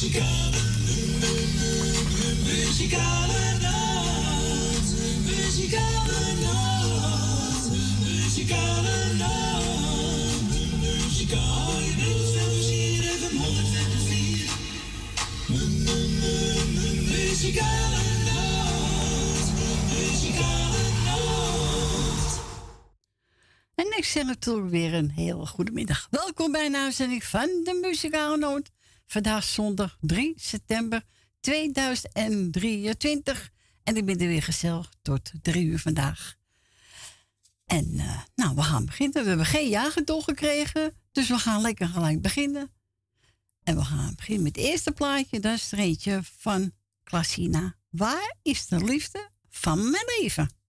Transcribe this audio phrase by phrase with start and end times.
[0.00, 0.60] Muzikale,
[2.44, 4.88] muzikale nacht.
[5.26, 7.70] Muzikale nacht.
[8.02, 10.40] Muzikale nacht.
[10.80, 12.40] Muzikale nacht.
[17.10, 19.52] Muzikale nacht.
[19.98, 22.40] Muzikale nacht.
[23.74, 26.06] En ik zeg natuurlijk weer een hele goede middag.
[26.10, 28.70] Welkom bij een uitzending van de Muzikale Noot.
[29.10, 31.04] Vandaag zondag 3 september
[31.40, 33.50] 2023.
[33.82, 36.36] En ik ben er weer gezellig tot drie uur vandaag.
[37.66, 39.22] En eh, nou, we gaan beginnen.
[39.22, 40.94] We hebben geen jaargetol gekregen.
[41.12, 42.72] Dus we gaan lekker gelijk beginnen.
[43.62, 45.40] En we gaan beginnen met het eerste plaatje.
[45.40, 47.76] Dat is er eentje van Klassina.
[47.88, 50.59] Waar is de liefde van mijn leven?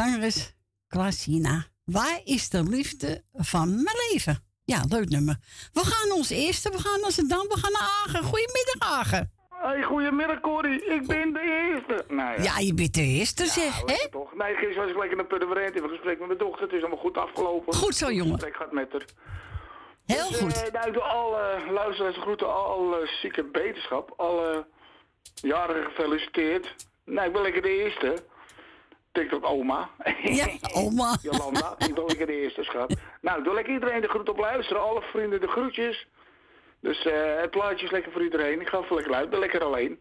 [0.00, 0.54] Zangeres
[0.88, 1.64] Klasina.
[1.84, 4.44] Waar is de liefde van mijn leven?
[4.64, 5.36] Ja, leuk nummer.
[5.72, 8.22] We gaan ons eerste, we gaan naar Zandam, we gaan naar Agen.
[8.22, 9.32] Goedemiddag, Agen.
[9.48, 12.04] Hey, goedemiddag Corrie, ik ben de eerste.
[12.14, 13.92] Nou ja, Ja, je bent de eerste, zeg, hè?
[13.92, 14.34] het toch?
[14.34, 16.62] Nee, gisteren was ik lekker naar Purmerend in gesprek met mijn dochter.
[16.62, 17.74] Het is allemaal goed afgelopen.
[17.74, 18.32] Goed zo, jongen.
[18.32, 19.04] gesprek gaat met haar.
[20.06, 20.62] Heel Dus, goed.
[20.62, 24.12] eh, nou, alle luisteraars groeten, alle zieke beterschap.
[24.16, 24.66] Alle
[25.34, 26.74] jarigen gefeliciteerd.
[27.04, 28.24] Nou, ik ben lekker de eerste.
[29.12, 29.90] TikTok oma.
[30.22, 31.16] Ja, oma.
[31.22, 32.94] Jolanda, ik ben lekker de eerste, schat.
[33.20, 34.82] Nou, ik doe lekker iedereen de groet op luisteren.
[34.82, 36.06] Alle vrienden de groetjes.
[36.80, 38.60] Dus eh, het plaatje is lekker voor iedereen.
[38.60, 39.22] Ik ga even lekker.
[39.22, 39.98] Ik ben lekker alleen.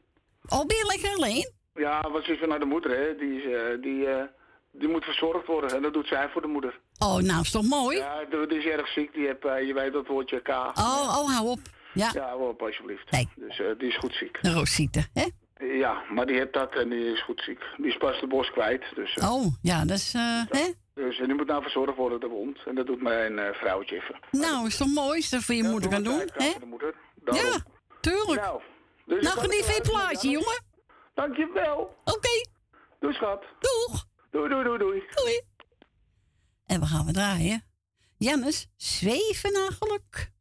[0.49, 1.51] Oh, ben je lekker alleen?
[1.73, 3.15] Ja, wat is er naar de moeder, hè?
[3.15, 4.23] Die, is, eh, die, eh,
[4.71, 5.75] die moet verzorgd worden.
[5.75, 6.79] En dat doet zij voor de moeder.
[6.97, 7.97] Oh, nou, is toch mooi?
[7.97, 9.13] Ja, die is erg ziek.
[9.13, 10.47] Die heb, je weet dat woordje K.
[10.49, 11.59] Oh, oh, hou op.
[11.93, 13.11] Ja, Ja, hou op alsjeblieft.
[13.11, 13.29] Nee.
[13.35, 14.37] Dus die is goed ziek.
[14.41, 15.25] Rosita, hè?
[15.59, 17.61] Ja, maar die heeft dat en die is goed ziek.
[17.77, 18.83] Die is pas de bos kwijt.
[18.95, 20.71] Dus, eh, Oh, ja, dat is, eh, hè?
[20.93, 22.57] Dus en die moet nou verzorgd worden, de wond.
[22.65, 24.19] En dat doet mijn eh, vrouwtje even.
[24.31, 26.53] Nou, is toch mooi dat voor je Ja, moeder kan doe doen, hè?
[27.37, 27.63] Ja,
[27.99, 28.41] tuurlijk.
[28.41, 28.61] Nou,
[29.05, 30.63] dus Nou, geniet van je plaatje, jongen.
[31.13, 31.95] Dankjewel.
[32.03, 32.47] Oké,
[32.99, 33.43] Doei, schat.
[33.59, 34.05] doeg.
[34.31, 35.03] Doei, doei, doei, doei.
[35.15, 35.41] Doei.
[36.65, 37.63] En we gaan we draaien.
[38.17, 40.31] Jannes, zweven naar geluk.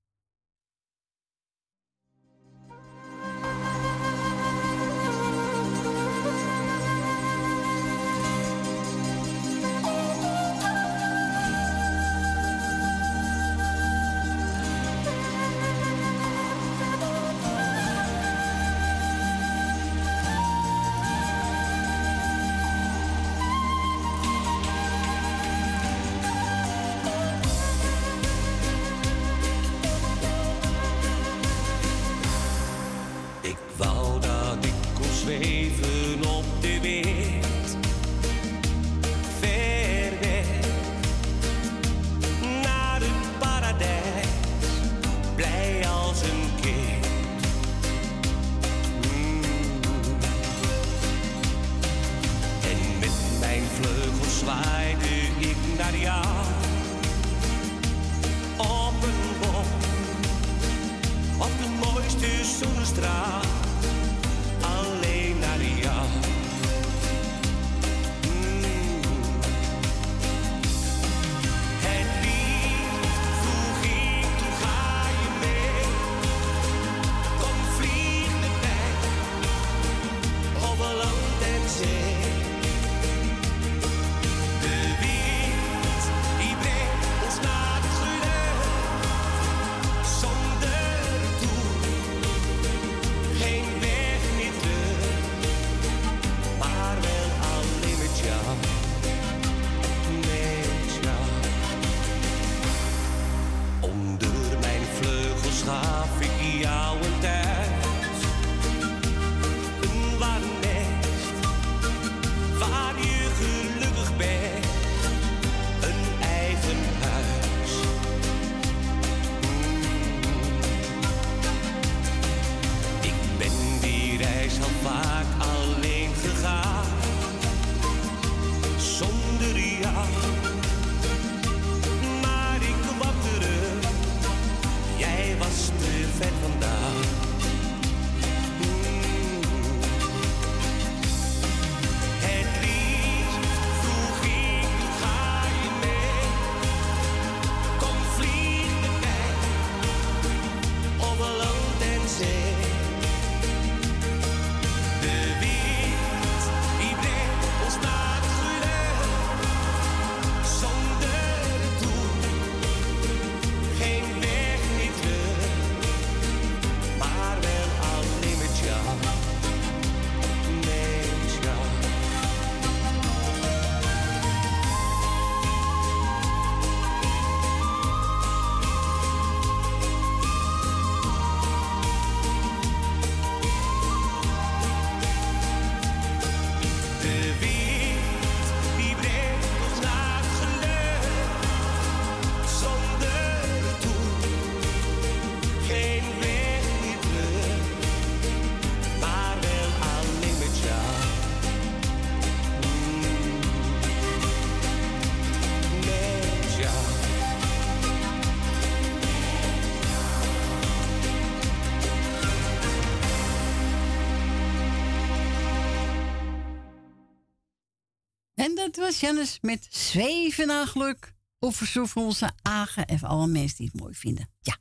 [218.79, 221.15] Was Jannes met zweven naar geluk.
[221.39, 224.31] Op verzoek van onze Agen en voor alle mensen die het mooi vinden.
[224.41, 224.57] Ja.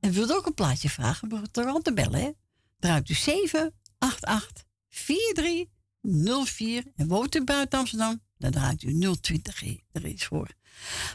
[0.00, 2.30] En wilt ook een plaatje vragen, begint er te bellen, hè?
[2.78, 10.24] Draait u 788 4304 en woont u buiten Amsterdam, dan draait u 020 er is
[10.24, 10.48] voor.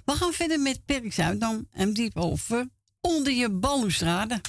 [0.05, 2.69] We gaan verder met Perk Zuidam en diep over
[3.01, 4.41] onder je balustrade.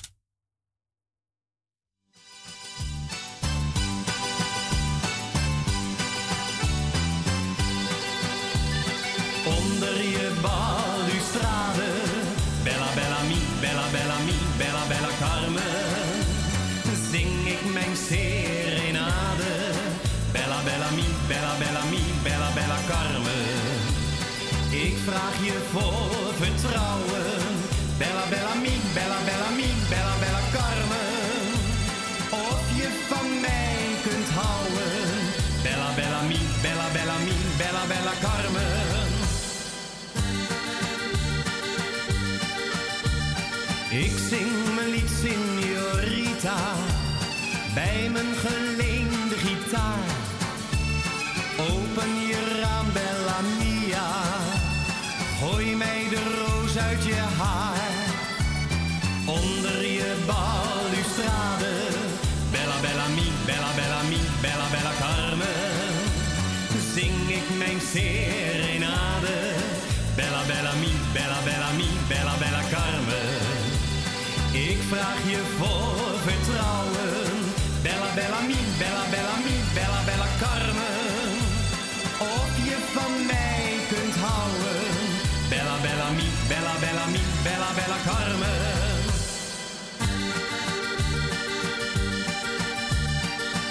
[87.04, 89.04] Bella Bella Bella Carmen.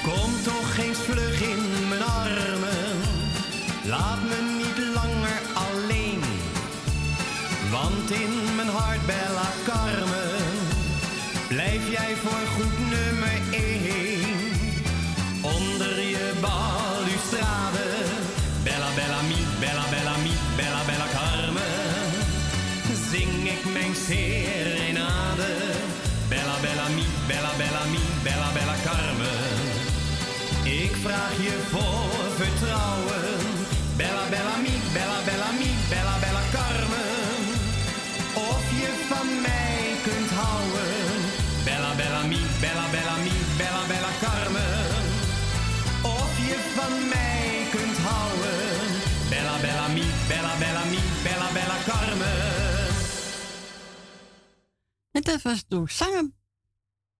[0.04, 3.02] Kom toch eens vlug in mijn armen.
[3.84, 6.24] Laat me niet langer alleen.
[7.72, 10.40] Want in mijn hart, Bella Carmen,
[11.48, 12.83] blijf jij voor goed
[55.24, 56.32] Dat was door zanger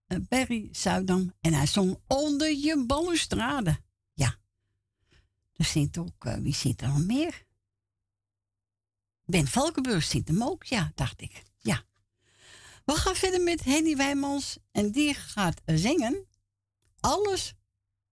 [0.08, 1.34] eh, Barry Zuidam.
[1.42, 3.80] En hij zong Onder je balustrade.
[4.14, 4.36] Ja.
[5.54, 7.46] Er zit ook, eh, wie zit er nog meer?
[9.26, 11.44] Ben Valkenburg zit hem ook, ja, dacht ik.
[11.60, 11.84] Ja.
[12.86, 14.58] We gaan verder met Henny Wijmans.
[14.72, 16.28] En die gaat zingen.
[17.00, 17.54] Alles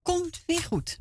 [0.02, 0.98] komt weer goed.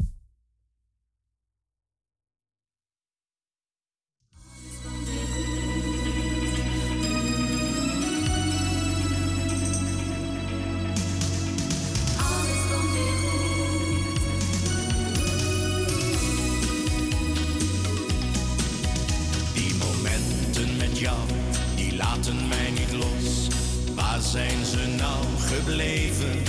[24.11, 26.43] Waar zijn ze nou gebleven?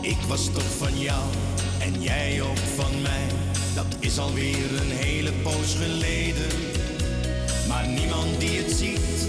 [0.00, 1.24] Ik was toch van jou
[1.78, 3.26] en jij ook van mij.
[3.74, 6.52] Dat is alweer een hele poos geleden.
[7.68, 9.28] Maar niemand die het ziet,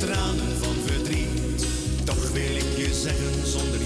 [0.00, 1.66] tranen van verdriet.
[2.04, 3.77] Toch wil ik je zeggen, zonder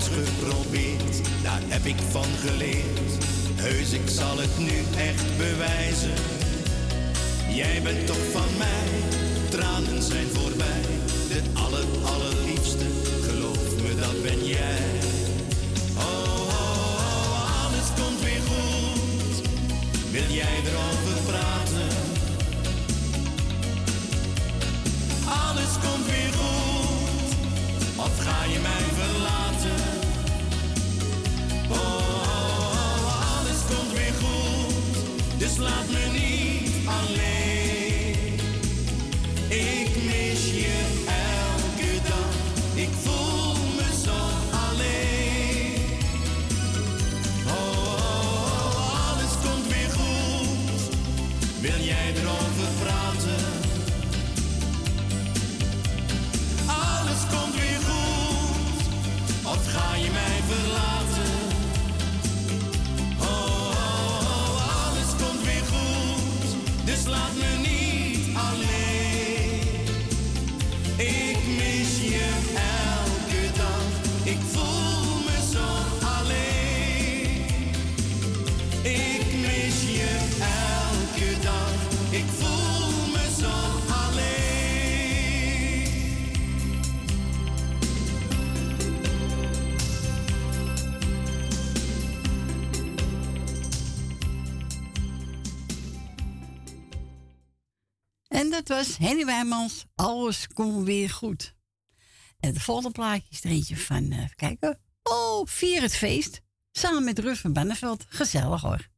[0.00, 3.10] geprobeerd, daar heb ik van geleerd.
[3.54, 6.14] Heus, ik zal het nu echt bewijzen.
[7.54, 8.88] Jij bent toch van mij,
[9.50, 10.82] tranen zijn voorbij.
[11.28, 12.84] De aller, allerliefste,
[13.22, 14.82] geloof me, dat ben jij.
[15.96, 16.02] Oh,
[16.36, 19.48] oh, oh, alles komt weer goed.
[20.10, 21.90] Wil jij erover praten?
[25.46, 27.34] Alles komt weer goed.
[27.96, 29.81] Of ga je mij verlaten?
[35.62, 36.01] Dus
[98.42, 99.84] En dat was Henny Wijmans.
[99.94, 101.54] Alles komt weer goed.
[102.40, 104.80] En de volgende plaatje is er eentje van, even kijken.
[105.02, 106.40] Oh, vier het feest.
[106.72, 108.04] Samen met Rus van Benneveld.
[108.08, 108.88] Gezellig hoor.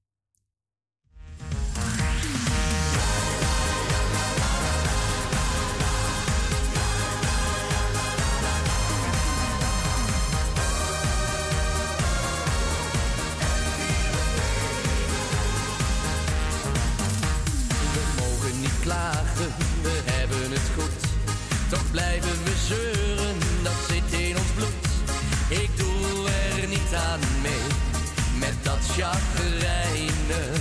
[22.66, 24.84] Zeuren, dat zit in ons bloed.
[25.48, 27.66] Ik doe er niet aan mee,
[28.38, 30.52] met dat chagrijnen.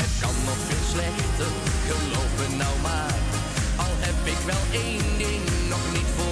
[0.00, 1.52] Het kan nog veel slechter,
[1.88, 3.18] geloof nou maar.
[3.76, 6.25] Al heb ik wel één ding nog niet voor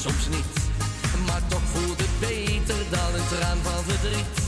[0.00, 0.54] soms niet.
[1.26, 4.38] Maar toch voelt het beter dan een traan van verdriet.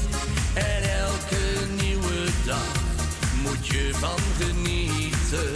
[0.54, 1.44] En elke
[1.83, 2.72] nieuwe dag
[3.44, 5.55] moet je van genieten.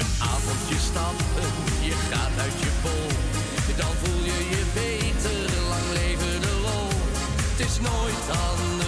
[0.00, 1.50] Een avondje stappen,
[1.88, 3.08] je gaat uit je bol.
[3.76, 6.90] Dan voel je je beter, lang leven de lol.
[7.50, 8.79] Het is nooit anders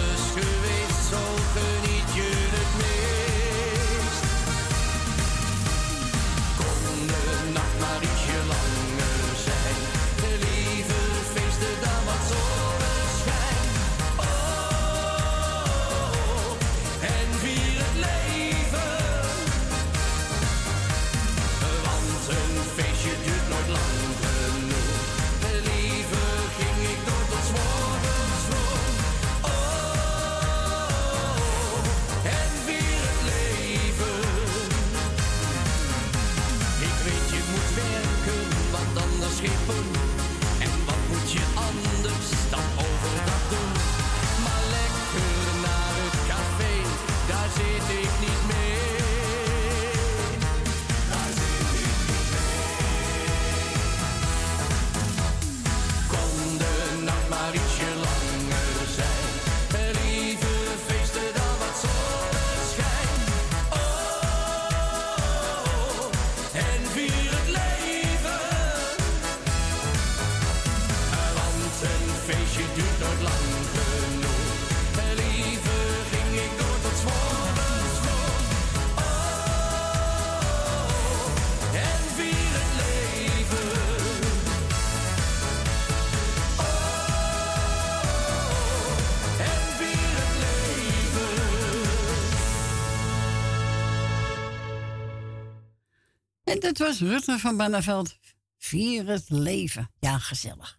[96.73, 98.17] Dat was Rutte van Banneveld.
[98.57, 99.91] Vier het leven.
[99.99, 100.77] Ja, gezellig.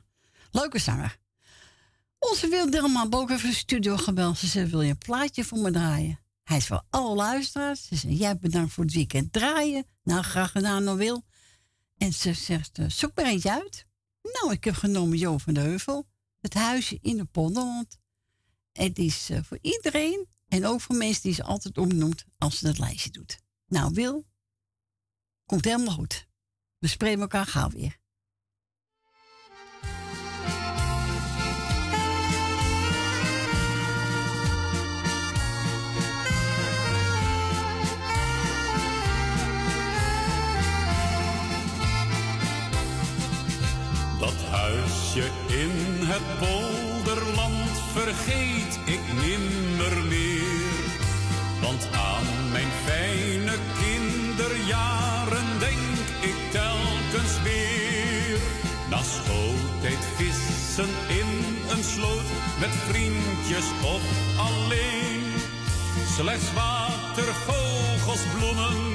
[0.50, 1.18] Leuke zanger.
[2.18, 4.38] Onze Wil Dilma Book heeft de studio gebeld.
[4.38, 6.20] Ze zei, wil je een plaatje voor me draaien?
[6.42, 7.86] Hij is voor alle luisteraars.
[7.86, 9.86] Ze zei, jij bedankt voor het weekend draaien.
[10.02, 11.24] Nou, graag gedaan, nog Wil.
[11.96, 13.86] En ze zegt, eh, zoek maar eentje uit.
[14.22, 16.06] Nou, ik heb genomen Jo van de Heuvel.
[16.40, 17.98] Het huisje in de Polderland.
[18.72, 20.28] Het is eh, voor iedereen.
[20.48, 23.38] En ook voor mensen die ze altijd opnoemt als ze dat lijstje doet.
[23.66, 24.24] Nou, Wil,
[25.46, 26.26] komt helemaal goed.
[26.78, 28.02] We spreken elkaar gauw weer.
[44.20, 45.70] Dat huisje in
[46.06, 51.02] het polderland vergeet ik nimmer meer.
[51.60, 52.43] Want aan
[64.36, 65.22] alleen.
[66.14, 68.93] Slechts water, vogels, bloemen,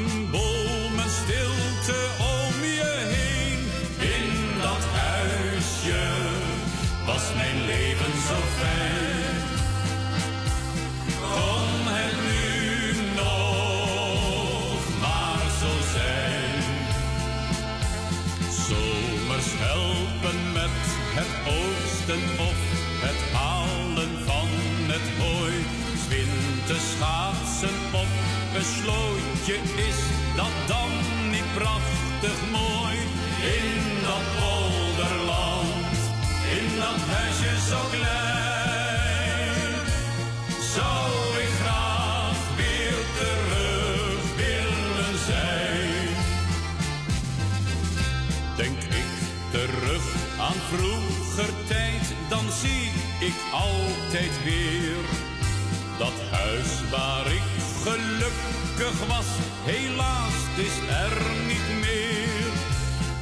[58.97, 59.25] was,
[59.63, 61.15] helaas is er
[61.47, 62.52] niet meer.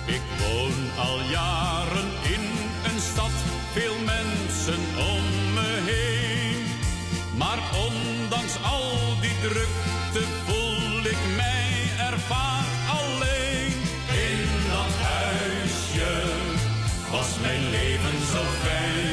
[0.05, 2.45] Ik woon al jaren in
[2.83, 3.35] een stad,
[3.73, 4.81] veel mensen
[5.13, 6.65] om me heen.
[7.37, 11.71] Maar ondanks al die drukte voel ik mij
[12.07, 13.73] er vaak alleen.
[14.27, 16.13] In dat huisje
[17.11, 19.06] was mijn leven zo fijn.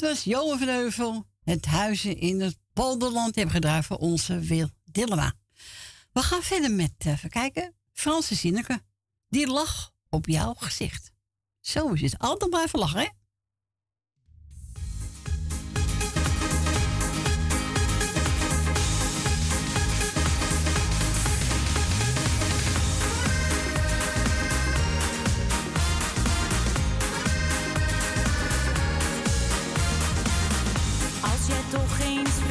[0.00, 3.34] dat was Johan van Heuvel, het huizen in het Polderland.
[3.34, 5.32] Hebben gedraaid voor onze Wil Dillema.
[6.12, 8.80] We gaan verder met, eh, even kijken, Franse Zinneke.
[9.28, 11.12] Die lag op jouw gezicht.
[11.60, 12.18] Zo is het.
[12.18, 13.08] Altijd maar lachen, hè?
[32.16, 32.45] means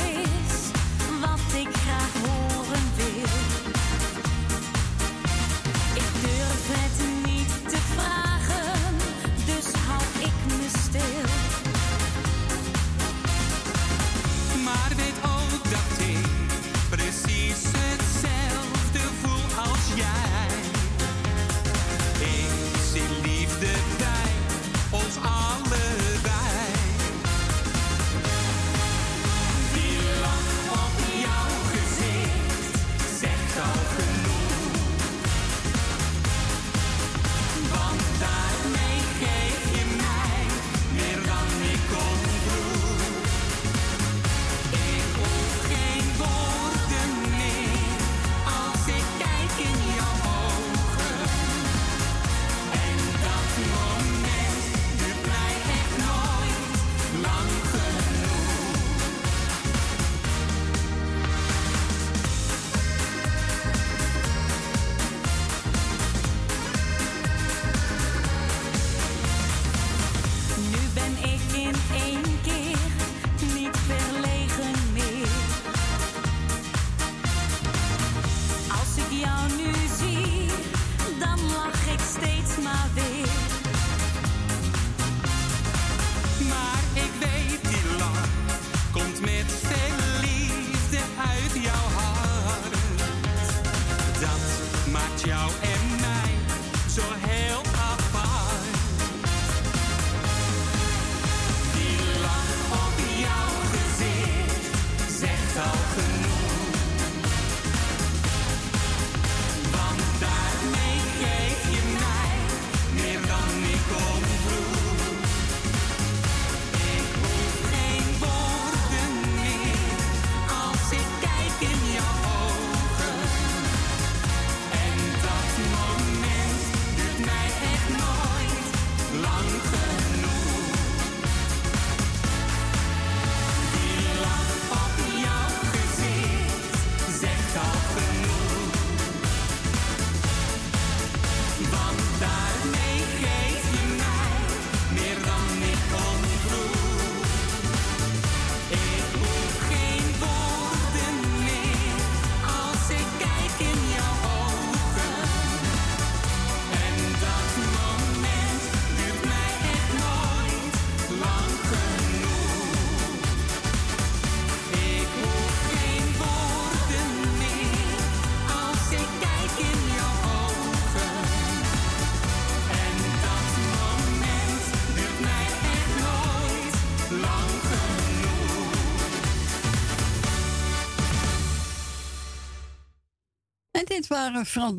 [184.08, 184.76] dit waren Frans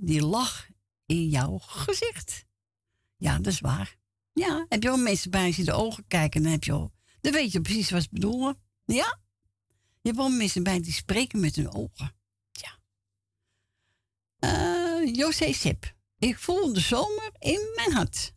[0.00, 0.66] die lag
[1.06, 2.44] in jouw gezicht.
[3.16, 3.96] Ja, dat is waar.
[4.32, 6.90] Ja, heb je al mensen bij als de ogen kijken, dan heb je.
[7.20, 8.56] Dan weet je precies wat ze bedoelen.
[8.84, 9.18] Ja?
[10.00, 12.14] Je hebt wel mensen bij die spreken met hun ogen.
[12.50, 12.78] Ja.
[14.38, 15.94] Eh, José Sip.
[16.18, 18.32] Ik voel de zomer in mijn hart.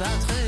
[0.00, 0.39] battre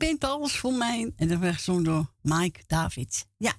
[0.00, 1.12] bent alles voor mij.
[1.16, 3.26] En dat werd gezongen door Mike Davids.
[3.36, 3.52] Ja.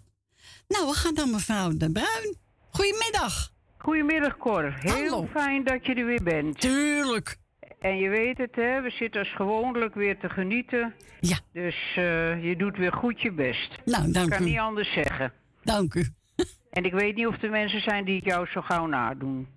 [0.68, 2.36] Nou, we gaan naar mevrouw De Bruin.
[2.70, 3.52] Goedemiddag.
[3.78, 4.74] Goedemiddag Cor.
[4.80, 5.28] Heel Hallo.
[5.34, 6.60] fijn dat je er weer bent.
[6.60, 7.38] Tuurlijk.
[7.80, 10.94] En je weet het hè, we zitten als gewoonlijk weer te genieten.
[11.20, 11.40] Ja.
[11.54, 13.70] Dus eh, je doet weer goed je best.
[13.86, 14.50] Nou, dank Ik kan u.
[14.50, 15.34] niet anders zeggen.
[15.64, 16.08] Dank u.
[16.72, 19.48] En ik weet niet of er mensen zijn die het jou zo gauw nadoen.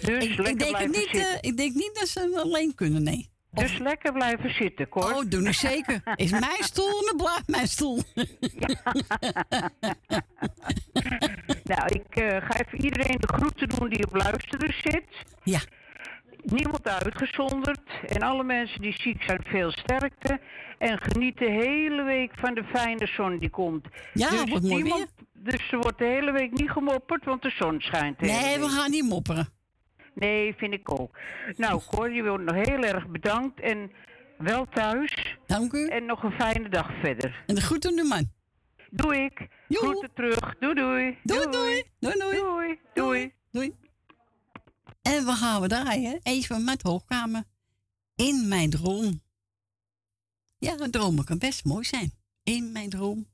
[0.00, 3.30] Dus Ik, denk niet, eh, ik denk niet dat ze het alleen kunnen, nee.
[3.50, 5.14] Dus lekker blijven zitten, Cor.
[5.14, 6.02] Oh, doe ik zeker.
[6.14, 8.02] Is mijn stoel en dan blijft mijn stoel.
[11.64, 15.04] Nou, ik eh, ga even iedereen de groeten doen die op luisteren zit.
[15.42, 15.60] Ja.
[16.42, 17.80] Niemand uitgezonderd.
[18.06, 20.40] En alle mensen die ziek zijn, veel sterkte.
[20.78, 23.86] En geniet de hele week van de fijne zon die komt.
[24.14, 27.80] Ja, dus mooi niemand- Dus er wordt de hele week niet gemopperd, want de zon
[27.80, 28.20] schijnt.
[28.20, 29.48] Nee, we gaan niet mopperen.
[30.16, 31.18] Nee, vind ik ook.
[31.56, 33.60] Nou, Cor, je wordt nog heel erg bedankt.
[33.60, 33.90] En
[34.38, 35.36] wel thuis.
[35.46, 35.88] Dank u.
[35.88, 37.44] En nog een fijne dag verder.
[37.46, 38.30] En de groeten aan de man.
[38.90, 39.48] Doe ik.
[39.68, 40.56] Groeten terug.
[40.58, 41.18] Doei doei.
[41.22, 41.82] Doei, doei.
[41.98, 42.40] Doei, doei.
[42.40, 42.78] Doei.
[42.94, 43.32] Doei.
[43.50, 43.74] Doei.
[45.02, 46.20] En we gaan we draaien.
[46.22, 47.42] Even met hoogkamer.
[48.14, 49.22] In mijn droom.
[50.58, 52.10] Ja, een droom kan best mooi zijn.
[52.42, 53.26] In mijn droom.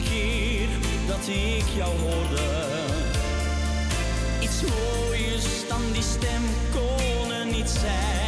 [0.00, 0.68] Keer
[1.06, 2.42] dat ik jou hoorde.
[4.40, 8.21] Iets mooiers dan die stem kon er niet zijn.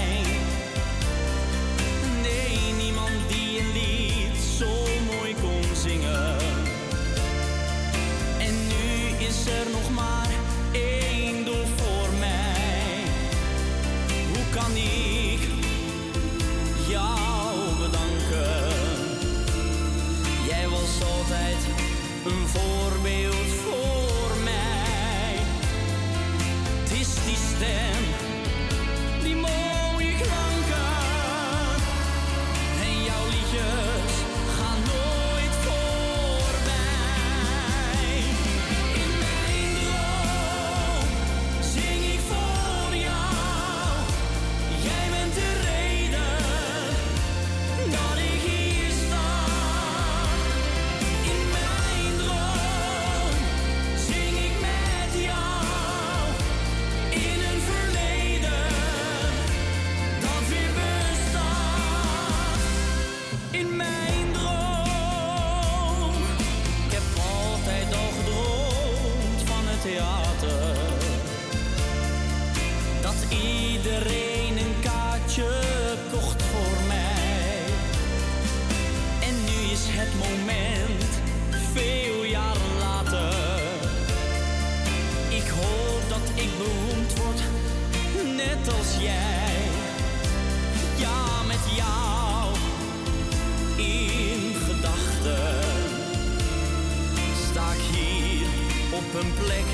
[99.14, 99.64] Een plek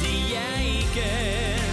[0.00, 1.63] die jij kent.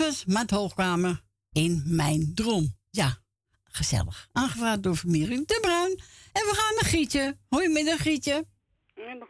[0.00, 1.20] Maat Hoogkamer
[1.52, 2.76] in mijn droom.
[2.90, 3.18] Ja,
[3.64, 4.28] gezellig.
[4.32, 5.90] Aangevraagd door familie De Bruin.
[6.32, 7.36] En we gaan naar Gietje.
[7.50, 8.44] Goedemiddag, Gietje.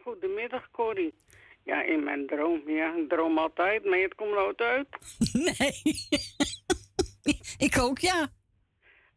[0.03, 1.13] Goedemiddag, Corrie.
[1.63, 2.69] Ja, in mijn droom.
[2.69, 4.87] Ja, ik droom altijd, maar het komt nooit uit.
[5.57, 5.81] Nee.
[7.87, 8.27] ook, ja.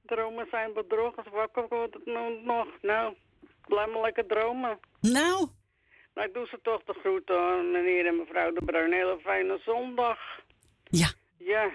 [0.06, 1.16] Dromen zijn bedrog.
[1.16, 2.06] Als ik wakker word het
[2.44, 2.66] nog.
[2.82, 3.14] Nou,
[3.66, 4.78] blijf maar lekker dromen.
[5.00, 5.48] Nou,
[6.14, 8.92] Nou, ik doe ze toch de groeten aan meneer en mevrouw De Bruin.
[8.92, 10.18] Hele fijne zondag.
[10.84, 11.08] Ja.
[11.44, 11.70] Ja.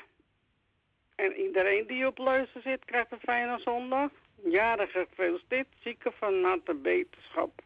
[1.15, 4.09] En iedereen die op luister zit, krijgt een fijne zondag.
[4.43, 5.67] Jarige gefeliciteerd.
[5.83, 7.61] Zieken van harte beterschap.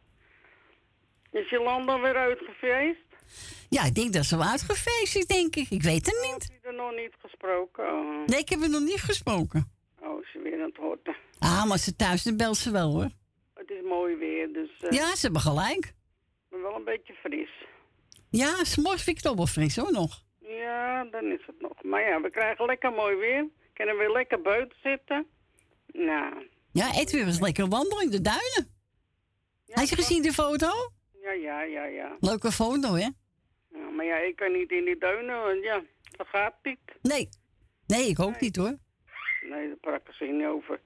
[1.32, 3.02] Is je land alweer uitgefeest?
[3.70, 5.70] ja, ik denk dat ze wel uitgefeest is, denk ik.
[5.70, 6.44] Ik weet het niet.
[6.52, 7.84] Heb je er nog niet gesproken?
[7.86, 9.72] Oh, Nee, ik heb er nog niet gesproken.
[10.02, 11.16] oh ze weer aan het horten.
[11.40, 13.10] Ah, maar ze thuis is, dan belt ze wel, hoor.
[13.54, 15.94] Het is mooi weer, dus eh, Ja, ze hebben gelijk.
[16.50, 17.50] ben wel een beetje fris.
[18.30, 20.23] Ja, s'morgens vind ik het ook wel fris, hoor, nog.
[20.56, 21.84] Ja, dan is het nog.
[21.84, 23.48] Maar ja, we krijgen lekker mooi weer.
[23.74, 25.28] Kunnen weer lekker buiten zitten.
[25.88, 28.72] Nou, Ja, Edwin was lekker wandelen in de duinen.
[29.68, 30.68] Hij je gezien de foto?
[31.22, 32.16] ja, ja, ja, ja.
[32.20, 33.10] Leuke foto, hè?
[33.70, 35.82] Ja, maar ja, ik kan niet in die duinen, want ja,
[36.18, 36.80] dat gaat niet.
[37.02, 37.30] Nee.
[37.88, 38.78] Nee, ik ook niet, hoor.
[39.50, 40.80] Nee, daar prakken ze niet over.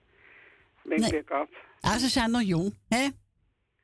[0.84, 1.18] Ben Nee.
[1.18, 1.50] ik af.
[1.80, 3.08] Ah, ze zijn nog jong, hè?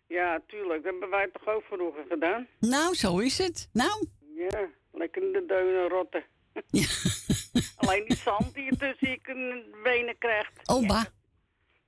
[0.07, 0.83] Ja, tuurlijk.
[0.83, 2.47] Dat hebben wij toch ook vroeger gedaan?
[2.59, 3.69] Nou, zo is het.
[3.73, 6.23] Nou, Ja, lekker in de duinen rotten.
[7.75, 10.67] Alleen die zand die je tussen je benen krijgt.
[10.67, 11.05] oh, bah.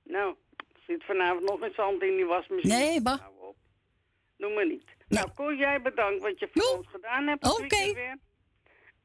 [0.02, 2.74] Nou, er zit vanavond nog een zand in die wasmachine.
[2.74, 3.20] Nee, bah.
[3.20, 3.56] Hou op.
[4.36, 4.84] Doe maar niet.
[5.08, 7.50] Nou, Koen, jij bedankt wat je voor ons gedaan hebt.
[7.50, 7.64] Oké.
[7.64, 7.92] Oké.
[7.94, 8.18] weer.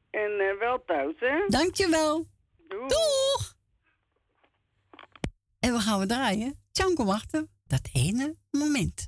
[0.09, 1.45] En eh, wel thuis, hè?
[1.47, 2.25] Dankjewel.
[2.67, 2.87] Doei.
[2.87, 3.55] Doeg!
[5.59, 6.59] En we gaan we draaien.
[6.71, 7.49] Tjanko wachten.
[7.67, 9.07] Dat ene moment.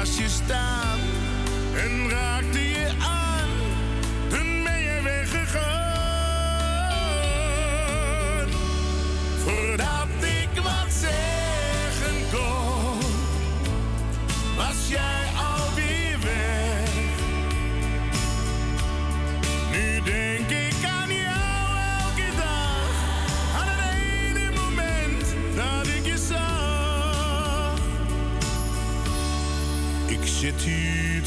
[0.00, 0.98] Naast je staan
[1.74, 3.48] en raakte je aan.
[4.28, 5.80] Toen ben je weggegaan.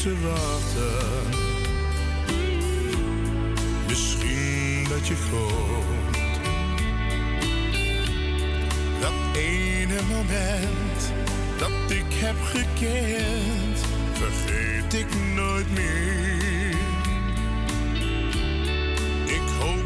[0.04, 1.20] Te.
[3.88, 6.16] Misschien dat je komt.
[9.00, 11.12] Dat ene moment
[11.58, 13.78] dat ik heb gekend,
[14.12, 16.76] vergeet ik nooit meer.
[19.26, 19.84] Ik hoop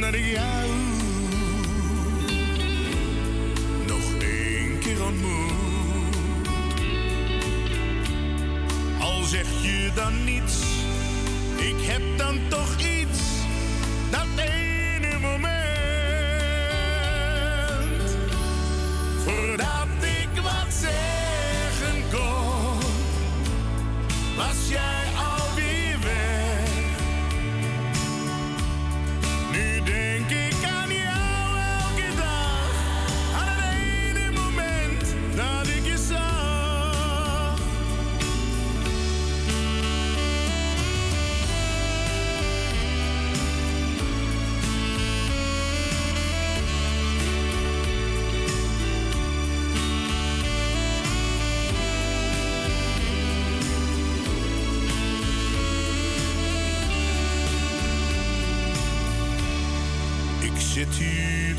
[0.00, 0.89] dat ik jou
[9.94, 10.62] dan niets,
[11.56, 13.09] ik heb dan toch iets.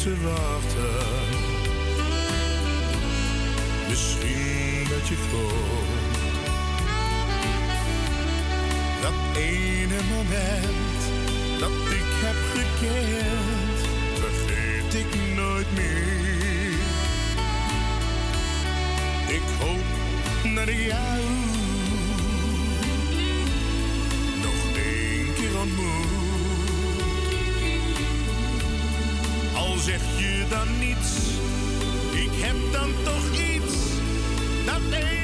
[0.04, 1.30] Te wachten.
[3.90, 6.16] Misschien dat je komt.
[9.02, 11.00] Dat ene moment
[11.60, 13.80] dat ik heb gekend,
[14.14, 16.80] vergeet ik nooit meer.
[19.28, 21.41] Ik hoop dat ik jou
[29.82, 31.18] zeg je dan niets,
[32.12, 33.74] ik heb dan toch iets.
[34.66, 35.21] Dat ene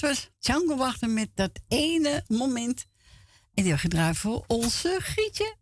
[0.00, 2.86] dat was Django Wachten met dat ene moment.
[3.54, 5.56] En die gedraaid voor onze Grietje.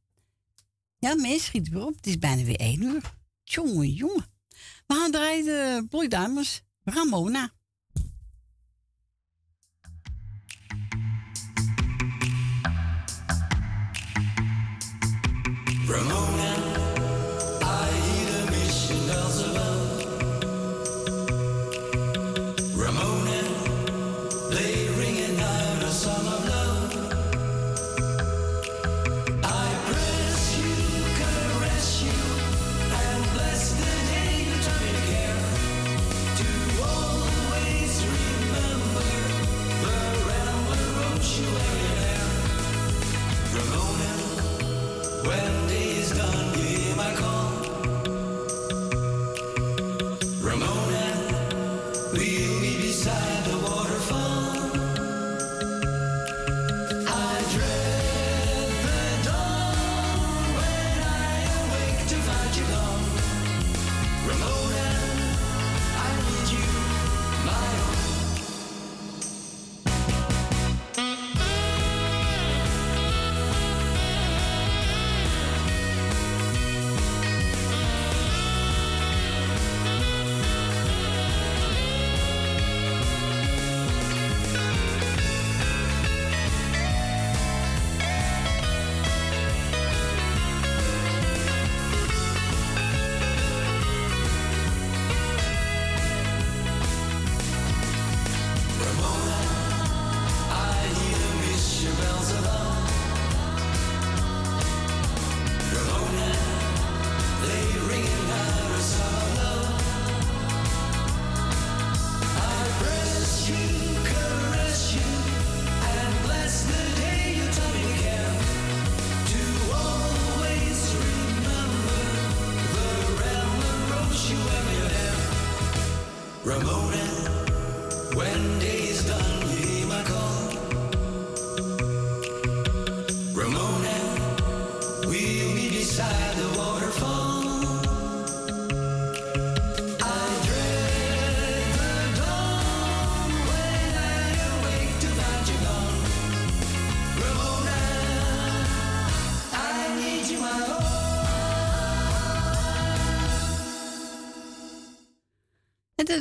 [0.99, 1.97] Ja, mensen schiet weer op.
[1.97, 3.15] Het is bijna weer één uur.
[3.45, 4.27] Jongen, jongen.
[4.87, 7.53] We gaan draaien de Bloei Dames Ramona.
[15.87, 16.58] Ramona,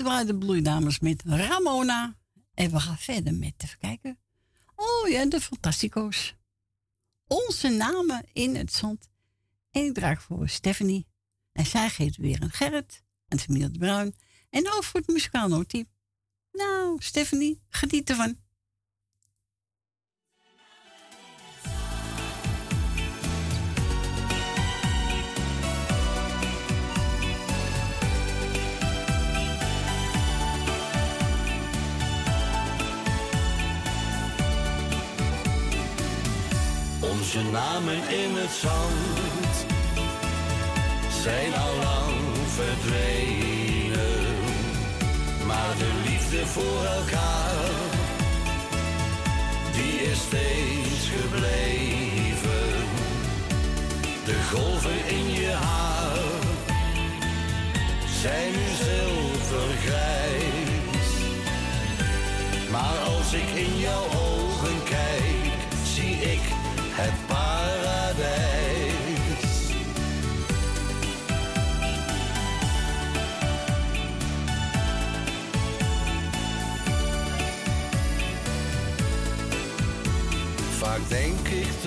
[0.07, 2.17] Waren de bloeidames met Ramona.
[2.53, 4.19] En we gaan verder met, even kijken.
[4.75, 6.35] Oh ja, de Fantastico's.
[7.27, 9.09] Onze namen in het zand.
[9.71, 11.07] En ik draag voor Stephanie.
[11.51, 13.03] En zij geeft weer een Gerrit.
[13.27, 14.15] En familie Bruin.
[14.49, 15.85] En ook voor het muzikaal noodteam.
[16.51, 18.37] Nou, Stephanie, geniet ervan.
[37.17, 39.65] Onze namen in het zand
[41.23, 42.15] zijn al lang
[42.59, 44.35] verdwenen.
[45.45, 47.69] Maar de liefde voor elkaar,
[49.71, 52.85] die is steeds gebleven.
[54.25, 56.17] De golven in je haar
[58.21, 61.09] zijn nu zilvergrijs.
[62.71, 64.46] Maar als ik in jouw ogen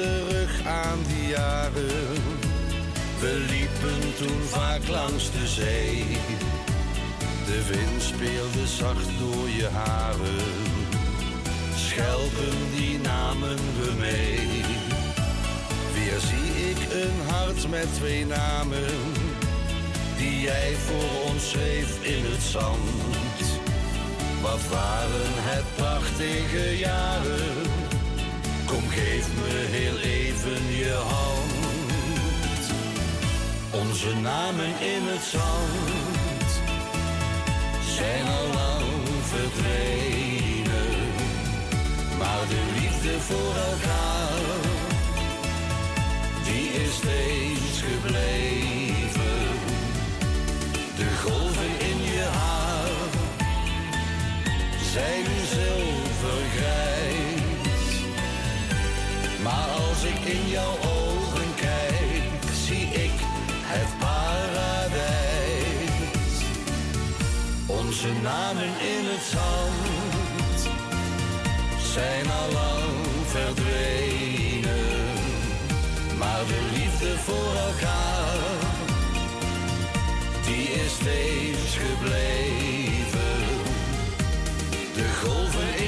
[0.01, 2.23] terug aan die jaren.
[3.21, 6.05] We liepen toen vaak langs de zee.
[7.47, 10.47] De wind speelde zacht door je haren.
[11.77, 14.49] Schelpen die namen we mee.
[15.95, 18.87] Weer zie ik een hart met twee namen.
[20.17, 22.91] Die jij voor ons schreef in het zand.
[24.43, 27.90] Wat waren het prachtige jaren.
[28.71, 32.63] Kom geef me heel even je hand.
[33.71, 36.51] Onze namen in het zand
[37.97, 38.85] zijn al lang
[39.35, 40.93] verdwenen.
[42.19, 44.61] Maar de liefde voor elkaar,
[46.45, 49.49] die is steeds gebleven.
[50.97, 52.91] De golven in je haar
[54.93, 55.41] zijn nu
[59.51, 63.13] zilver in jouw ogen kijk, zie ik
[63.65, 65.05] het paradijs.
[67.67, 70.69] Onze namen in het zand
[71.83, 74.89] zijn al lang verdwenen.
[76.19, 78.39] Maar de liefde voor elkaar,
[80.47, 83.45] die is steeds gebleven.
[84.95, 85.80] De golven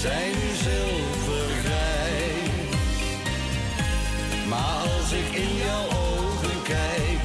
[0.00, 2.48] zijn nu zilvergrijs.
[4.48, 7.20] Maar als ik in jouw ogen kijk,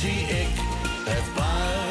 [0.00, 0.48] zie ik
[1.04, 1.86] het paradijs.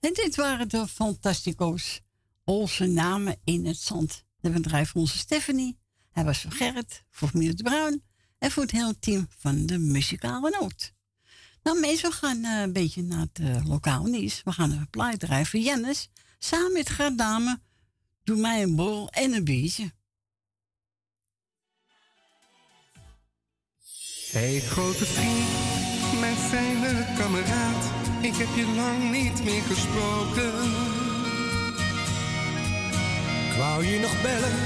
[0.00, 2.06] En dit waren de Fantastico's.
[2.48, 4.24] Onze namen in het zand.
[4.40, 5.78] De bedrijf van onze Stephanie.
[6.10, 8.02] Hij was voor Gerrit, voor de Bruin.
[8.38, 10.92] En voor het hele team van de muzikale noot.
[11.62, 14.42] Nou we gaan eh, een beetje naar het eh, lokaal nieuws.
[14.44, 16.10] We gaan een plaat voor Jennis.
[16.38, 17.60] Samen met Gardame.
[18.24, 19.92] Doe mij een borrel en een biertje.
[24.30, 27.84] Hey grote vriend, mijn fijne kameraad,
[28.22, 30.97] ik heb je lang niet meer gesproken.
[33.68, 34.56] Wou je nog bellen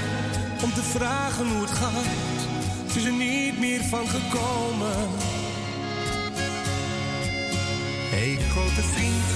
[0.63, 2.41] om te vragen hoe het gaat.
[2.85, 5.09] Het is er niet meer van gekomen.
[8.13, 9.29] Hey grote vriend,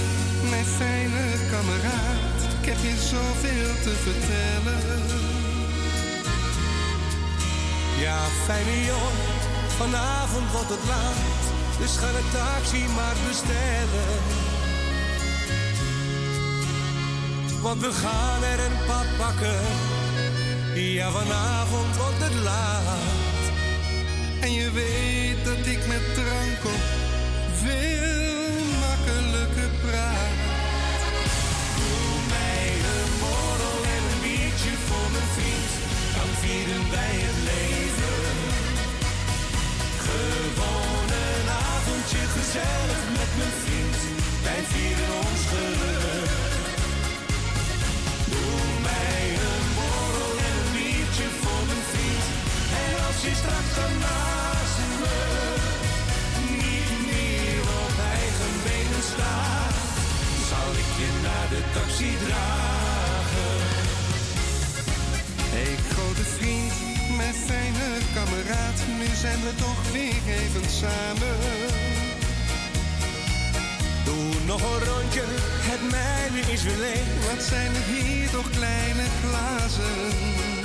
[0.50, 5.02] mijn fijne kameraad, ik heb je zoveel te vertellen.
[8.04, 9.18] Ja, fijne jongen,
[9.80, 11.42] vanavond wordt het laat.
[11.80, 14.47] Dus ga de taxi maar bestellen.
[17.62, 19.60] Want we gaan er een pad pakken.
[20.74, 23.42] Ja, vanavond wordt het laat.
[24.40, 26.82] En je weet dat ik met drank op
[27.62, 30.38] veel makkelijker praat.
[31.78, 35.72] Doe mij een borrel en een biertje voor mijn vriend.
[36.16, 38.20] Dan vieren wij het leven.
[40.06, 43.07] Gewoon een avondje gezellig
[53.28, 55.16] je straks dan naast me
[56.64, 59.76] niet meer op eigen benen staat,
[60.50, 63.56] zal ik je naar de taxi dragen.
[65.54, 66.74] Hey grote vriend,
[67.16, 71.36] mijn fijne kameraad, nu zijn we toch weer even samen.
[74.04, 75.24] Doe nog een rondje,
[75.70, 77.08] het mijne is weer leeg.
[77.30, 80.57] Wat zijn er hier toch kleine glazen?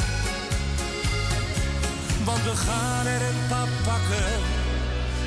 [2.26, 4.32] Want we gaan er een paar pakken.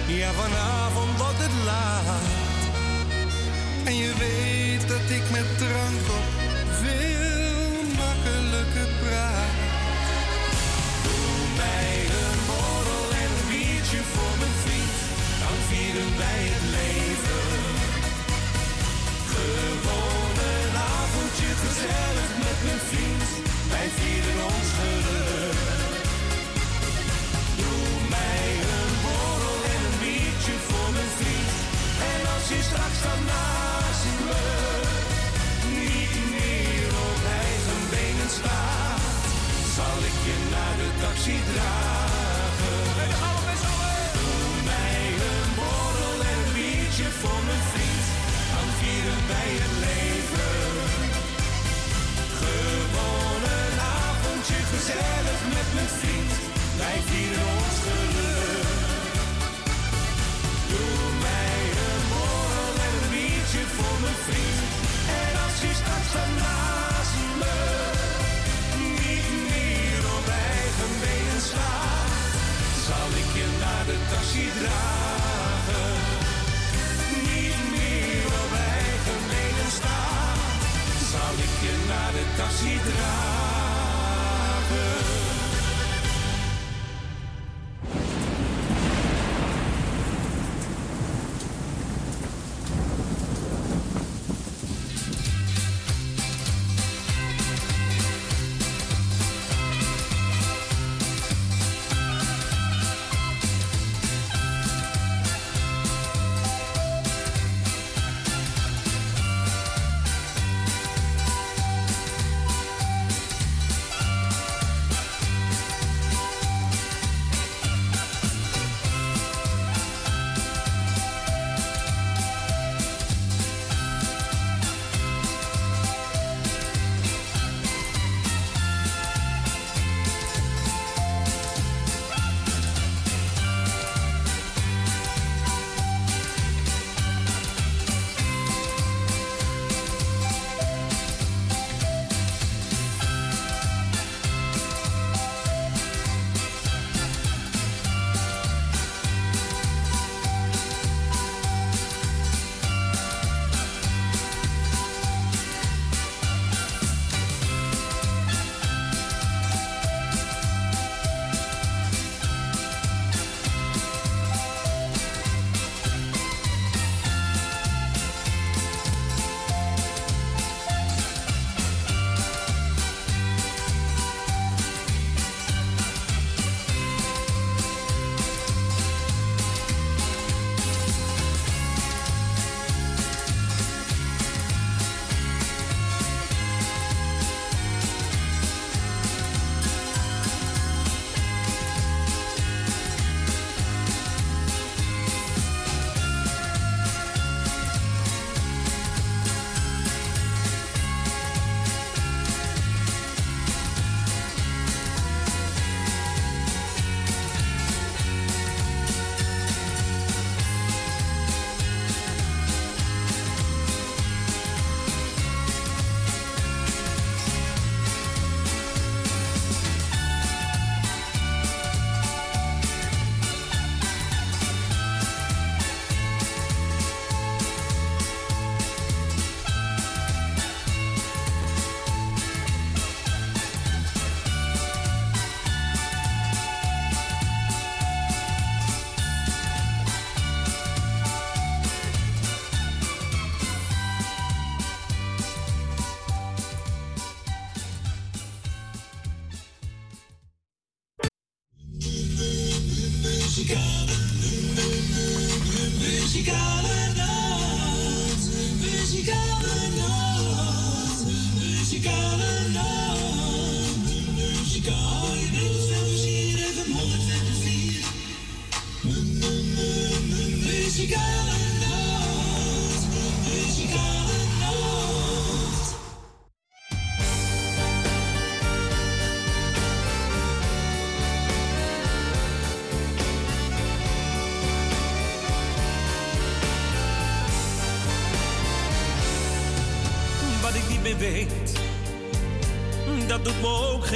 [0.06, 2.24] Ja, vanavond wordt het laat.
[3.84, 6.26] En je weet dat ik met drank op
[6.80, 9.54] veel makkelijker praat.
[11.04, 14.96] Doe mij een borrel en een biertje voor mijn vriend.
[15.42, 16.65] Dan vieren wij het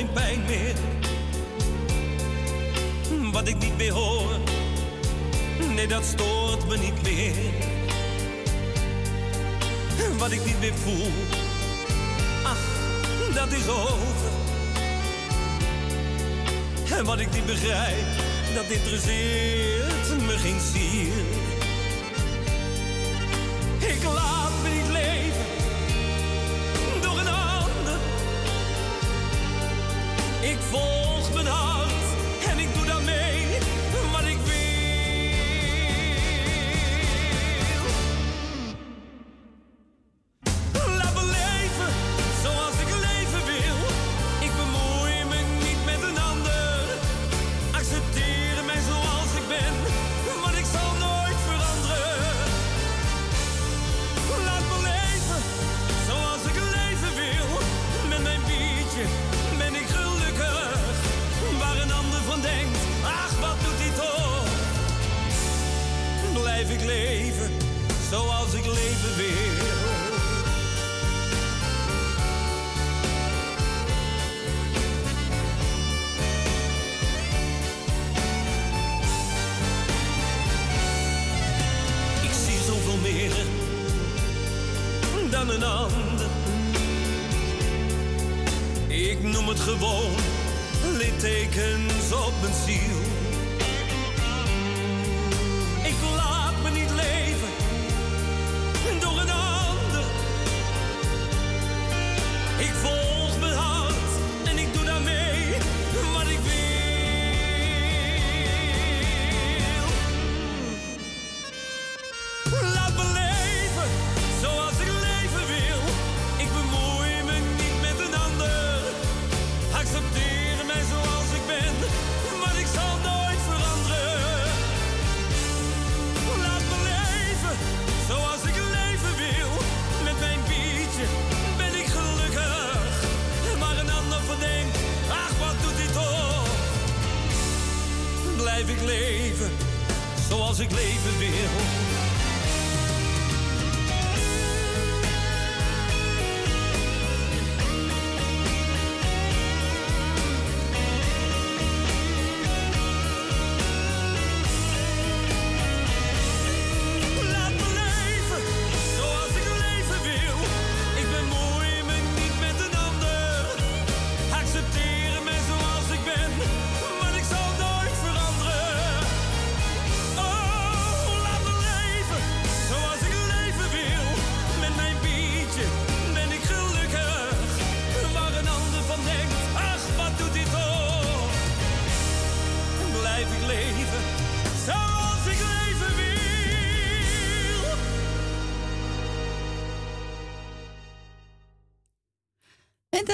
[0.01, 0.75] geen pijn meer.
[3.33, 4.39] Wat ik niet meer hoor,
[5.75, 7.35] nee dat stoort me niet meer.
[10.19, 11.11] Wat ik niet meer voel,
[12.43, 12.67] ach,
[13.35, 14.31] dat is over.
[16.97, 18.07] En wat ik niet begrijp,
[18.55, 21.10] dat interesseert me geen zier.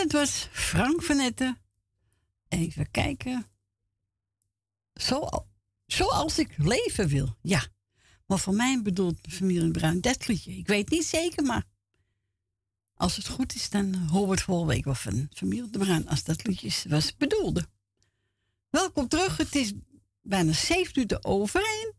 [0.06, 1.58] Dat was Frank van Etten.
[2.48, 3.46] Even kijken.
[4.94, 5.28] Zo,
[5.86, 7.36] zoals ik leven wil.
[7.42, 7.66] Ja.
[8.26, 10.56] Maar voor mij bedoelt familie Bruin dat liedje.
[10.56, 11.64] Ik weet niet zeker, maar
[12.94, 16.08] als het goed is, dan we het volgende week wel van familie de Bruin.
[16.08, 17.68] Als dat liedje was bedoelde.
[18.70, 19.36] Welkom terug.
[19.36, 19.72] Het is
[20.22, 21.94] bijna zeven minuten over één.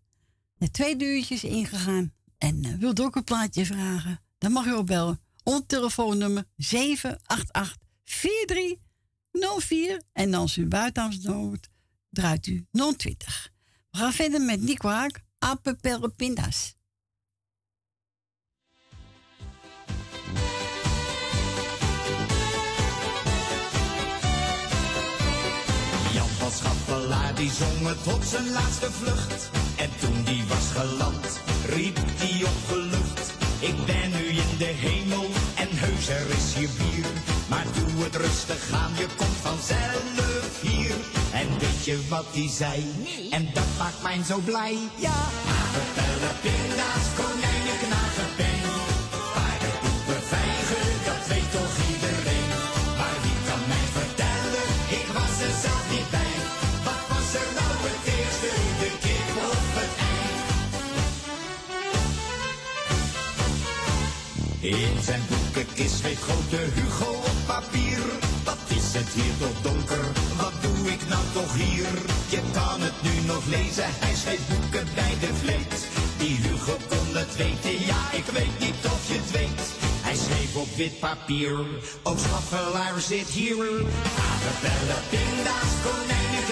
[0.58, 2.14] Net twee uurtjes ingegaan.
[2.38, 4.20] En uh, wilt ook een plaatje vragen?
[4.38, 5.20] Dan mag u opbellen.
[5.44, 10.02] Ons telefoonnummer 788 4304.
[10.14, 11.70] En als u buiten Amsterdam woont,
[12.10, 13.52] draait u 020.
[13.92, 15.26] We gaan verder met Nico Haak.
[16.16, 16.76] Pinda's.
[26.14, 29.50] Jan van Schappelaar die zong het tot zijn laatste vlucht.
[29.78, 33.34] En toen die was geland, riep die opgelucht.
[33.60, 35.24] Ik ben nu in de hemel
[35.56, 37.37] en heus er is hier bier.
[37.50, 40.96] Maar doe het rustig aan, je komt vanzelf hier.
[41.32, 42.78] En weet je wat die zei?
[43.32, 44.78] En dat maakt mij zo blij.
[44.96, 45.20] Ja,
[45.58, 48.62] aardappellen, pinda's, konijnen, knagen, pen.
[49.36, 52.50] Paardenpoepen, vijgen, dat weet toch iedereen.
[53.00, 54.68] Maar wie kan mij vertellen?
[55.00, 56.34] Ik was er zelf niet bij.
[56.88, 58.50] Wat was er nou het eerste?
[58.82, 60.26] De kip of het ei?
[64.76, 67.27] In zijn boekenkist schreef grote Hugo
[68.98, 70.06] het hier toch donker?
[70.42, 71.92] Wat doe ik nou toch hier?
[72.36, 75.78] Je kan het nu nog lezen, hij schreef boeken bij de vleet.
[76.22, 79.62] Die Hugo kon het weten, ja, ik weet niet of je het weet.
[80.08, 81.58] Hij schreef op wit papier,
[82.04, 83.66] ook schaffelaar zit hier.
[84.28, 86.46] Aardappellen, pinda's, konijnen,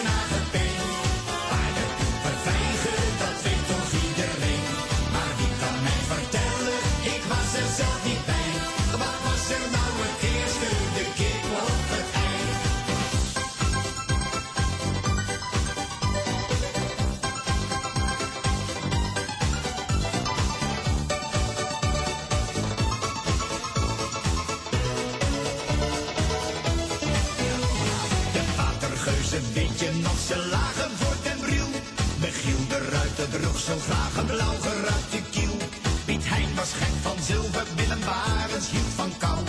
[33.66, 35.58] zo graag een blauw geruite kiel.
[36.06, 39.40] Piet Hein was gek van zilver, Willem Barens hield van kou.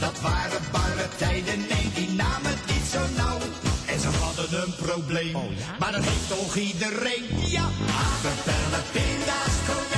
[0.00, 3.38] Dat waren barre tijden, nee, die namen het niet zo nauw.
[3.86, 5.36] En ze hadden een probleem,
[5.78, 7.24] maar dat heeft toch iedereen.
[7.56, 7.66] Ja,
[8.02, 9.91] aardappellen, pinda's, konijnen,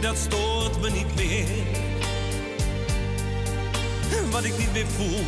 [0.00, 1.48] dat stoort me niet meer.
[4.30, 5.24] Wat ik niet meer voel,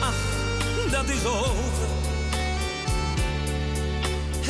[0.00, 0.14] ach,
[0.90, 1.88] dat is over.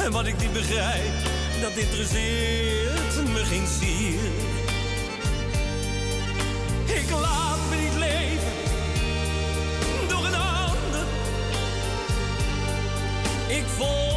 [0.05, 1.12] En wat ik niet begrijp,
[1.61, 4.20] dat interesseert me geen zier.
[6.97, 8.53] Ik laat me niet leven
[10.09, 11.07] door een ander.
[13.49, 14.13] Ik volg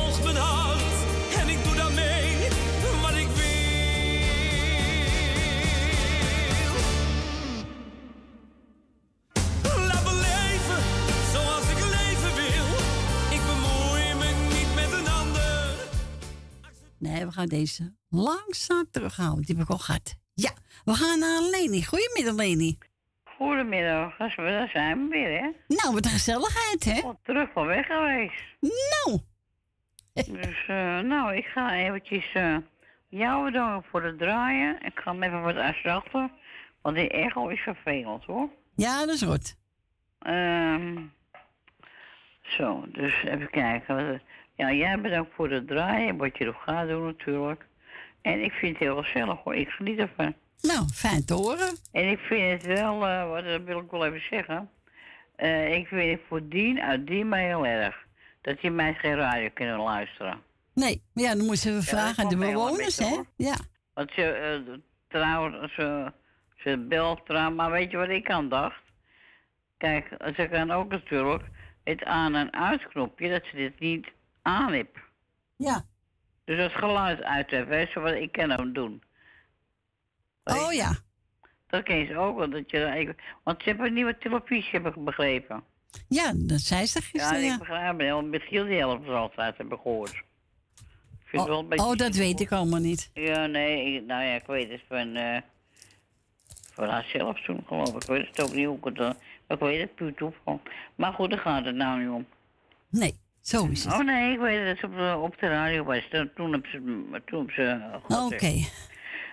[17.38, 19.42] gaan deze langzaam terughalen.
[19.44, 20.16] Die heb ik al gehad.
[20.34, 20.52] Ja,
[20.86, 21.84] we gaan naar Leni.
[21.84, 22.78] Goedemiddag, Leni.
[23.38, 25.50] Goedemiddag, daar zijn- daar zijn we weer, hè?
[25.68, 27.02] Nou, wat een gezelligheid, hè?
[27.24, 28.42] terug van weg geweest.
[28.60, 29.20] Nou.
[30.14, 32.58] Dus, eh, nou, ik ga eventjes eh,
[33.08, 34.78] jou bedanken voor het draaien.
[34.86, 36.32] Ik ga hem even wat afzachten,
[36.82, 38.50] want die echo is vervelend, hoor.
[38.76, 39.56] Ja, dat is goed.
[40.20, 40.98] Ehm,
[42.42, 44.22] zo, dus even kijken.
[44.58, 47.66] Ja, jij bedankt voor het draaien, wat je nog gaat doen natuurlijk.
[48.22, 50.34] En ik vind het heel gezellig hoor, ik geniet ervan.
[50.62, 51.78] Nou, fijn te horen.
[51.92, 54.70] En ik vind het wel, eh, wat dat wil ik wel even zeggen.
[55.36, 58.06] Eh, ik vind het voor Dien uit Dien mij heel erg.
[58.42, 60.42] Dat die mij geen radio kunnen luisteren.
[60.74, 63.16] Nee, maar ja, dan moeten we vragen aan de bewoners, hè?
[63.36, 63.56] Ja.
[63.94, 64.74] Want ze, eh,
[65.08, 66.12] trouwens, ze,
[66.56, 68.82] ze belt trouw, maar weet je wat ik aan dacht?
[69.78, 71.44] Kijk, ze kan ook natuurlijk
[71.84, 74.08] het aan- en uitknopje, dat ze dit niet
[75.56, 75.86] Ja.
[76.46, 79.02] Dus dat geluid uit heeft, weet je wat ik kan hem doen.
[80.44, 80.96] Oh ja.
[81.68, 84.86] Dat ken je ook wel, dat je, ik, want ze hebben een nieuwe televisie, heb
[84.96, 85.64] ik begrepen.
[86.08, 87.44] Ja, dat zei ze Ja, gisteren.
[87.44, 88.10] ik Ja, begrijp het.
[88.10, 90.12] Want Michiel die helpt ze altijd, heb ik gehoord.
[90.14, 93.10] Ik vind het wel een beetje oh, dat weet ik allemaal niet.
[93.14, 95.42] Ja, nee, ik- nou ja, ik weet het van, eh
[96.74, 97.96] van haarzelf toen geloof ik.
[98.02, 99.16] Ik weet het ook niet hoe ik het,
[99.48, 100.62] ik weet het puur toeval.
[100.96, 102.26] Maar goed, daar gaat het nou niet om.
[102.90, 103.18] Nee,
[103.48, 103.94] zo is het.
[103.94, 106.08] Oh nee, ik weet het, dat ze op, de- op de radio was.
[106.36, 107.64] Toen, heb ze, toen heb ze
[108.08, 108.52] eh, Oké.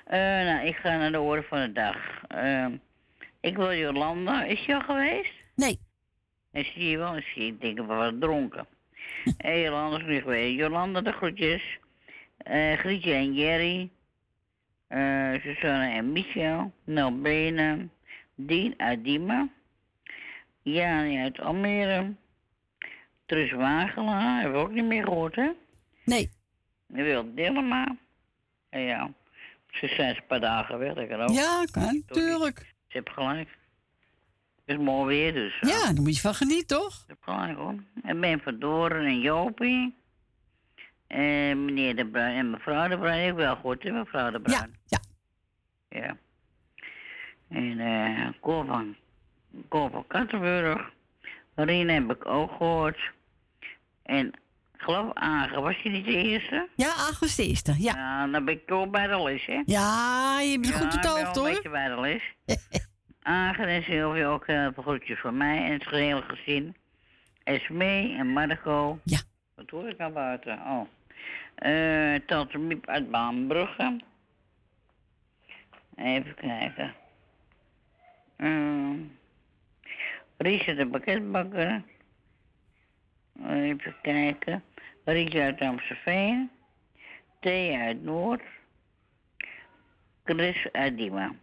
[0.05, 1.97] Eh, nou, ik ga naar de orde van de dag.
[2.29, 2.77] Ehm,
[3.41, 5.33] ik wil Jolanda, is je al geweest?
[5.57, 5.79] Nee.
[6.53, 8.67] En zie je wel, zie ik denk ik wel wat dronken.
[9.37, 10.59] Heel anders nu geweest.
[10.59, 11.79] Jolanda de groetjes.
[12.37, 13.91] eh Grietje en Jerry.
[14.89, 16.73] eh Susanne en Michel.
[16.85, 17.91] Nel Benen.
[18.35, 19.53] Dien uit Diemen.
[20.63, 22.13] Jani uit Almere.
[23.27, 24.41] Trus Wagelaar.
[24.41, 25.51] Hebben we ook niet meer gehoord, hè?
[26.05, 26.31] Nee.
[26.87, 27.97] Wil Dillema.
[28.69, 29.11] En ja,
[29.71, 30.95] ze zijn een paar dagen weg.
[30.95, 31.31] Dat kan ook.
[31.31, 32.59] Ja, kan, tuurlijk.
[32.59, 33.49] Ze heeft gelijk.
[34.65, 35.61] Het is mooi weer, dus.
[35.61, 36.93] Ja, daar moet je van genieten, toch?
[36.93, 37.75] Ze heeft gelijk, hoor.
[38.03, 39.95] En Ben van Doren en Jopie.
[41.07, 43.29] En meneer De Bruin en mevrouw De Bruin.
[43.29, 44.77] Ik wel goed, hè, mevrouw De Bruin.
[44.87, 44.99] Ja,
[45.89, 46.17] ja.
[47.49, 48.97] En eh Cor van,
[49.69, 50.93] Cor van Kattenburg.
[51.55, 53.13] Rien heb ik ook gehoord.
[54.05, 56.69] En ik geloof Agen, was je niet de eerste?
[56.77, 57.95] Ja, Agen was de eerste, ja.
[57.95, 59.63] Ja, dan ben ik ook bij de les, hè?
[59.67, 61.45] Ja, je bent goed ik hoogte, wel een hoor.
[61.55, 62.23] beetje bij de les.
[63.23, 66.77] Agen en Sylvia ook veel groetjes voor mij en het gehele gezin.
[67.45, 68.99] Esmee en Marco.
[69.05, 69.19] Ja.
[69.55, 70.59] Wat hoor ik nou buiten?
[70.67, 70.87] Oh.
[71.55, 74.01] Eh Tante Miep uit Baanbrugge.
[75.97, 76.95] Even kijken.
[80.37, 81.83] Riese de pakketbakker.
[83.49, 84.63] Even kijken.
[85.05, 86.51] Rietje uit Amstelveen.
[87.41, 88.43] Thea uit Noord.
[90.25, 91.39] Chris uit Diemen.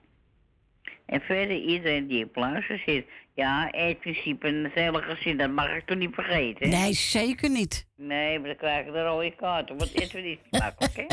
[1.06, 3.06] En verder iedereen die op luister zit.
[3.36, 6.70] Ja, het principe en het hele gezin, dat mag ik toch niet vergeten.
[6.70, 6.78] hè?
[6.78, 7.88] Nee, zeker niet.
[7.96, 9.70] Nee, maar dan krijg ik de rode kaart.
[9.70, 11.06] Want het is niet makkelijk, hè?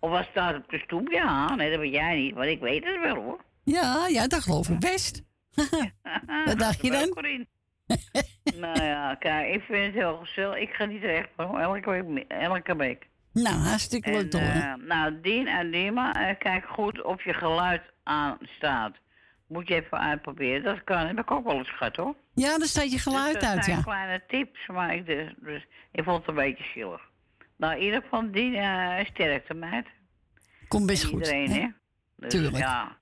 [0.00, 1.10] Of wat staat op de stoep?
[1.10, 2.34] Ja, nee, dat weet jij niet.
[2.34, 3.44] Maar ik weet het wel, hoor.
[3.64, 5.22] Ja, ja, dat geloof ik best.
[6.44, 7.16] Wat dacht je dan?
[8.60, 10.56] Nou ja, kijk, ik vind het heel gezellig.
[10.58, 12.24] Ik ga niet echt elke week.
[12.28, 13.06] Elke week.
[13.32, 14.62] Nou, hartstikke leuk horen.
[14.62, 18.96] eh, nou, Dien en Dima, eh, kijk goed of je geluid aanstaat.
[19.46, 20.62] Moet je even uitproberen.
[20.62, 22.14] Dat kan, heb ik ook wel eens gehad, hoor.
[22.34, 23.82] Ja, dan staat je geluid Dus dat uit, zijn ja.
[23.82, 27.00] kleine tips, maar ik, dus, dus, ik vond het een beetje zielig.
[27.56, 29.86] Nou, in ieder geval, Dien, eh sterkte, meid.
[30.68, 31.18] Komt best En goed.
[31.18, 31.60] Iedereen, hè?
[31.60, 31.68] hè?
[32.16, 32.56] Dus, Tuurlijk.
[32.56, 32.96] Ja,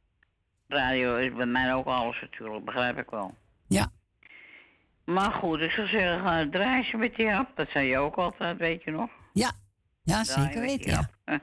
[0.68, 3.34] radio is bij mij ook alles natuurlijk, begrijp ik wel.
[3.68, 3.90] Ja.
[5.06, 7.56] Maar goed, ik zou zeggen, ga het draaien met die hap.
[7.56, 9.10] Dat zei je ook altijd, weet je nog?
[9.32, 9.52] Ja,
[10.02, 11.10] ja zeker weten, ja.
[11.24, 11.40] hap.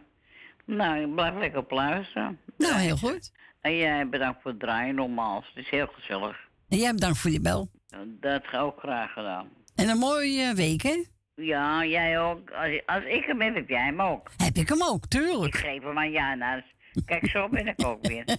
[0.65, 2.39] Nou, ik blijf lekker op luisteren.
[2.57, 3.31] Nou, heel goed.
[3.61, 5.47] En jij bedankt voor het draaien, nogmaals.
[5.53, 6.37] Het is heel gezellig.
[6.69, 7.69] En jij bedankt voor je bel.
[8.05, 9.47] Dat ga ik ook graag gedaan.
[9.75, 11.03] En een mooie week, hè?
[11.35, 12.51] Ja, jij ook.
[12.51, 14.31] Als, als ik hem heb, heb jij hem ook.
[14.37, 15.55] Heb ik hem ook, Ik tuurlijk.
[15.55, 16.55] geef hem aan Jana.
[16.55, 18.25] Dus kijk, zo ben ik ook weer.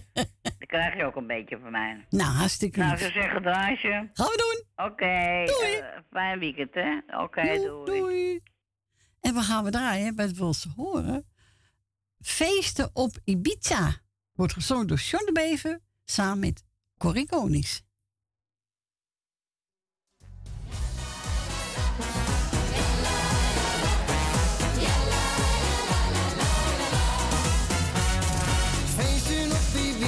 [0.67, 2.05] Dan krijg je ook een beetje van mij.
[2.09, 2.99] Nou, hartstikke Nou, lief.
[3.07, 4.09] ik zou zeggen, draaisje.
[4.13, 4.85] Gaan we doen.
[4.85, 5.05] Oké.
[5.05, 6.97] eh, fijn weekend, hè?
[7.23, 8.41] Oké, doei.
[9.21, 11.25] En we gaan we draaien bij het Wilse Horen.
[12.21, 13.95] Feesten op Ibiza.
[14.33, 16.63] Wordt gezongen door John de Bever samen met
[16.97, 17.83] Corrie Konings.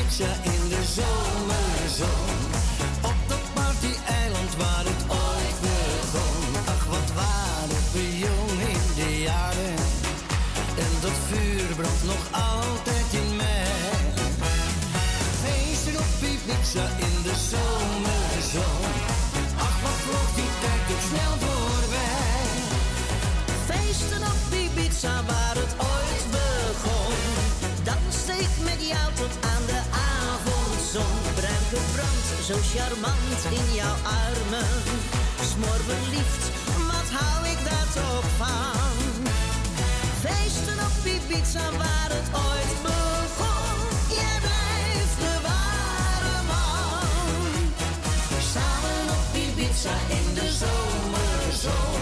[0.07, 2.37] Ibiza in de zomerzon.
[3.01, 6.55] Op dat party-eiland waar het ooit begon.
[6.65, 9.75] Ach, wat waren we jong in de jaren.
[10.77, 13.67] En dat vuur brandt nog altijd in mij.
[15.43, 17.76] Feesten op Ibiza in de zomerzon.
[31.69, 34.67] Gebrand, zo charmant in jouw armen.
[35.51, 36.43] Smoor verliefd,
[36.91, 39.05] wat hou ik daar toch van?
[40.23, 43.77] Feesten op Ibiza waar het ooit begon.
[44.19, 47.51] Jij blijft de ware man.
[48.53, 52.01] Samen op Ibiza in de zomerzon.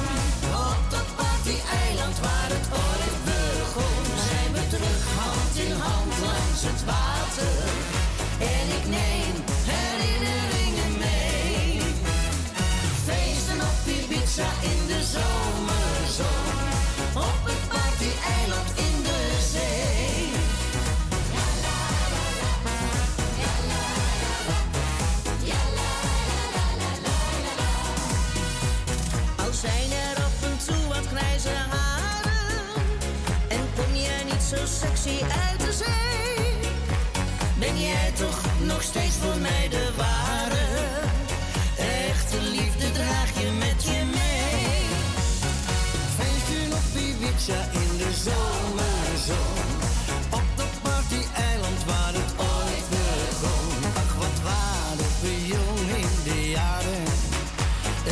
[0.69, 4.03] Op dat party-eiland waar het ooit begon.
[4.29, 7.57] Zijn we terug hand in hand langs het water.
[8.39, 9.44] En ik neem
[14.37, 16.55] In de zomerzon.
[17.13, 20.29] Op het party-eiland in de zee.
[29.35, 32.83] Al zijn er af en toe wat grijze haren
[33.47, 36.69] En kom jij niet zo sexy uit de zee
[37.59, 41.05] Ben jij toch nog steeds voor mij de ware
[47.35, 49.67] In de zomerzon.
[50.29, 53.83] Op dat party-eiland waar het ooit begon.
[54.03, 57.05] Ach, wat waren we jong in de jaren.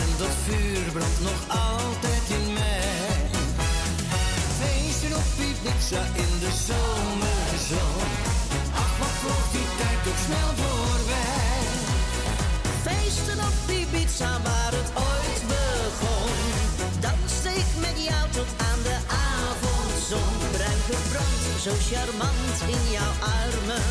[0.01, 3.15] En dat vuur brandt nog altijd in mij.
[4.59, 8.09] Feesten op die Ibiza in de zomerzon.
[8.83, 11.61] Ach, wat vloog die tijd ook snel voorbij.
[12.85, 14.72] Feesten op die Ibiza waar
[21.63, 23.83] zo charmant in jouw armen.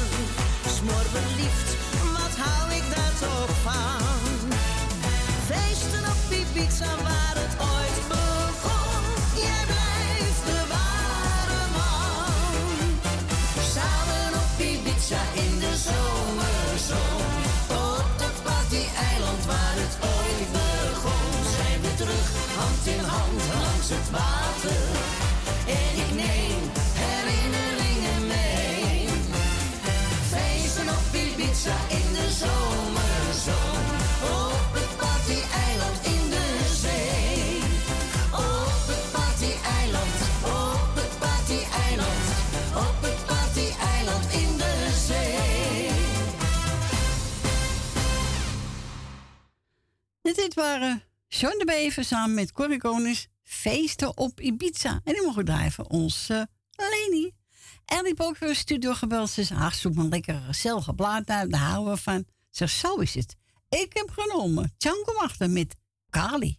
[0.77, 1.69] Smoor verliefd,
[2.17, 4.29] wat hou ik daar toch van?
[5.49, 9.03] Feesten op Ibiza waar het ooit begon.
[9.45, 12.81] Jij blijft de ware man.
[13.75, 17.27] Samen op Ibiza in de zomerzon.
[17.91, 21.31] Op dat party-eiland waar het ooit begon.
[21.57, 22.29] Zijn we terug,
[22.59, 24.42] hand in hand langs het water.
[50.35, 55.01] Dit waren John de Bever samen met Corrie Konings feesten op Ibiza.
[55.05, 57.33] En die mogen voor onze Leni.
[57.85, 59.31] En die ook weer studio gebeld.
[59.31, 61.51] Ze zei, ach, zoek maar lekker gezellige blaad uit.
[61.51, 62.25] Daar houden we van.
[62.51, 63.37] Zeg, zo is het.
[63.69, 65.77] Ik heb genomen Django achter met
[66.11, 66.59] Kali.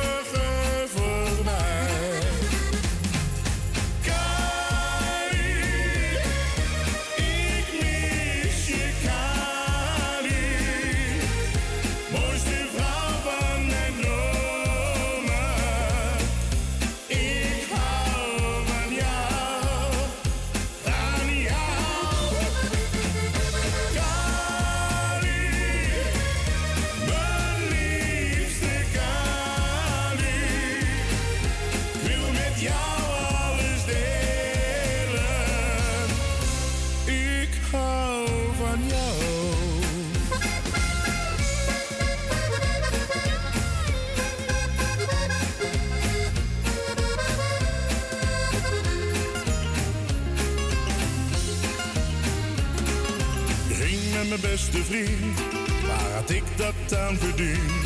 [54.51, 55.39] beste vriend,
[55.87, 57.85] waar had ik dat aan verdiend?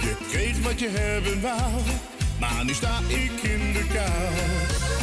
[0.00, 1.72] Je kreeg wat je hebben wou,
[2.40, 4.32] maar nu sta ik in de kou.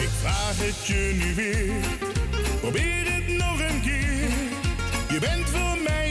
[0.06, 1.74] Ik vraag het je nu weer,
[2.60, 4.30] probeer het nog een keer.
[5.10, 6.03] Je bent voor mij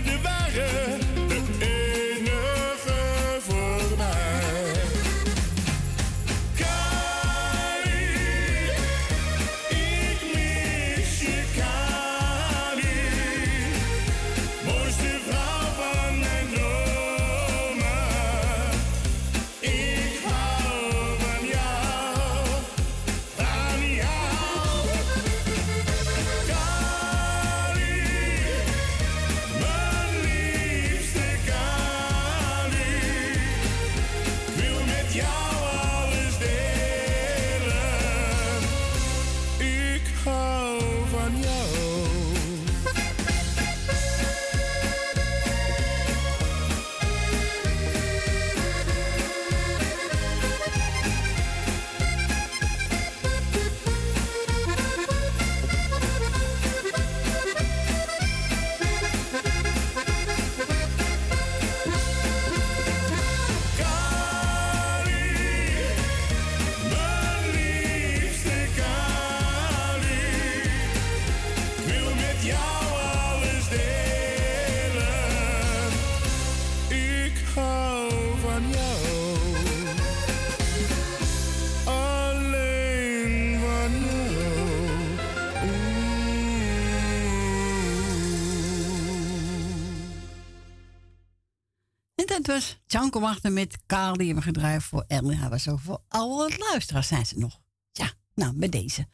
[93.03, 95.49] Janko wachten met kaal die gedraaid voor Erwin.
[95.49, 97.61] Was zo voor alle luisteraars zijn ze nog.
[97.93, 99.07] Ja, nou, met deze.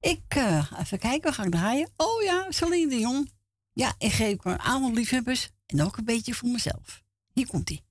[0.00, 1.90] Ik, uh, even kijken, we gaan draaien.
[1.96, 3.30] Oh ja, Celine Dion.
[3.72, 7.02] Ja, ik geef een aan liefhebbers en ook een beetje voor mezelf.
[7.32, 7.82] Hier komt hij.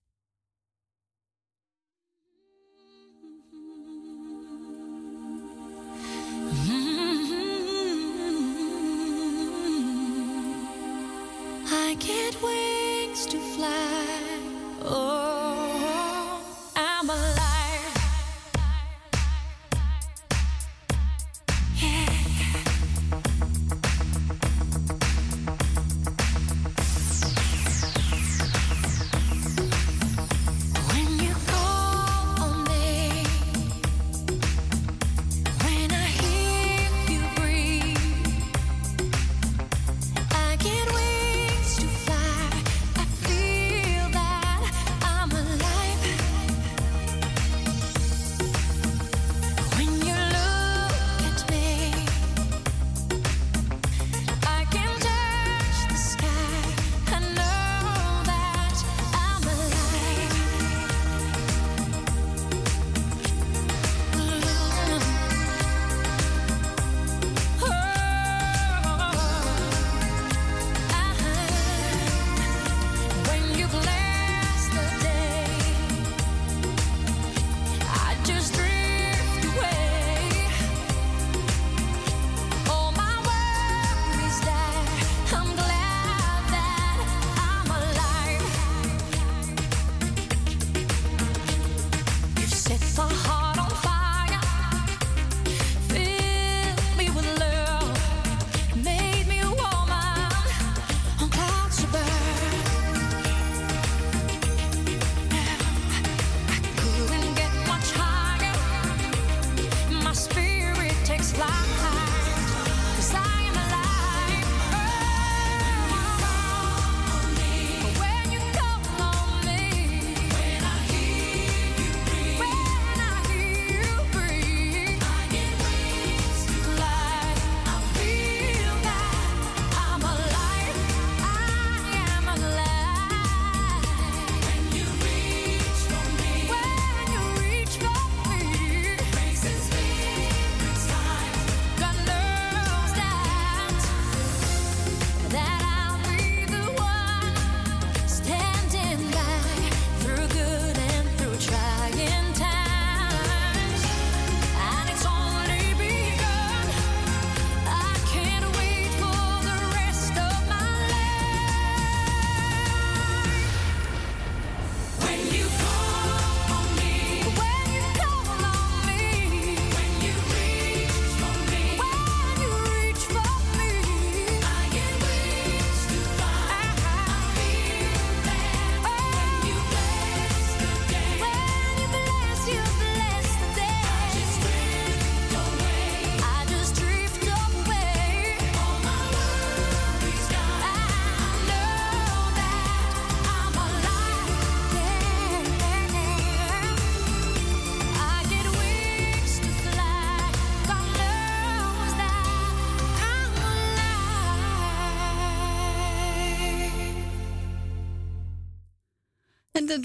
[11.71, 14.28] I get wings to fly.
[14.91, 15.38] Oh.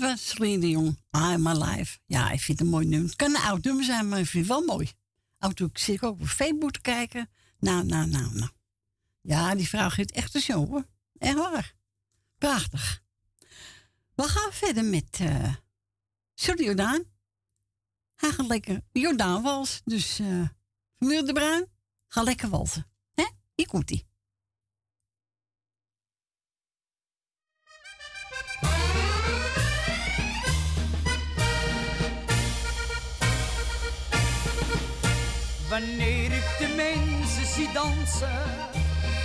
[0.01, 0.99] dat was Celine Jong.
[1.11, 1.99] I'm My Life.
[2.07, 3.09] Ja, ik vind het een mooi nummer.
[3.09, 4.93] Het kan een oud nummer zijn, maar ik vind het wel mooi.
[5.39, 7.31] Ook zit ik ook op Facebook te kijken.
[7.59, 8.51] Nou, nou, nou, nou.
[9.21, 10.87] Ja, die vrouw geeft echt een show, hoor.
[11.19, 11.75] Echt waar.
[12.39, 13.03] Prachtig.
[14.15, 15.55] We gaan verder met uh,
[16.35, 17.05] Jordaan.
[18.15, 19.81] Hij gaat lekker Jordaan walsen.
[19.85, 20.49] Dus eh, uh,
[20.97, 21.67] Vermeer de Bruin,
[22.07, 22.87] ga lekker walsen.
[23.15, 23.25] Hè?
[23.55, 24.07] Hier komt-ie.
[35.75, 38.43] Wanneer ik de mensen zie dansen,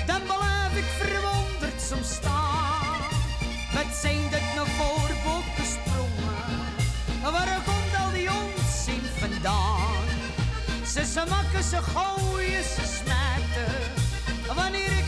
[0.06, 3.02] dan blijf ik verwonderd soms staan.
[3.74, 5.10] Met zijn dat naar voor
[5.56, 6.62] gesprongen,
[7.22, 10.08] Waar komt al die onzin vandaan?
[10.94, 13.76] Ze smakken, ze gooien, ze smaken.
[14.56, 14.99] Wanneer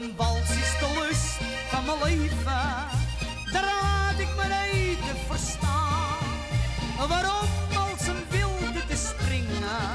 [0.00, 1.38] Een wals is de lust
[1.68, 2.74] van mijn leven,
[3.52, 6.26] daar ik me reden verstaan.
[7.08, 9.86] Waarom als een wilde te springen,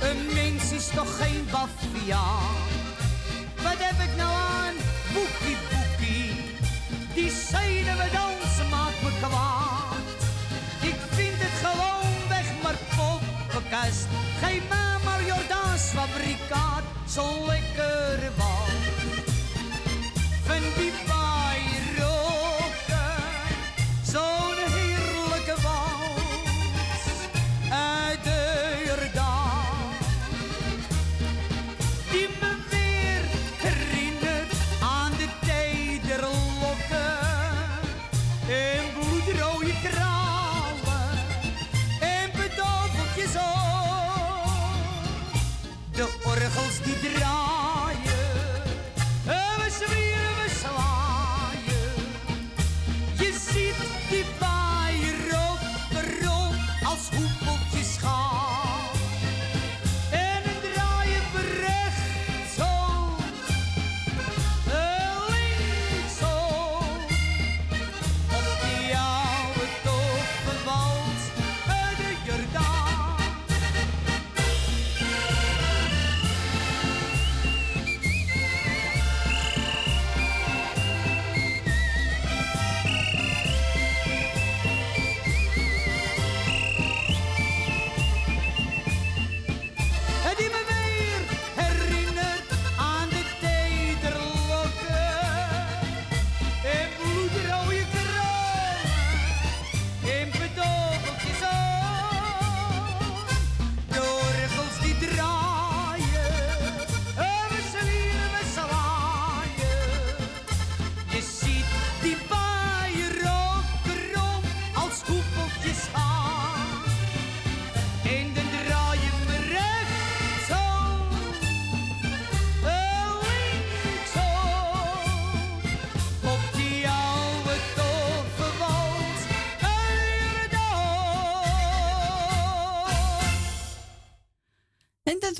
[0.00, 2.56] een mens is toch geen baviaan.
[3.62, 4.74] Wat heb ik nou aan,
[5.12, 6.32] boekie boekie,
[7.14, 10.08] die zeiden we dansen maakt me kwaad.
[10.80, 14.06] Ik vind het gewoon weg maar poppenkast,
[14.40, 17.67] geen mij maar Jordaans fabrikaat, zo lekker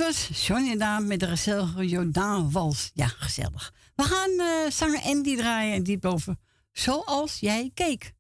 [0.09, 2.90] Was Johnny Daan met de gezellige Jordaan Wals.
[2.94, 3.72] Ja, gezellig.
[3.94, 6.40] We gaan eh zanger Andy draaien en die boven.
[6.72, 8.12] Zoals jij keek.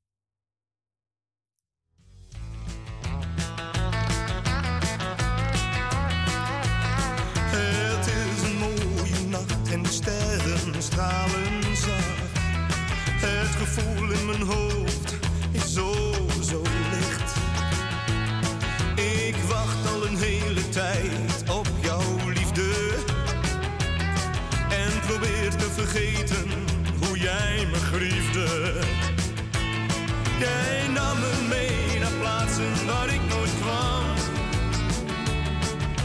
[7.50, 12.38] Het is een mooie nacht en de sterren stralen zacht.
[13.20, 15.07] Het gevoel in mijn hoofd
[25.98, 28.46] hoe jij me griefde.
[30.38, 34.04] Jij nam me mee naar plaatsen waar ik nooit kwam.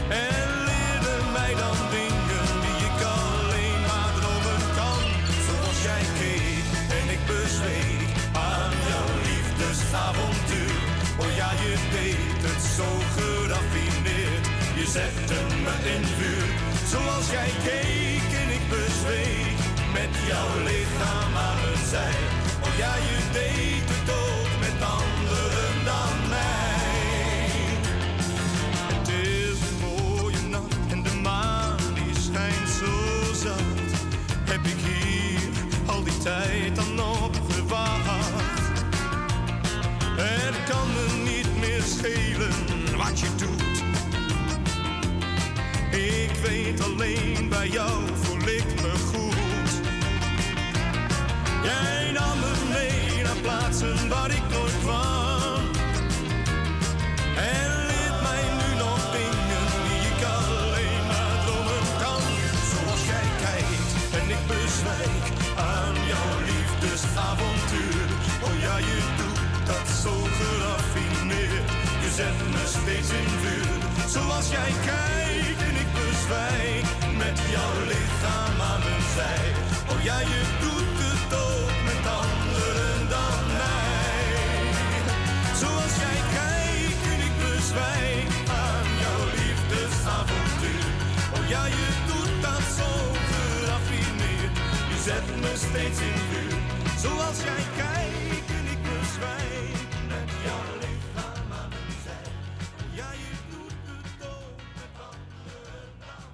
[0.08, 5.02] En leerde mij dan dingen die ik alleen maar dromen kan.
[5.46, 6.66] Zoals jij keek
[6.98, 10.78] en ik bezweek aan jouw liefdesavontuur.
[11.22, 14.46] Oh ja, je deed het zo geraffineerd.
[14.78, 16.48] Je zette me in vuur.
[16.92, 19.53] Zoals jij keek en ik bezweek
[20.26, 22.14] jouw lichaam aan mijn zij.
[22.64, 27.52] Oh ja, je deed het ook met anderen dan mij.
[28.92, 32.92] Het is een mooie nacht en de maan die schijnt zo
[33.34, 33.92] zacht.
[34.44, 35.50] Heb ik hier
[35.86, 36.94] al die tijd dan
[37.50, 38.72] gewacht?
[40.16, 43.82] Het kan me niet meer schelen wat je doet.
[45.90, 47.90] Ik weet alleen bij jou
[48.22, 48.33] voel
[53.44, 55.62] plaatsen waar ik nooit kwam.
[57.52, 62.22] En leert mij nu nog dingen die ik alleen maar dromen kan.
[62.72, 65.24] Zoals jij kijkt en ik bezwijk
[65.72, 68.06] aan jouw liefdesavontuur.
[68.46, 69.40] Oh ja, je doet
[69.70, 71.68] dat zo geraffineerd.
[72.04, 73.78] Je zet me steeds in vuur.
[74.14, 76.86] Zoals jij kijkt en ik bezwijk
[77.22, 79.46] met jouw lichaam aan mijn zij.
[79.92, 81.83] Oh ja, je doet het ook
[87.74, 90.86] bezwijk aan jouw liefdesavontuur.
[91.34, 92.90] Oh ja, je doet dat zo
[93.30, 94.56] geraffineerd.
[94.90, 96.58] Je zet me steeds in vuur.
[96.98, 99.76] Zoals jij kijkt en ik bezwijk
[100.08, 102.26] met jouw lichaam aan mijn zij.
[102.86, 106.24] Oh ja, je doet het ook met anderen dan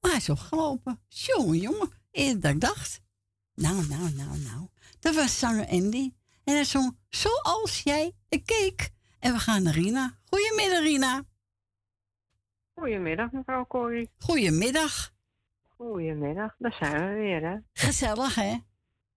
[0.00, 1.00] Maar hij is opgelopen.
[1.08, 1.90] Jongen, jongen.
[2.10, 3.02] Eerder dan ik dacht.
[3.54, 4.68] Nou, nou, nou, nou.
[5.04, 6.12] Dat was zanger Andy.
[6.44, 8.90] En hij zong Zoals jij keek.
[9.20, 10.18] En we gaan naar Rina.
[10.24, 11.22] Goedemiddag, Rina.
[12.74, 14.10] Goedemiddag, mevrouw Corrie.
[14.18, 15.12] Goedemiddag.
[15.76, 17.56] Goedemiddag, daar zijn we weer, hè?
[17.72, 18.56] Gezellig, hè?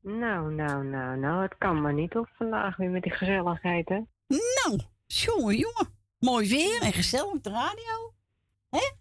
[0.01, 4.01] Nou, nou, nou, nou, het kan maar niet op vandaag weer met die gezelligheid, hè?
[4.27, 5.87] Nou, jongen, jongen.
[6.19, 8.13] Mooi weer en gezellig op de radio.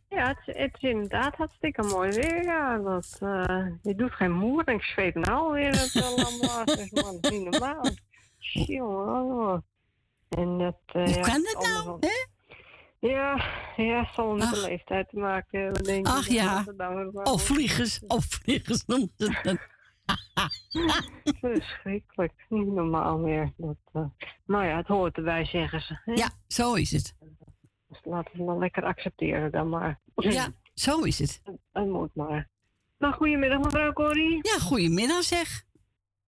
[0.08, 2.78] Ja, het, is- het is inderdaad hartstikke mooi weer, ja.
[2.78, 6.64] Dat, eh, je doet geen moer en ik zweet nou weer het man.
[6.64, 6.68] Dat
[7.20, 7.84] is niet normaal.
[8.38, 9.64] Jongen.
[10.28, 12.26] En dat, eh, Hoe ja, kan dat allemaal nou, hè?
[13.08, 13.44] Ja,
[13.76, 16.12] ja, zal met de leeftijd te maken hebben, denk ik.
[16.12, 16.64] Ach ja.
[17.22, 19.58] Of vliegers, of vliegers noemt het dan.
[21.40, 23.52] Verschrikkelijk, niet normaal meer.
[23.56, 24.08] Dat,
[24.44, 26.00] maar ja, het hoort erbij, zeggen ze.
[26.04, 26.12] hè?
[26.12, 27.14] Ja, zo is het.
[28.08, 30.00] Laten we het dan lekker accepteren dan maar.
[30.14, 31.42] Ja, zo is het.
[31.72, 32.48] Het moet maar.
[32.98, 34.38] Nou, goedemiddag mevrouw Corrie.
[34.42, 35.64] Ja, goedemiddag zeg.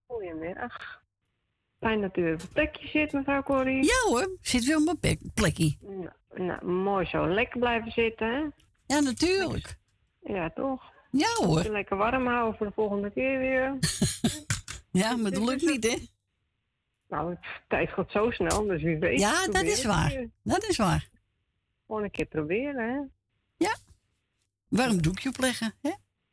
[0.07, 1.01] Goedemiddag.
[1.79, 3.83] Fijn dat u weer op het plekje zit, mevrouw Corrie.
[3.85, 5.77] Ja hoor, zit weer op mijn plek- plekje.
[5.81, 7.27] Nou, nou, mooi zo.
[7.27, 8.43] Lekker blijven zitten, hè?
[8.95, 9.77] Ja, natuurlijk.
[10.21, 10.83] Ja, toch?
[11.11, 11.63] Ja hoor.
[11.63, 13.77] Lekker warm houden voor de volgende keer weer.
[14.91, 15.97] Ja, maar dat lukt niet, hè?
[17.07, 19.19] Nou, het tijd gaat zo snel, dus wie weet.
[19.19, 20.25] Ja, dat is waar.
[20.43, 21.07] Dat is waar.
[21.89, 22.99] Gewoon een keer proberen, hè?
[24.67, 25.89] Warm doekje opleggen, hè?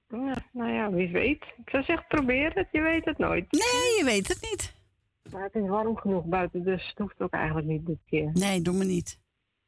[0.09, 1.43] Ja, nou ja, wie weet.
[1.43, 3.53] Ik zou zeggen, probeer het, je weet het nooit.
[3.53, 4.75] Nee, je weet het niet.
[5.33, 8.31] Maar het is warm genoeg buiten, dus het hoeft ook eigenlijk niet dit keer.
[8.33, 9.21] Nee, doe me niet.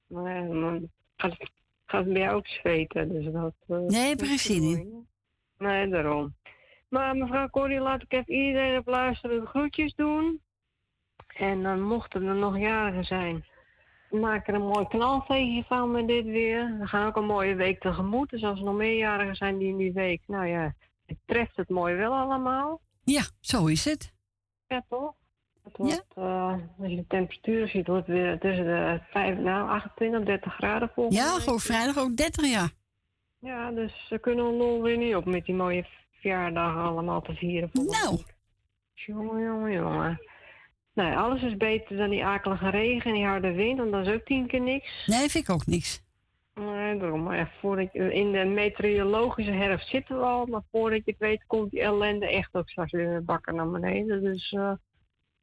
[0.07, 1.51] Maar dan gaat het,
[1.87, 3.55] gaat het bij jou ook zweten, dus dat...
[3.67, 5.07] eh, Nee, heb er geen in.
[5.59, 5.67] hè?
[5.67, 6.35] Nee, daarom.
[6.89, 10.41] Maar mevrouw Corrie, laat ik even iedereen op luisteren de groetjes doen.
[11.27, 13.45] En dan mochten er nog jarigen zijn,
[14.11, 16.77] maak er een mooi knalfeestje van met dit weer.
[16.79, 18.31] We gaan ook een mooie week tegemoet.
[18.31, 20.75] Dus als er nog meer jarigen zijn die in die week, nou ja,
[21.07, 22.81] het treft het mooi wel allemaal.
[23.05, 24.13] Ja, zo is het.
[24.67, 25.15] Ja, toch?
[25.65, 29.69] Het wordt, eh, als je de temperatuur ziet, wordt het weer tussen de 5, nou,
[29.69, 32.71] 28 30 graden volgens Ja, gewoon vrijdag ook 30 jaar.
[33.39, 35.87] Ja, dus ze kunnen ons lol weer niet op met die mooie
[36.21, 37.71] verjaardagen allemaal te vieren.
[37.73, 38.19] Nou.
[38.95, 40.21] Jongen, jongen, jongen.
[40.99, 44.13] Nee, alles is beter dan die akelige regen en die harde wind, want dat is
[44.15, 45.07] ook tien keer niks.
[45.07, 46.03] Nee, vind ik ook niks.
[46.55, 47.23] Nee, daarom.
[47.23, 51.45] Maar voordat je, in de meteorologische herfst zitten we al, maar voordat je het weet
[51.47, 54.23] komt die ellende echt ook straks weer bakken naar beneden.
[54.23, 54.73] Dus eh,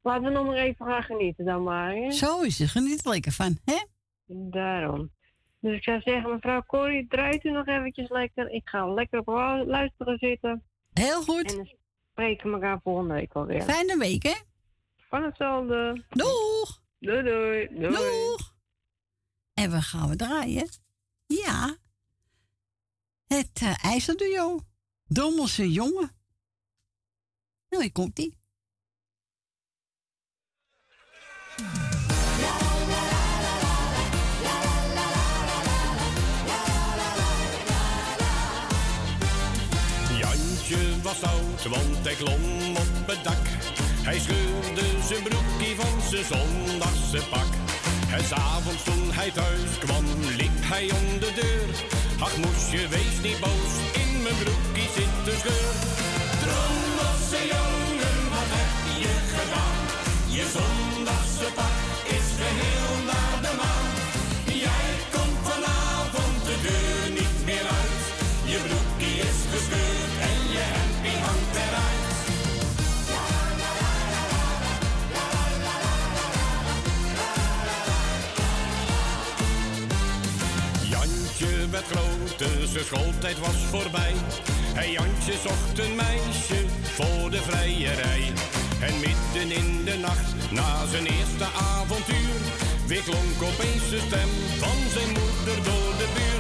[0.02, 1.92] laten we nog maar even gaan genieten dan maar.
[1.96, 2.12] Hè?
[2.12, 2.70] Zo is het.
[2.70, 3.78] Geniet er lekker van, hè?
[4.50, 5.12] Daarom.
[5.60, 8.50] Dus ik zou zeggen, mevrouw Corrie, draait u nog eventjes lekker.
[8.52, 10.64] Ik ga lekker op lu- luisteren zitten.
[10.94, 11.52] Heel goed.
[11.52, 11.70] En dan
[12.12, 13.62] spreken we elkaar volgende week alweer.
[13.62, 14.34] Fijne week, hè?
[15.16, 16.06] Van hetzelfde.
[16.10, 16.82] Doeg!
[17.00, 17.68] Doei, doei.
[17.68, 17.92] Doei.
[17.92, 18.56] Doeg!
[19.54, 20.70] En we gaan we draaien.
[21.26, 21.78] Ja.
[23.28, 24.60] Het uh, ijzerduo.
[25.06, 26.12] Dommelse jongen.
[27.70, 28.38] Nou, hier komt ie.
[40.18, 43.75] Jantje was oud, want hij klom op het dak.
[44.06, 47.52] Hij scheurde zijn broekie van zijn zondagse pak.
[48.12, 50.06] En s'avonds toen hij thuis kwam,
[50.38, 51.70] liep hij om de deur.
[52.20, 55.74] Ach moesje, wees niet boos, in mijn broekie zit een scheur.
[56.44, 58.74] Drommelse jongen, wat heb
[59.04, 59.78] je gedaan?
[60.36, 61.65] Je zondagse pak
[82.38, 84.14] groter, zijn schooltijd was voorbij.
[84.76, 88.34] En Jantje zocht een meisje voor de vrijerij.
[88.82, 91.46] En midden in de nacht, na zijn eerste
[91.76, 92.40] avontuur,
[92.88, 96.35] weer klonk opeens de stem van zijn moeder door de buurt.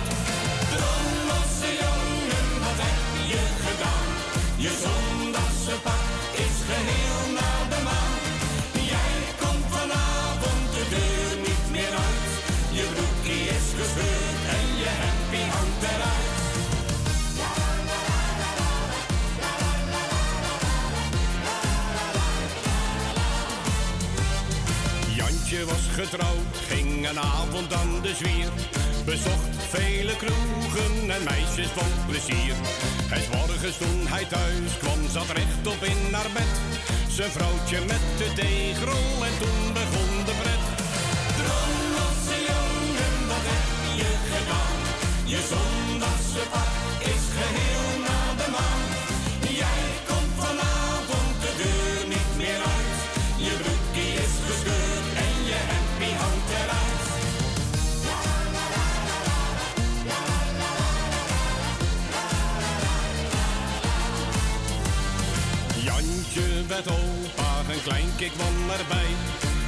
[25.95, 28.51] Getrouwd, ging een avond aan de zwier.
[29.05, 32.55] Bezocht vele kroegen en meisjes van plezier.
[33.17, 36.53] En morgens toen hij thuis kwam, zat rechtop in haar bed.
[37.07, 40.63] Zijn vrouwtje met de deegrol en toen begon de pret.
[41.39, 43.67] Drommelse jongen, wat heb
[44.01, 44.77] je gedaan?
[45.33, 46.73] Je zondagse pak
[47.13, 47.74] is geheel
[66.75, 69.11] werd opa, een klein kik kwam erbij.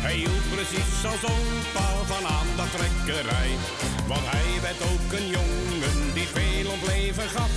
[0.05, 3.51] Hij hield precies als opa van trekkerij.
[4.07, 7.53] Want hij werd ook een jongen die veel om leven gaf.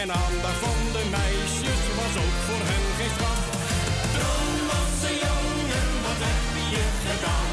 [0.00, 3.44] En aandacht van de meisjes was ook voor hem geen straf.
[4.14, 7.51] Droomloze jongen, wat heb je gedaan?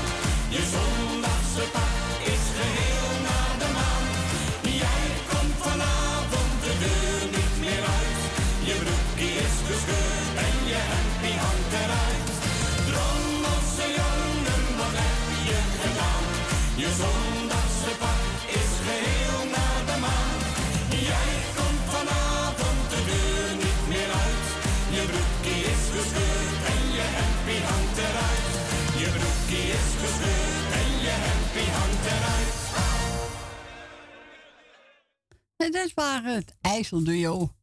[35.80, 37.54] Dat waren het IJsselduo.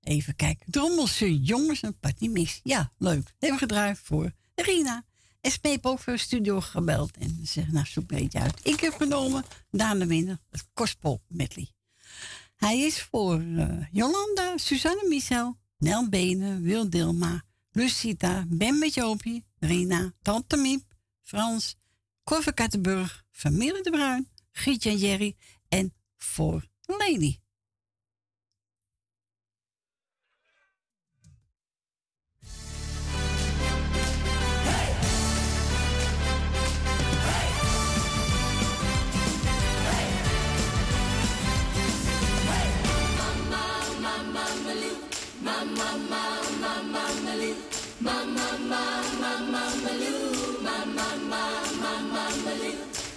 [0.00, 0.70] Even kijken.
[0.70, 2.60] Drommelse jongens, party mix.
[2.62, 3.34] Ja, leuk.
[3.38, 5.04] Hebben gedraaid voor Rina.
[5.40, 7.16] En Smeep voor de studio gebeld.
[7.16, 8.60] En ze zegt, nou, zoek een beetje uit.
[8.62, 11.68] Ik heb genomen, Daan Winnen, het Kospel medley.
[12.56, 19.44] Hij is voor eh, Jolanda, Suzanne Michel, Nel Benen, Wil Dilma, Lucita, Ben met Jopie,
[19.58, 20.82] Rina, Tante Miep,
[21.22, 21.76] Frans,
[22.24, 25.36] Corve Kattenburg, Familie de Bruin, Gietje en Jerry
[25.68, 27.38] en voor Lady.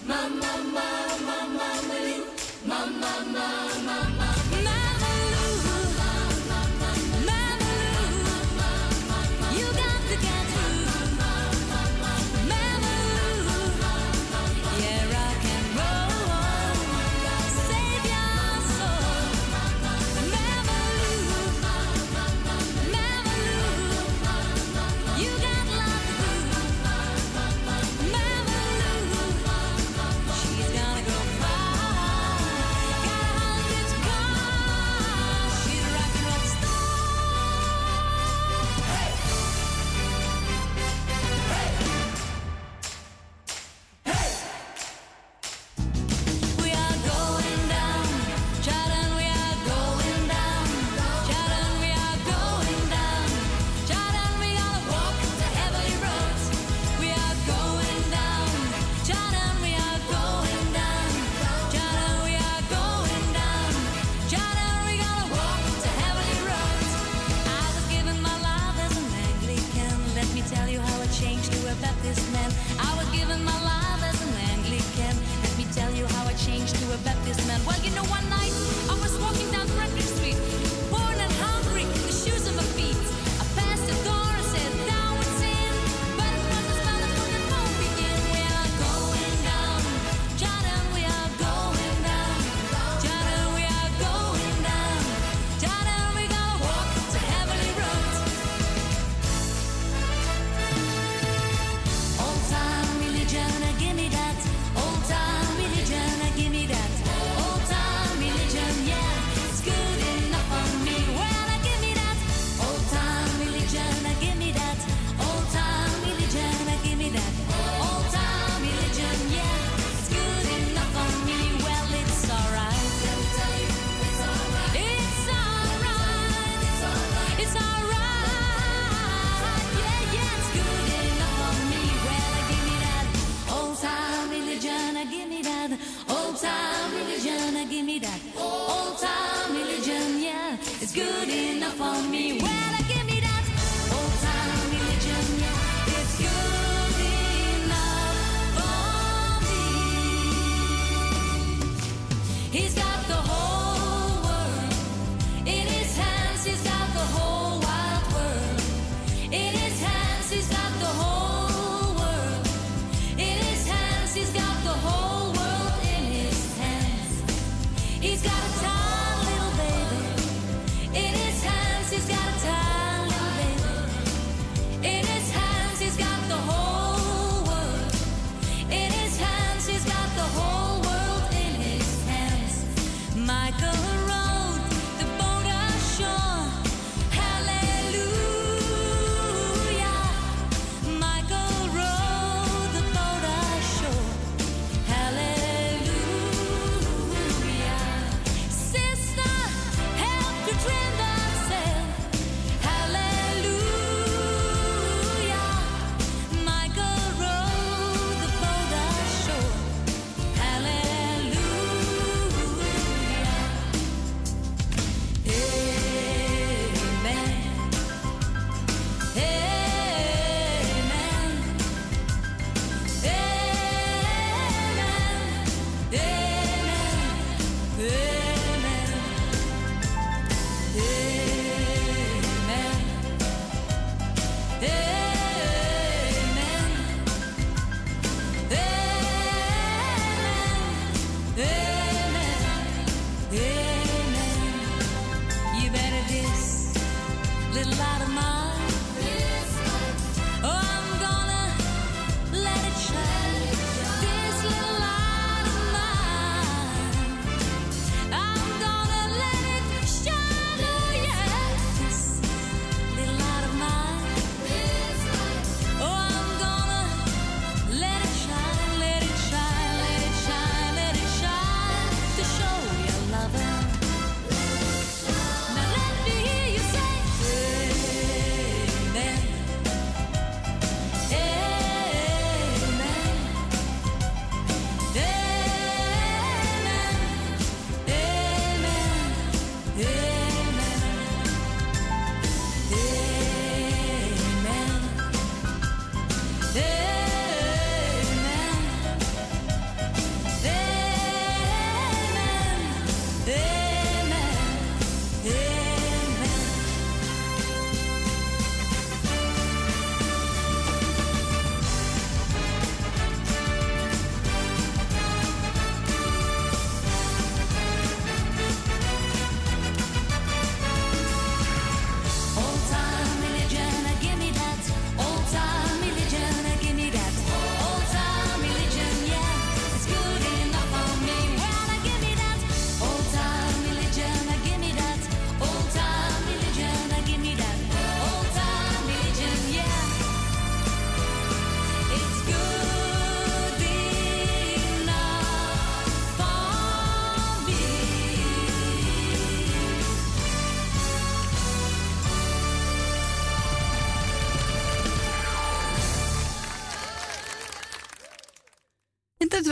[0.09, 1.48] mama, mama.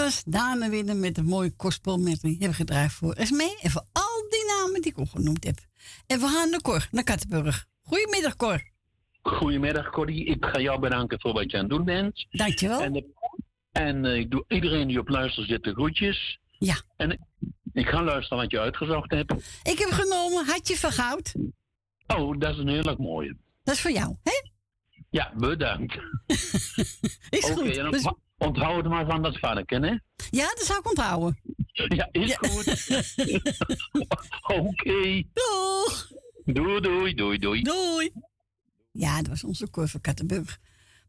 [0.07, 3.55] Was Dana Winnen met een mooie kostspel met die hebben gedraaid voor Esmee.
[3.61, 5.57] En voor al die namen die ik ook genoemd heb.
[6.07, 7.65] En we gaan naar Cor, naar Kattenburg.
[7.81, 8.61] Goedemiddag Cor.
[9.21, 12.25] Goedemiddag Corrie, ik ga jou bedanken voor wat je aan het doen bent.
[12.29, 12.81] Dankjewel.
[12.81, 13.05] En,
[13.71, 16.39] en eh, ik doe iedereen die op luister zit de groetjes.
[16.59, 16.75] Ja.
[16.97, 17.19] En ik-
[17.73, 19.31] ik ga luisteren wat je uitgezocht hebt.
[19.63, 21.33] Ik heb genomen Hartje van Goud.
[22.07, 23.37] Oh, dat is een heerlijk mooie.
[23.63, 24.49] Dat is voor jou, hè?
[25.09, 25.97] Ja, bedankt.
[27.29, 29.95] Is Oké, en Dus- onthoud- maar van dat varken, hè?
[30.29, 31.39] Ja, dat zou ik onthouden.
[31.71, 32.67] Ja, is goed.
[34.57, 35.23] Oké.
[35.33, 36.11] Doeg.
[36.45, 37.61] Doei, doei, doei, doei.
[37.61, 38.11] Doei.
[38.91, 40.59] Ja, dat was onze Cor van Kattenburg.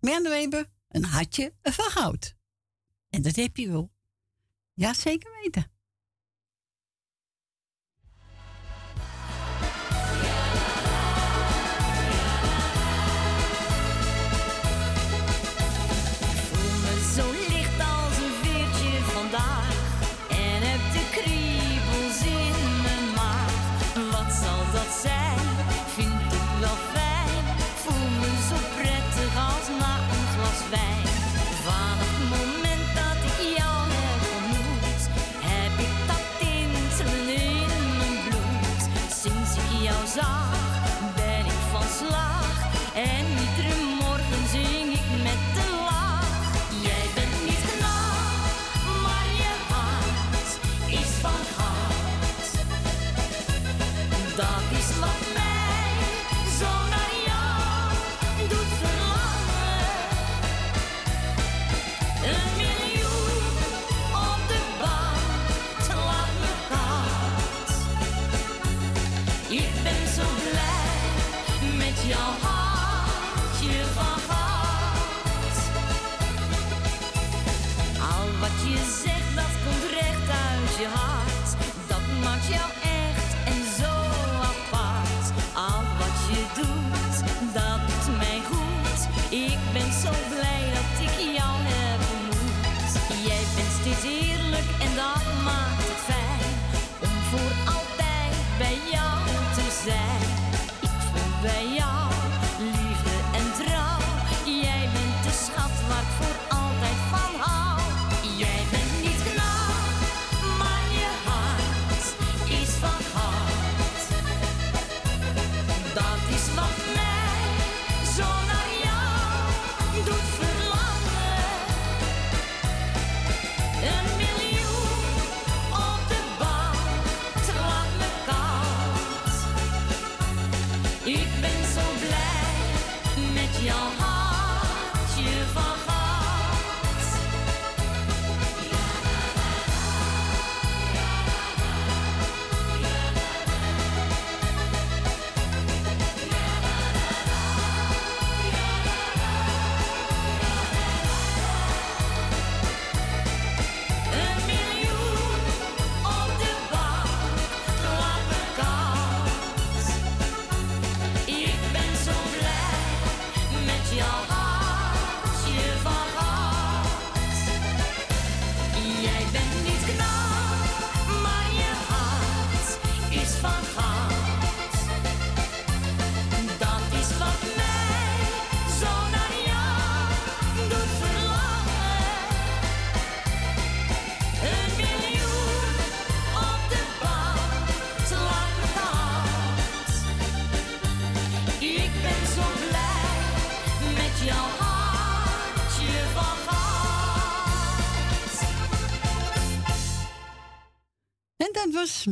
[0.00, 2.34] Merle Weber, een hartje van goud.
[3.10, 3.90] En dat heb je wel.
[4.74, 5.70] Ja, zeker weten.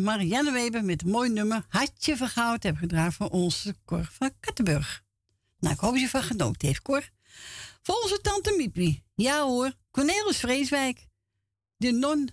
[0.02, 2.62] Marianne Weber met mooi nummer Hartje van Goud.
[2.62, 5.04] Heb gedraaid voor onze Cor van Kattenburg.
[5.58, 7.10] Nou, ik hoop dat je van genoten heeft, Cor.
[7.82, 9.04] Voor onze tante Miepie.
[9.14, 11.06] Ja hoor, Cornelis Vreeswijk.
[11.76, 12.28] De non.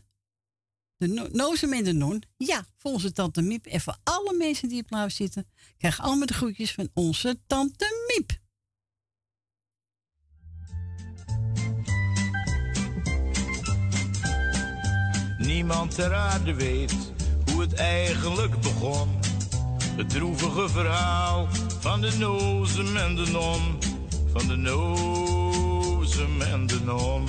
[0.98, 2.24] De no de non.
[2.38, 3.66] Ja, voor onze tante Miep.
[3.66, 5.48] En voor alle mensen die op luister zitten.
[5.78, 8.42] Krijgen allemaal de groetjes van onze tante Miep.
[15.38, 16.94] Niemand ter aarde weet
[17.64, 19.10] het eigenlijk begon.
[19.96, 21.48] Het droevige verhaal
[21.80, 23.80] van de nozem en de non.
[24.34, 27.28] Van de nozem en de non.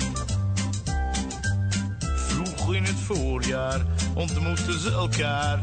[2.15, 5.59] Vroeg in het voorjaar ontmoetten ze elkaar.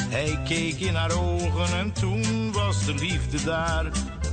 [0.00, 3.84] Hij keek in haar ogen en toen was de liefde daar.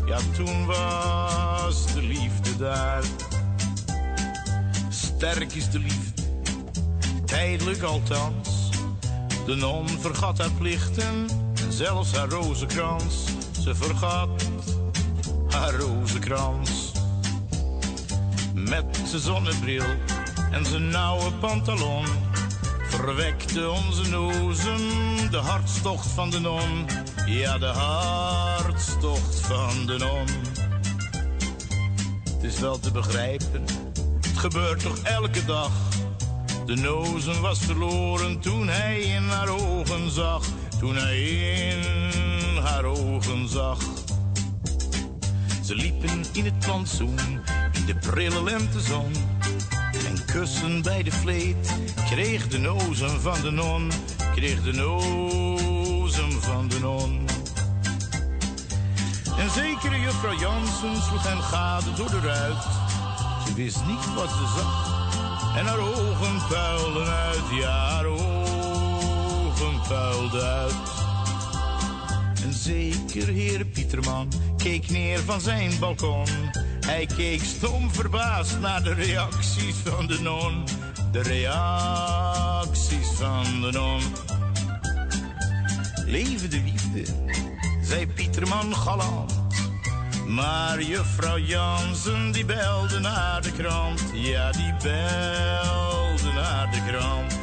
[0.05, 3.03] Ja, toen was de liefde daar.
[4.89, 6.21] Sterk is de liefde
[7.25, 8.50] tijdelijk althans.
[9.51, 11.27] De non vergat haar plichten
[11.65, 13.25] en zelfs haar rozenkrans.
[13.63, 14.29] Ze vergat
[15.49, 16.91] haar rozenkrans.
[18.53, 19.83] Met zijn zonnebril
[20.51, 22.05] en zijn nauwe pantalon
[22.89, 24.87] verwekte onze nozen
[25.31, 26.85] de hartstocht van de non.
[27.25, 30.27] Ja, de hartstocht van de non.
[32.33, 33.65] Het is wel te begrijpen,
[34.21, 35.90] het gebeurt toch elke dag.
[36.71, 40.45] De nozen was verloren toen hij in haar ogen zag.
[40.79, 41.21] Toen hij
[41.69, 43.77] in haar ogen zag.
[45.63, 47.19] Ze liepen in het plantsoen,
[47.71, 49.11] in de prille lentezon.
[50.07, 51.77] En kussen bij de vleet
[52.09, 53.91] kreeg de nozen van de non.
[54.35, 57.27] Kreeg de nozen van de non.
[59.37, 62.63] En zekere juffrouw Jansen sloeg hem gade door de ruit.
[63.47, 64.90] Ze wist niet wat ze zag.
[65.55, 70.73] En haar ogen puilden uit, ja, haar ogen puilden uit.
[72.43, 76.27] En zeker heer Pieterman keek neer van zijn balkon.
[76.85, 80.63] Hij keek stom verbaasd naar de reacties van de non.
[81.11, 84.01] De reacties van de non.
[86.05, 87.05] Leven de liefde,
[87.81, 89.40] zei Pieterman galant.
[90.31, 94.03] Maar juffrouw Jansen die belde naar de krant.
[94.13, 97.35] Ja, die belde naar de krant.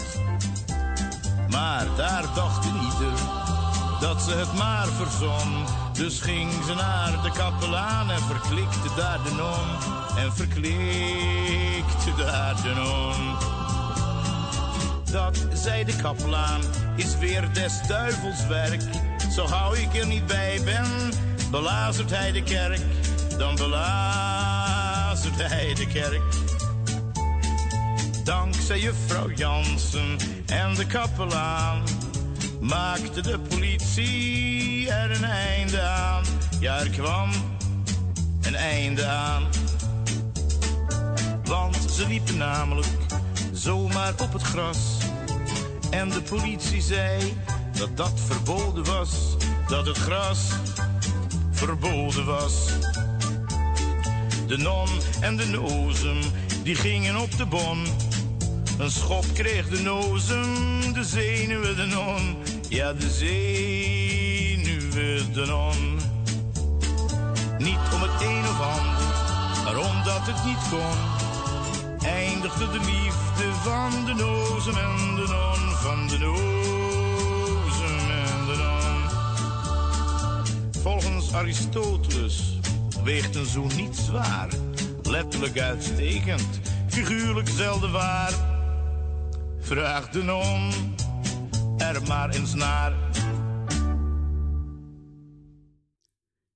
[1.50, 3.18] Maar daar dacht ieder
[4.00, 5.64] dat ze het maar verzon.
[5.92, 9.94] Dus ging ze naar de kapelaan en verklikte daar de non.
[10.24, 13.36] En verklikte daar de non.
[15.10, 16.60] Dat, zei de kapelaan,
[16.96, 18.82] is weer des duivels werk.
[19.30, 20.86] Zo gauw ik er niet bij ben,
[21.50, 22.80] de kerk.
[23.38, 26.22] Dan belazert hij de kerk.
[28.24, 30.16] Dankzij juffrouw Jansen
[30.46, 31.82] en de kapelaan
[32.60, 36.24] maakte de politie er een einde aan.
[36.60, 37.30] Ja, er kwam
[38.42, 39.42] een einde aan.
[41.44, 42.86] Want ze liepen namelijk
[43.52, 44.78] zomaar op het gras.
[45.90, 47.36] En de politie zei
[47.78, 49.36] dat dat verboden was.
[49.68, 50.40] Dat het gras
[51.58, 52.54] verboden was.
[54.46, 54.88] De non
[55.20, 56.18] en de nozem,
[56.62, 57.84] die gingen op de bon.
[58.78, 62.36] Een schop kreeg de nozem, de zenuwen de non.
[62.68, 63.32] Ja, de zenuwen
[65.32, 65.98] de non.
[67.58, 69.04] Niet om het een of ander,
[69.64, 70.98] maar omdat het niet kon.
[72.08, 75.76] Eindigde de liefde van de nozem en de non.
[75.76, 76.77] Van de nozem
[80.82, 82.58] Volgens Aristoteles
[83.04, 84.48] weegt een zoen niet zwaar.
[85.02, 88.32] Letterlijk uitstekend, figuurlijk zelden waar.
[89.60, 90.72] Vraag de non
[91.78, 92.92] er maar eens naar.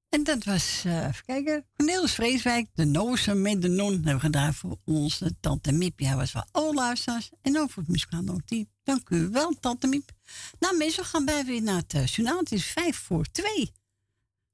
[0.09, 4.21] En dat was, eh even kijken, Cornelis Vreeswijk, de Noze met de Non, hebben we
[4.21, 6.01] gedaan voor onze tante Miep.
[6.01, 7.31] Ja, was wel alle luisteraars.
[7.43, 8.67] En ook voor het muzikaal notief.
[8.83, 10.11] Dank u wel, tante Miep.
[10.59, 12.39] Nou, mensen, we gaan bij weer naar het uh.
[12.39, 13.73] Het is vijf voor twee.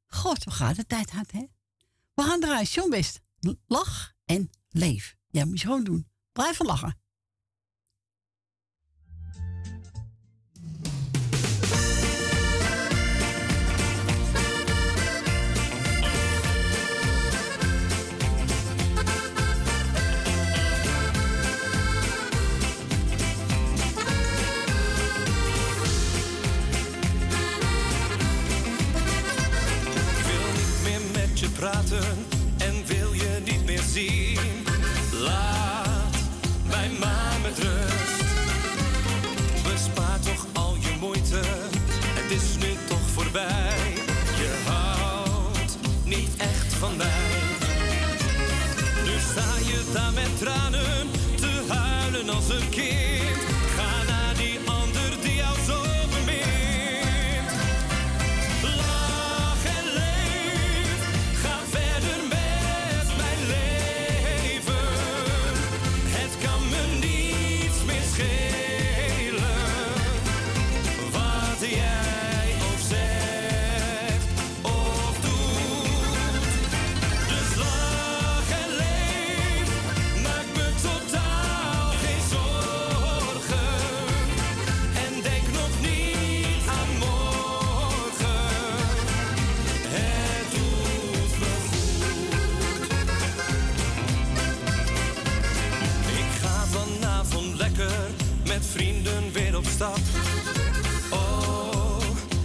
[0.09, 1.47] God, hoe gaat de tijd hard, hè?
[2.15, 3.21] We gaan draaien, John Best.
[3.67, 5.17] Lach en leef.
[5.29, 6.09] Ja, moet je gewoon doen.
[6.33, 7.01] Blijf lachen.
[31.59, 32.28] Praten
[99.79, 100.01] stad.
[101.11, 101.99] Oh,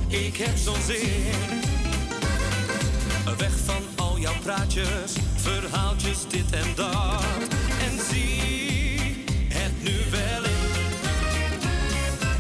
[0.08, 1.34] ik heb zo'n zin.
[3.38, 7.24] Weg van al jouw praatjes, verhaaltjes, dit en dat.
[7.82, 10.72] En zie het nu wel in.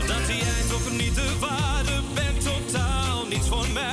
[0.07, 3.92] Dat jij toch niet de waarde bent, totaal niets voor mij.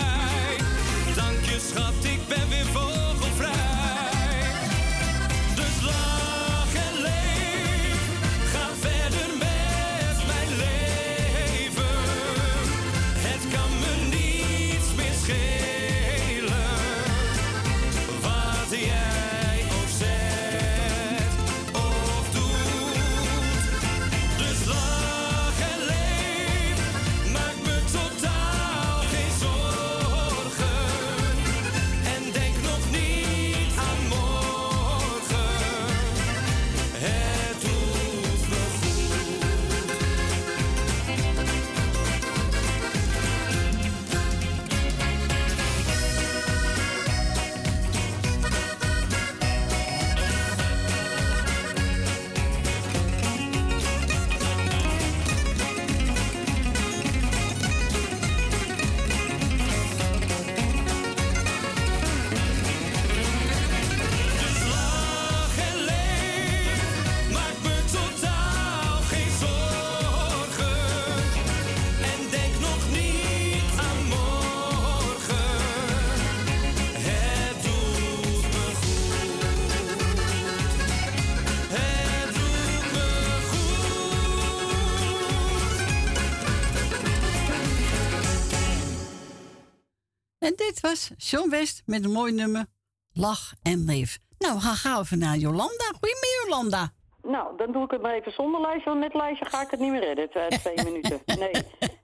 [90.81, 92.67] Dit was John West met een mooi nummer
[93.13, 94.19] Lach en Leef.
[94.39, 95.85] Nou, we gaan gauw even naar Jolanda.
[95.85, 96.93] Goedemiddag, Jolanda.
[97.23, 99.81] Nou, dan doe ik het maar even zonder lijstje, want met lijstje ga ik het
[99.81, 101.21] niet meer redden, tw- twee minuten.
[101.27, 101.51] Nee.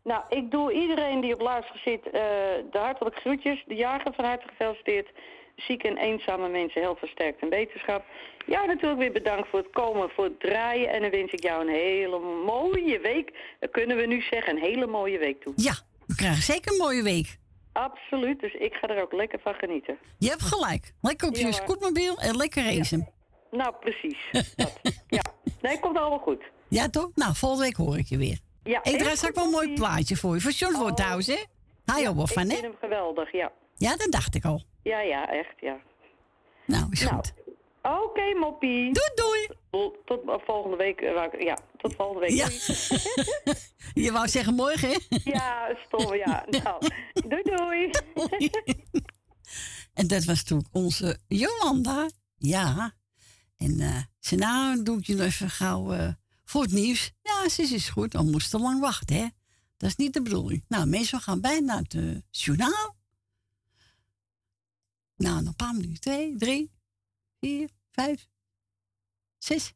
[0.04, 2.12] Nou, ik doe iedereen die op luister zit eh,
[2.70, 3.64] de hartelijke groetjes.
[3.66, 5.08] De jager van harte gefeliciteerd.
[5.56, 8.04] Zieke en eenzame mensen heel versterkt en wetenschap.
[8.46, 10.88] Ja, natuurlijk weer bedankt voor het komen, voor het draaien.
[10.90, 13.32] En dan wens ik jou een hele mooie week.
[13.60, 15.52] Dat kunnen we nu zeggen, een hele mooie week toe.
[15.56, 15.74] Ja,
[16.06, 17.38] we krijgen zeker een mooie week.
[17.76, 19.98] Absoluut, dus ik ga er ook lekker van genieten.
[20.18, 20.92] Je hebt gelijk.
[21.00, 23.08] Lekker op je Ja, scootmobiel en lekker racen.
[23.50, 24.18] Nou, precies.
[24.56, 24.80] Dat.
[25.06, 25.22] Ja,
[25.60, 26.42] nee, komt allemaal goed.
[26.68, 27.10] Ja, toch?
[27.14, 28.38] Nou, volgende week hoor ik je weer.
[28.64, 30.40] Ja, ik draai straks wel een mooi plaatje voor je.
[30.40, 31.44] Voor John voor trouwens, hè?
[31.84, 32.56] Hij ja, wel van, Ik hè?
[32.56, 33.52] vind hem geweldig, ja.
[33.74, 34.62] Ja, dat dacht ik al.
[34.82, 35.76] Ja, ja, echt, ja.
[36.66, 37.32] Nou, is goed.
[37.86, 38.92] Oké, moppie.
[38.92, 39.48] Doei, doei.
[40.04, 41.00] Tot volgende week.
[41.00, 42.30] eh, Ja, tot volgende week.
[42.30, 42.48] Ja.
[44.04, 44.98] Je wou zeggen morgen, hè?
[45.24, 46.44] Ja, stom, ja.
[46.62, 46.86] Nou,
[47.28, 47.90] doei, doei.
[49.94, 52.10] En dat was toen onze Jolanda.
[52.36, 52.94] Ja.
[53.56, 56.08] En eh ze nou doe ik je nog even gauw eh,
[56.44, 57.12] voor het nieuws.
[57.22, 58.12] Ja, ze is goed.
[58.12, 59.26] Dan moest te lang wachten, hè?
[59.76, 60.64] Dat is niet de bedoeling.
[60.68, 62.96] Nou, mensen gaan bijna naar het journaal.
[65.16, 66.00] Nou, nog een paar minuten.
[66.00, 66.70] Twee, drie,
[67.40, 68.28] vier, vijf,
[69.38, 69.72] zes,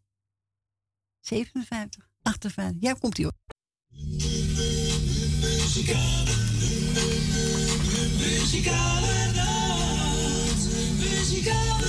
[1.20, 2.76] 57, 58.
[2.80, 3.38] Ja, komt ie hoor.
[8.18, 10.64] Muzikale nacht,
[10.98, 11.79] muzikale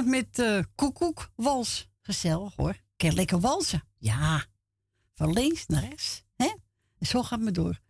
[0.00, 1.88] met eh koekoekwals.
[2.00, 2.76] Gezellig hoor.
[2.96, 3.82] Kan lekker walsen.
[3.98, 4.44] Ja.
[5.14, 6.22] Van links naar rechts.
[6.36, 6.52] Hè?
[7.00, 7.80] Zo gaat het door.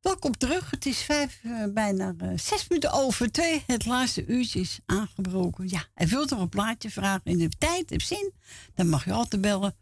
[0.00, 0.70] Welkom terug.
[0.70, 3.62] Het is vijf, eh, bijna eh, zes minuten over twee.
[3.66, 5.68] Het laatste uurtje is aangebroken.
[5.68, 8.32] Ja, en wilt er een plaatje vragen in de tijd, heb zin,
[8.74, 9.76] dan mag je altijd bellen.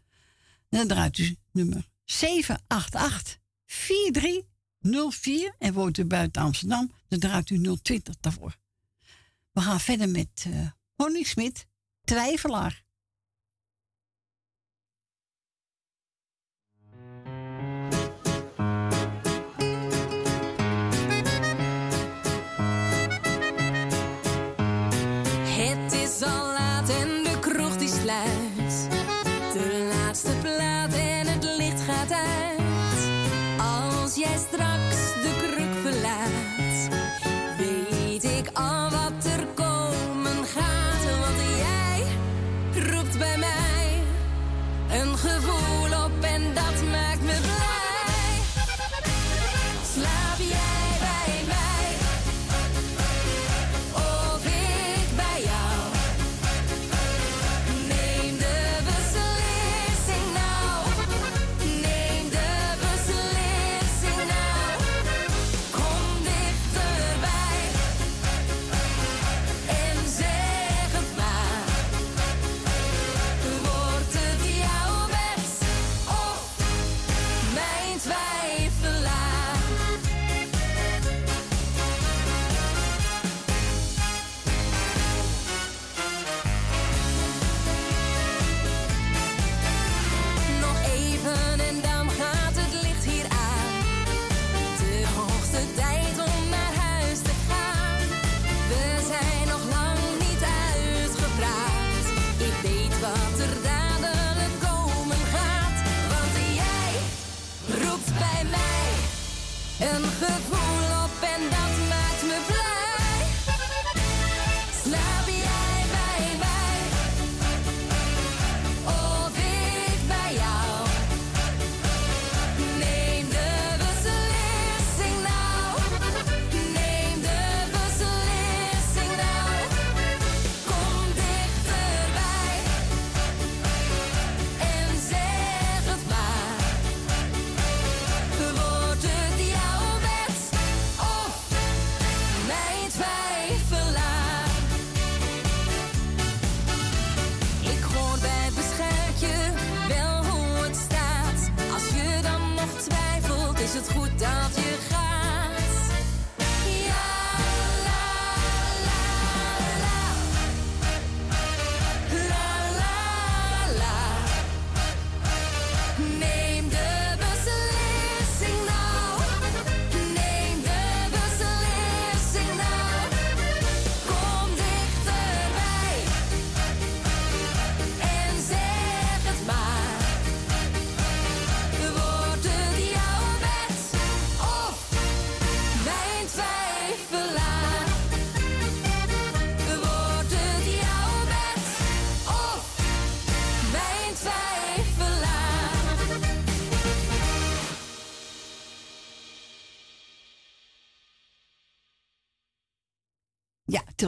[0.69, 7.77] En dan draait u nummer 788 4304 en woont u buiten Amsterdam, dan draait u
[7.81, 8.57] 020 daarvoor.
[9.51, 10.45] We gaan verder met
[10.97, 11.67] Honey Smit,
[12.03, 12.84] Twijfelaar.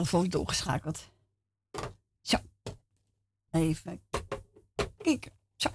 [0.07, 1.11] Telefoon doorgeschakeld.
[2.21, 2.37] Zo.
[3.51, 4.01] Even
[4.97, 5.31] kijken.
[5.55, 5.69] Zo.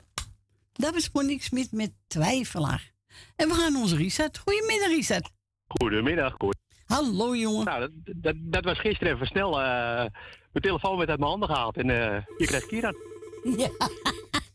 [0.72, 2.92] Dat was Monique Smit met Twijfelaar.
[3.36, 4.38] En we gaan onze Richard.
[4.38, 5.30] Goedemiddag, Richard.
[5.66, 6.56] Goedemiddag, goed.
[6.84, 7.64] Hallo, jongen.
[7.64, 9.60] Nou, dat, dat, dat was gisteren even snel.
[9.60, 9.64] eh,
[10.52, 12.94] mijn telefoon werd uit mijn handen gehaald en eh, je kreeg Kieran.
[13.56, 13.68] Ja.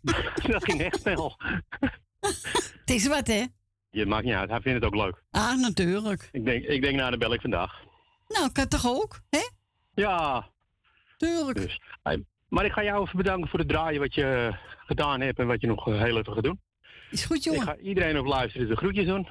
[0.53, 1.35] dat ging echt snel.
[2.79, 3.45] Het is wat, hè?
[3.89, 5.23] Je maakt niet uit, hij vindt het ook leuk.
[5.31, 6.29] Ah, natuurlijk.
[6.31, 7.81] Ik denk, ik denk nou, dan bel ik vandaag.
[8.27, 9.39] Nou, kan toch ook, hè?
[9.97, 10.49] Ja.
[11.17, 11.57] Tuurlijk.
[11.57, 11.79] Dus,
[12.49, 14.51] maar ik ga jou even bedanken voor het draaien wat je
[14.85, 16.61] gedaan hebt en wat je nog eh, heel even gaat doen.
[17.11, 17.61] Is goed, jongen.
[17.61, 19.27] Ik ga iedereen op luisteren de groetjes doen.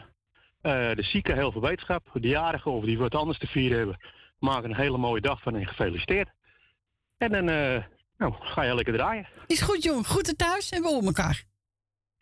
[0.60, 2.08] Eh, de zieken heel veel wetenschap.
[2.12, 3.98] De jarigen of die wat anders te vieren hebben,
[4.38, 6.28] maken een hele mooie dag van en gefeliciteerd.
[7.18, 7.84] En dan eh,
[8.18, 9.28] nou, ga je lekker draaien.
[9.46, 10.04] Is goed, jongen.
[10.04, 11.44] Groeten thuis en we horen elkaar.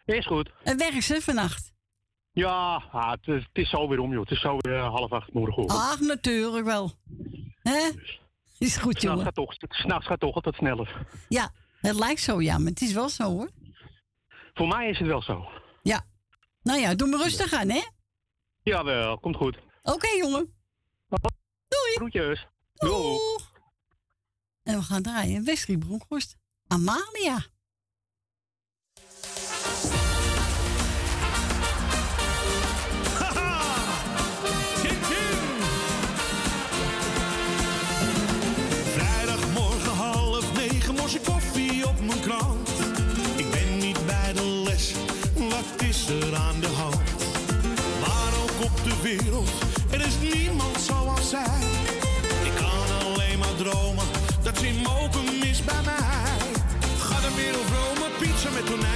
[0.04, 0.50] Is goed.
[0.62, 1.72] En werk ze vannacht.
[2.32, 4.20] Ja, ah, het, is- het is zo weer om, joh.
[4.20, 5.80] Het is zo weer eh, half acht morgenochtend.
[5.80, 6.92] Ach, natuurlijk wel.
[7.62, 7.90] Hè?
[8.64, 9.24] Is goed, S'nachts jongen.
[9.24, 11.06] gaat, toch, s'nachts gaat toch altijd sneller.
[11.28, 13.50] Ja, het lijkt zo, ja, maar het is wel zo, hoor.
[14.54, 15.48] Voor mij is het wel zo.
[15.82, 16.06] Ja.
[16.62, 17.80] Nou ja, doe maar rustig aan, hè?
[18.62, 19.58] Jawel, komt goed.
[19.82, 20.54] Oké, jongen.
[21.68, 21.94] Doei.
[21.94, 22.46] Groetjes.
[22.74, 23.18] Doei.
[24.62, 26.36] En we gaan draaien Wesley Bronkhorst.
[26.66, 27.44] Amalia.
[49.04, 51.60] Er is niemand zoals zij.
[52.44, 54.04] Ik kan alleen maar dromen,
[54.42, 56.52] dat ze mogen mis bij mij.
[56.98, 58.93] Ga de wereld Rome, pizza met tonijn,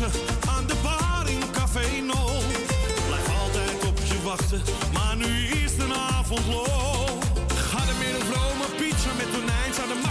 [0.00, 2.26] aan de bar in Café No.
[3.06, 4.62] Blijf altijd op je wachten,
[4.92, 7.22] maar nu is de avond low.
[7.54, 10.09] Ga de middag Rome, pizza met tonijn, zou de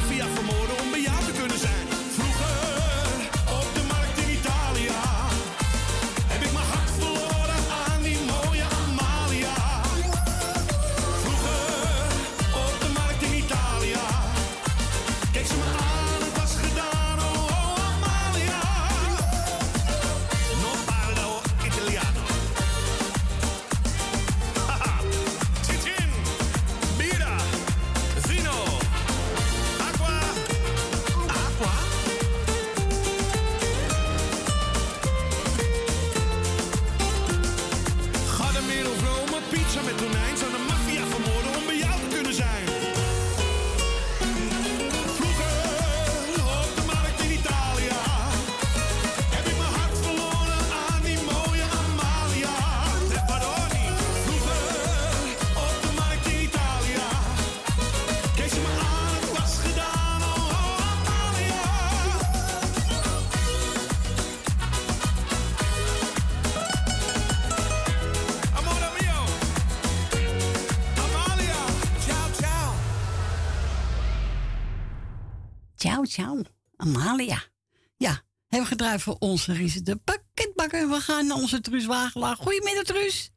[78.97, 80.89] voor onze Ries de pakketbakker.
[80.89, 82.35] We gaan naar onze Truus Wagelaar.
[82.35, 83.31] Goedemiddag, Truus.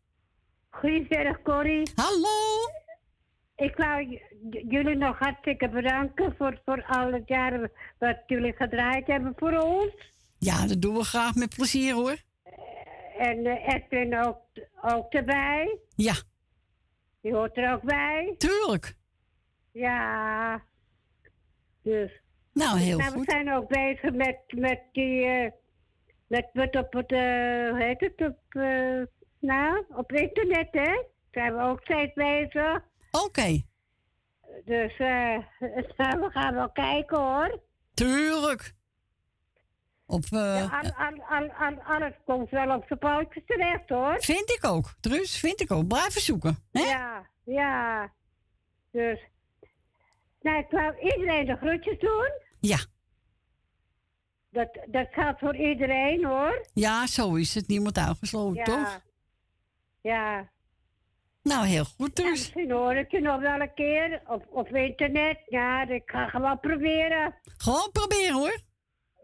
[0.70, 1.90] Goedemiddag, Corrie.
[1.94, 2.68] Hallo.
[3.56, 4.20] Ik wou
[4.68, 9.92] jullie nog hartstikke bedanken voor, voor al het jaren wat jullie gedraaid hebben voor ons.
[10.38, 12.16] Ja, dat doen we graag met plezier, hoor.
[13.18, 14.40] En eh, Edwin ook,
[14.82, 15.78] ook erbij.
[15.96, 16.14] Ja.
[17.20, 18.34] Die hoort er ook bij.
[18.38, 18.96] Tuurlijk.
[19.72, 20.62] Ja.
[21.82, 22.21] Dus.
[22.52, 23.24] Nou, heel nou, goed.
[23.24, 25.24] We zijn ook bezig met, met die...
[25.26, 25.50] eh,
[26.26, 27.12] met wat op het...
[27.12, 27.18] eh,
[27.70, 28.28] hoe heet het?
[28.30, 29.02] Op, eh,
[29.38, 31.02] nou, op internet, hè?
[31.30, 32.80] Zijn we ook steeds bezig.
[33.24, 33.62] Oké.
[34.64, 35.38] Dus eh,
[36.20, 37.60] we gaan wel kijken hoor.
[37.94, 38.74] Tuurlijk.
[40.06, 44.16] Op, Ja, al, al, al, al, alles komt wel op zijn pootjes terecht hoor.
[44.20, 45.38] Vind ik ook, Truus.
[45.38, 45.86] Vind ik ook.
[45.88, 46.58] Blijven zoeken.
[46.72, 46.80] Hè?
[46.82, 48.12] Ja, ja.
[48.90, 49.20] Dus.
[50.42, 52.30] Nou, ik wou iedereen de groetjes doen.
[52.60, 52.78] Ja.
[54.50, 56.66] Dat, dat geldt voor iedereen hoor.
[56.74, 57.68] Ja, zo is het.
[57.68, 58.64] Niemand uitgesloten, Ja.
[58.64, 59.00] toch?
[60.00, 60.50] Ja.
[61.42, 62.30] Nou, heel goed, Ja, Truus.
[62.38, 65.38] misschien hoor ik je nog wel een keer op, op internet.
[65.46, 67.34] Ja, ik ga gewoon proberen.
[67.56, 68.58] Gewoon proberen, hoor.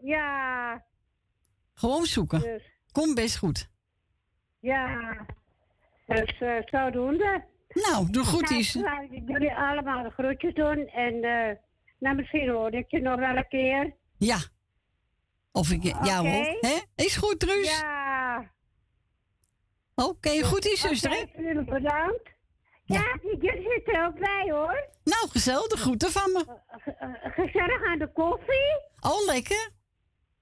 [0.01, 0.83] Ja,
[1.73, 2.39] Gewoon zoeken.
[2.41, 2.63] Dus.
[2.91, 3.69] Komt best goed.
[4.59, 5.25] ja.
[6.05, 7.43] Dus eh zodoende.
[7.87, 8.75] Nou, doe goed Nou, is.
[8.75, 10.87] ik wou jullie allemaal de groetjes doen.
[10.87, 11.55] En eh
[11.99, 13.93] nou, misschien hoor ik je nog wel een keer.
[14.17, 14.37] Ja.
[15.51, 15.83] Of ik...
[15.83, 16.57] Ja, hoor.
[16.59, 16.77] Hè?
[16.95, 17.79] Is goed, Truus?
[17.79, 18.51] Ja.
[19.95, 21.17] Oké, goed is, zuster, hè?
[21.21, 22.29] Oké, jullie bedankt.
[22.85, 24.87] Ja, jullie zitten er ook bij hoor.
[25.03, 25.67] Nou, gezellig.
[25.67, 26.45] De groeten van me.
[26.85, 28.81] Eh, Gezellig aan de koffie.
[28.99, 29.69] Oh, lekker.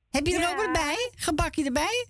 [0.10, 0.50] Heb je er Ja.
[0.52, 1.12] ook wat bij?
[1.16, 2.08] Gebakje erbij?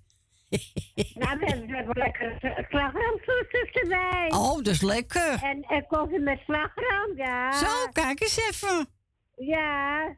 [1.15, 4.27] Nou, we hebben, lekker slagroomsoesjes erbij.
[4.29, 5.43] Oh, dat is lekker.
[5.43, 7.51] En, en koffie met slagroom, ja.
[7.51, 8.87] Zo, kijk eens even.
[9.35, 10.15] Ja.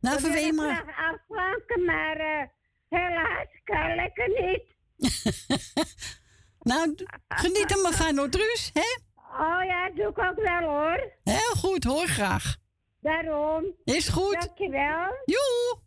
[0.00, 0.74] Nou, willen maar.
[0.74, 2.48] graag afslanken, maar eh,
[2.88, 4.64] helaas kan lekker niet.
[6.62, 6.94] Nou,
[7.28, 8.70] geniet er maar van, hoor, Truus.
[8.72, 8.98] Hè?
[9.44, 11.12] Oh ja, doe ik ook wel hoor.
[11.24, 12.56] Heel goed, hoor graag.
[13.00, 13.64] Daarom.
[13.84, 14.40] Is goed.
[14.40, 15.14] Dankjewel.
[15.24, 15.78] Joe.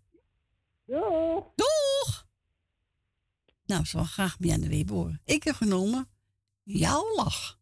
[0.85, 1.51] Doeg.
[1.55, 2.24] Doeg.
[3.65, 5.21] Nou, ze wil graag bij en Weber boren.
[5.25, 6.09] Ik heb genomen
[6.63, 7.59] jouw lach.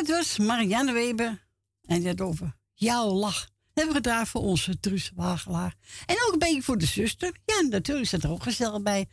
[0.00, 1.46] Het was Marianne Weber.
[1.86, 3.40] En dat over jouw lach.
[3.40, 5.76] Dat hebben we gedaan voor onze Truus Wagelaar.
[6.06, 7.36] En ook een beetje voor de zuster.
[7.44, 9.08] Ja, natuurlijk zit er ook gezellig bij.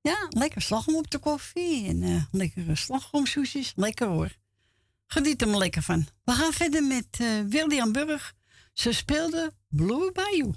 [0.00, 1.86] Ja, lekker slagroom op de koffie.
[1.86, 3.72] En uh, lekkere slagroomsoesjes.
[3.76, 4.36] Lekker hoor.
[5.06, 6.06] Geniet er maar lekker van.
[6.24, 8.34] We gaan verder met uh, William Burg.
[8.72, 10.54] Ze speelde Blue Bayou.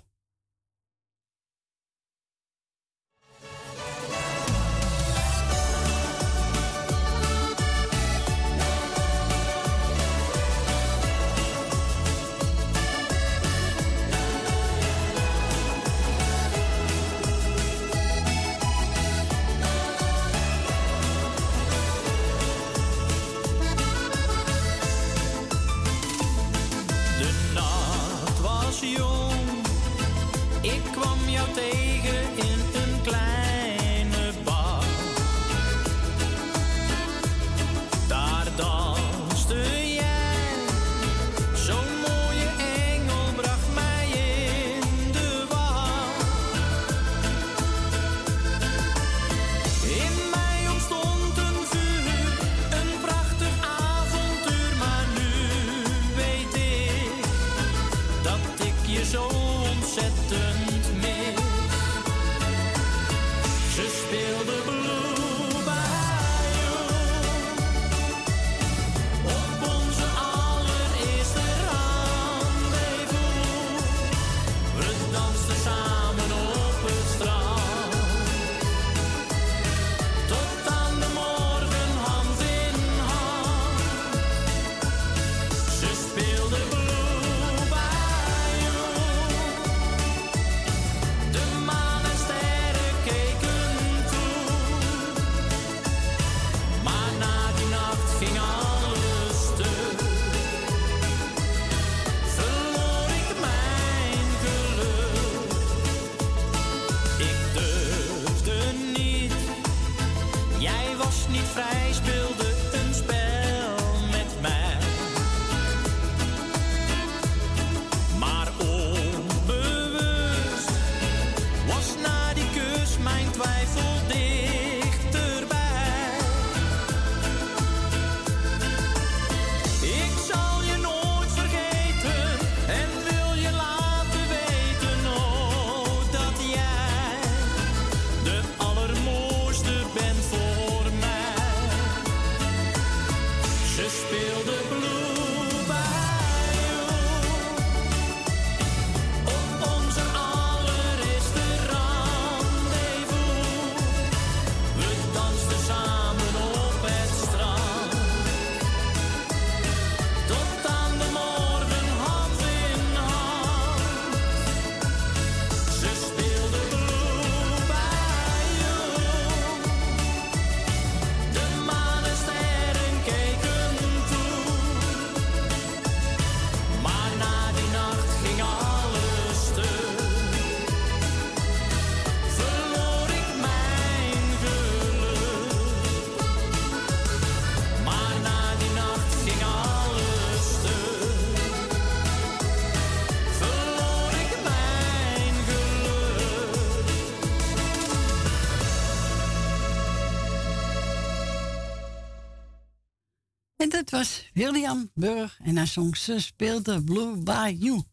[203.95, 207.83] Was William Burg en hij zong Ze speelde Blue Bayou.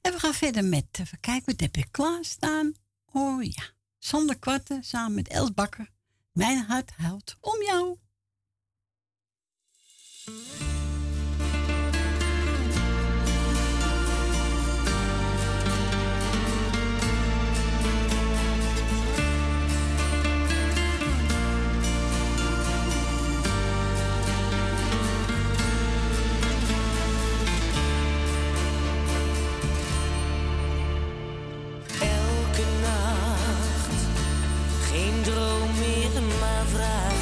[0.00, 2.74] En we gaan verder met, even kijken, wat heb ik klaarstaan?
[3.12, 3.62] Oh ja,
[3.98, 5.90] Sander Kwarten samen met Els Bakker.
[6.32, 7.96] Mijn hart huilt om jou.
[36.72, 37.15] Meer,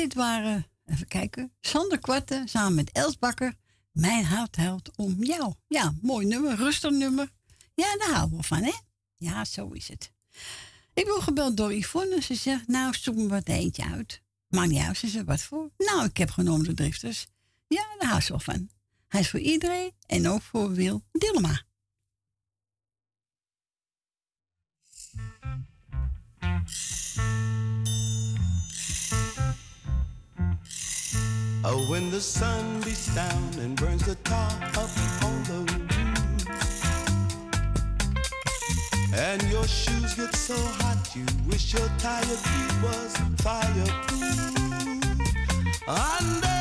[0.00, 3.54] dit waren, even kijken, Sander Kwarten samen met Els Bakker.
[3.92, 5.54] Mijn hart huilt om jou.
[5.68, 7.30] Ja, mooi nummer, rustig nummer.
[7.74, 8.72] Ja, daar houden we van, hè?
[9.16, 10.12] Ja, zo is het.
[10.94, 12.22] Ik ben gebeld door Yvonne.
[12.22, 14.22] Ze zegt, nou, zoek me wat eentje uit.
[14.48, 15.70] Maar niet uit, ze zegt, wat voor?
[15.78, 17.26] Nou, ik heb genomen de drifters.
[17.66, 18.70] Ja, daar hou ze wel van.
[19.08, 21.64] Hij is voor iedereen en ook voor Wil Dillema.
[31.62, 34.90] Oh, when the sun beats down and burns the tar up
[35.24, 35.80] on the
[39.14, 44.38] and your shoes get so hot you wish your tired feet was fireproof.
[45.86, 46.59] Under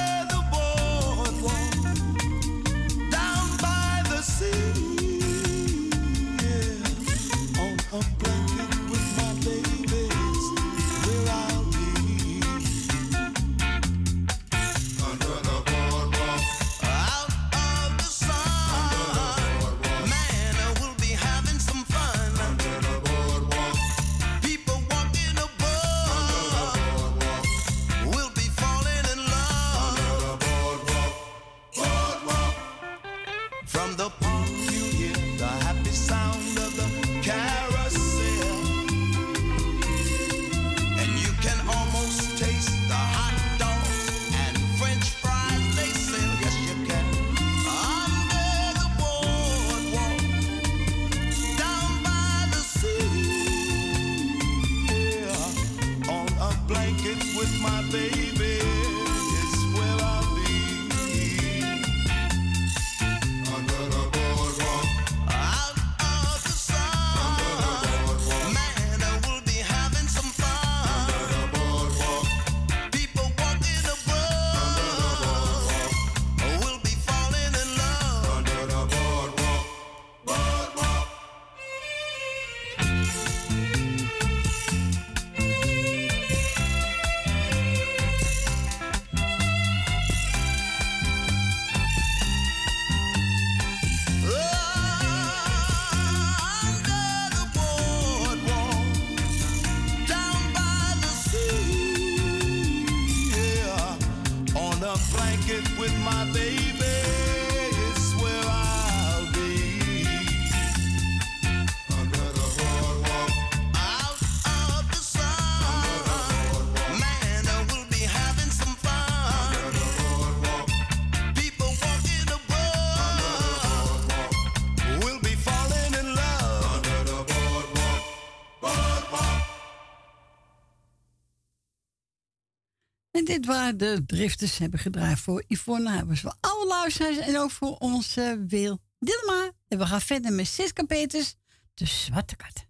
[133.50, 138.80] de drifters hebben gedraaid voor Yvonne was Voor alle luisteraars en ook voor onze Wil
[139.00, 139.52] Dilma.
[139.68, 141.36] En we gaan verder met Siska Peters,
[141.74, 142.68] de Zwarte Kat.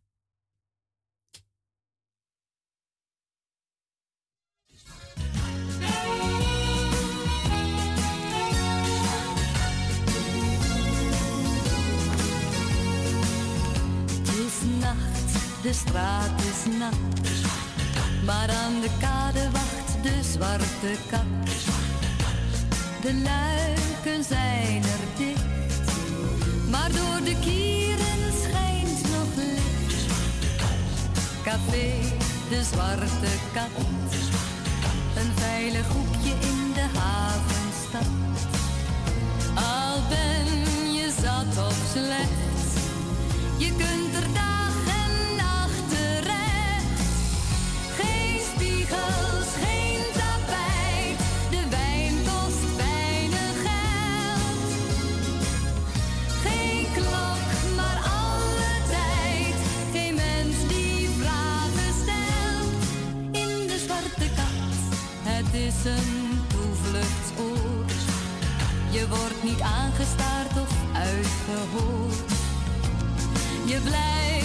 [14.79, 16.93] nacht, de straat is nat.
[18.25, 21.21] Maar aan de kade wacht de zwarte kat.
[23.01, 25.89] De luiken zijn er dicht,
[26.69, 30.05] maar door de kieren schijnt nog licht.
[31.43, 31.91] Café,
[32.49, 33.85] de zwarte kat.
[35.15, 38.07] Een veilig hoekje in de havenstad.
[39.55, 42.77] Al ben je zat of slecht,
[43.57, 44.78] je kunt er dagen
[73.65, 74.38] Je blijft.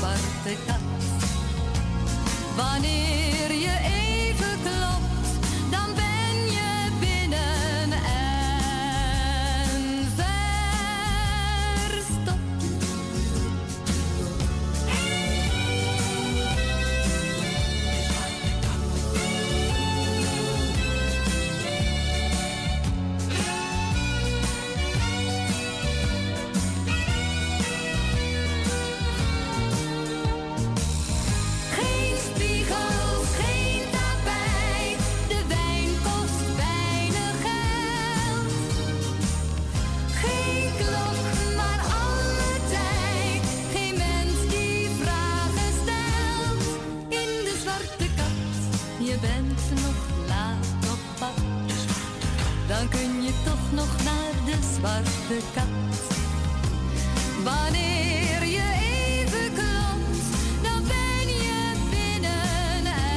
[0.00, 0.80] zwarte kat.
[2.56, 4.09] Wanneer je
[55.30, 55.68] de kat.
[57.44, 60.22] Wanneer je even klopt,
[60.62, 63.16] dan ben je binnen en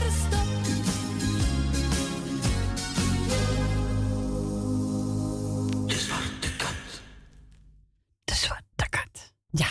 [0.00, 0.68] verstopt.
[5.88, 7.02] De zwarte kat.
[8.24, 9.32] De zwarte kat.
[9.50, 9.68] Ja,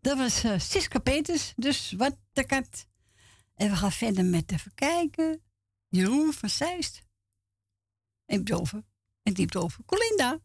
[0.00, 2.86] dat was uh, Siska Peters, de zwarte kat.
[3.54, 5.42] En we gaan verder met even kijken.
[5.88, 7.08] Jeroen van Zeist.
[8.30, 8.82] En Dover.
[9.22, 10.40] En diep over Colinda.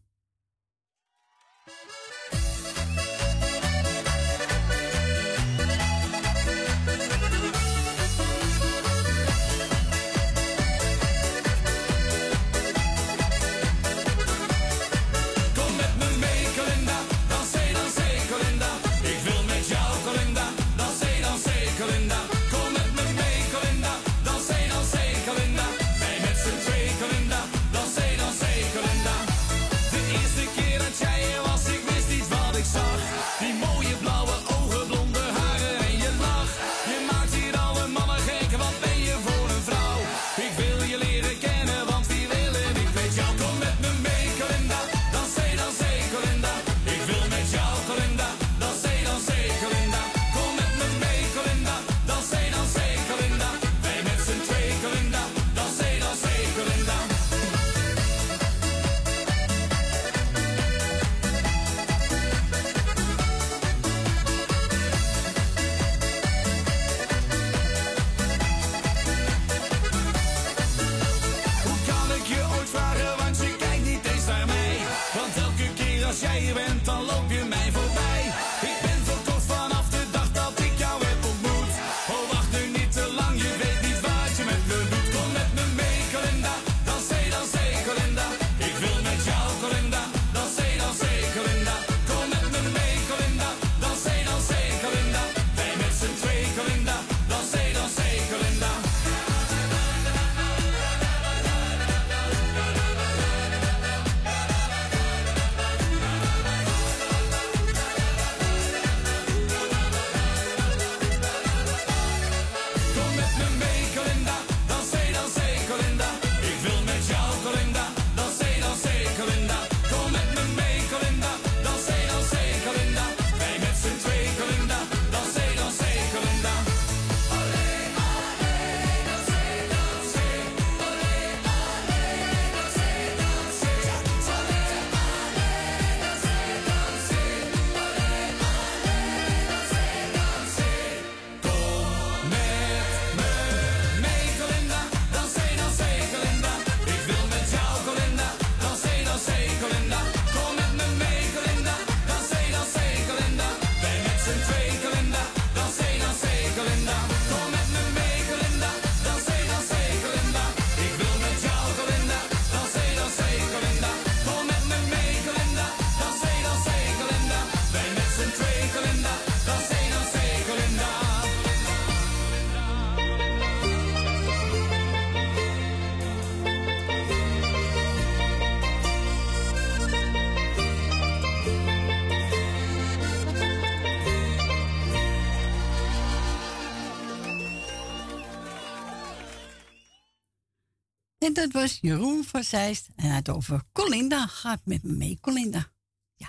[191.36, 192.88] dat was Jeroen van Zeist.
[192.94, 194.26] En het over Colinda.
[194.26, 195.72] Gaat met me mee, Colinda.
[196.14, 196.28] Ja.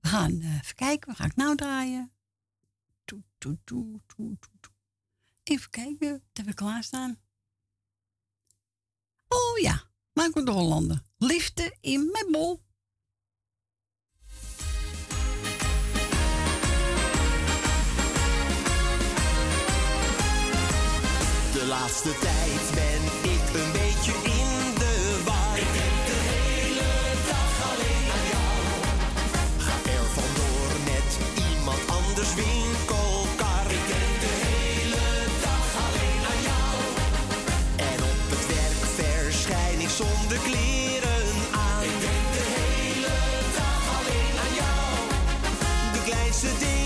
[0.00, 1.10] We gaan eh, even kijken.
[1.10, 2.12] we ga ik nou draaien?
[3.04, 4.72] Toet, toet, toet, toet, toet.
[5.42, 6.22] Even kijken.
[6.32, 7.20] Wat we klaarstaan?
[9.28, 9.90] Oh ja.
[10.12, 11.02] Marco de Hollander.
[11.16, 12.62] Lifte in mijn bol.
[21.52, 23.21] De laatste tijd ben
[46.42, 46.81] today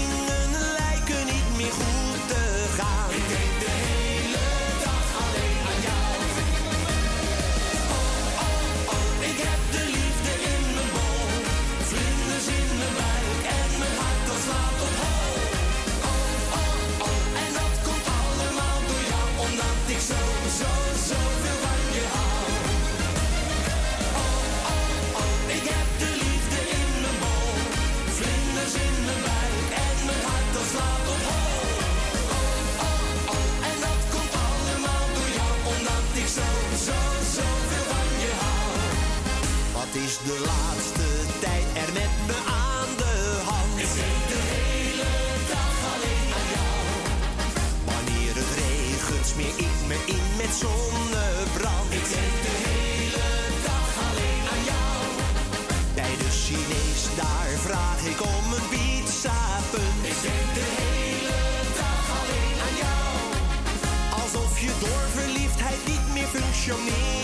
[40.04, 41.08] is de laatste
[41.40, 43.14] tijd er met me aan de
[43.48, 43.78] hand.
[43.84, 45.12] Ik denk de hele
[45.52, 46.80] dag alleen aan jou.
[47.90, 51.90] Wanneer het regent, smeer ik me in met zonnebrand.
[52.00, 53.28] Ik denk de hele
[53.68, 54.98] dag alleen aan jou.
[55.98, 59.40] Bij de Chinees, daar vraag ik om een pizza
[59.72, 60.00] punt.
[60.12, 61.40] Ik denk de hele
[61.80, 63.10] dag alleen aan jou.
[64.20, 67.15] Alsof je door verliefdheid niet meer functioneert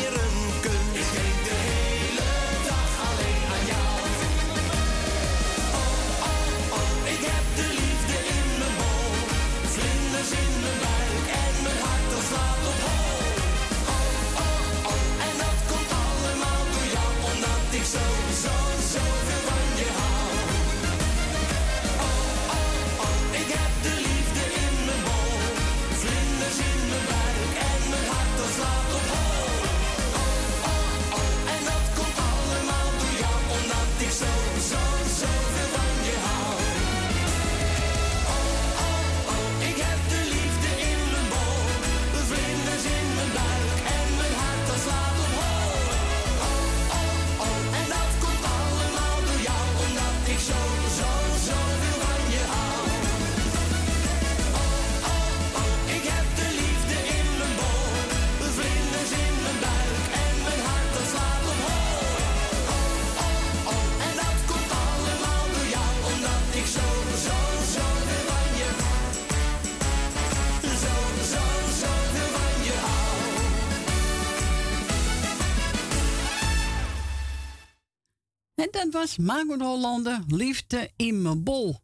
[79.03, 81.81] was Margot Hollander, liefde in mijn bol.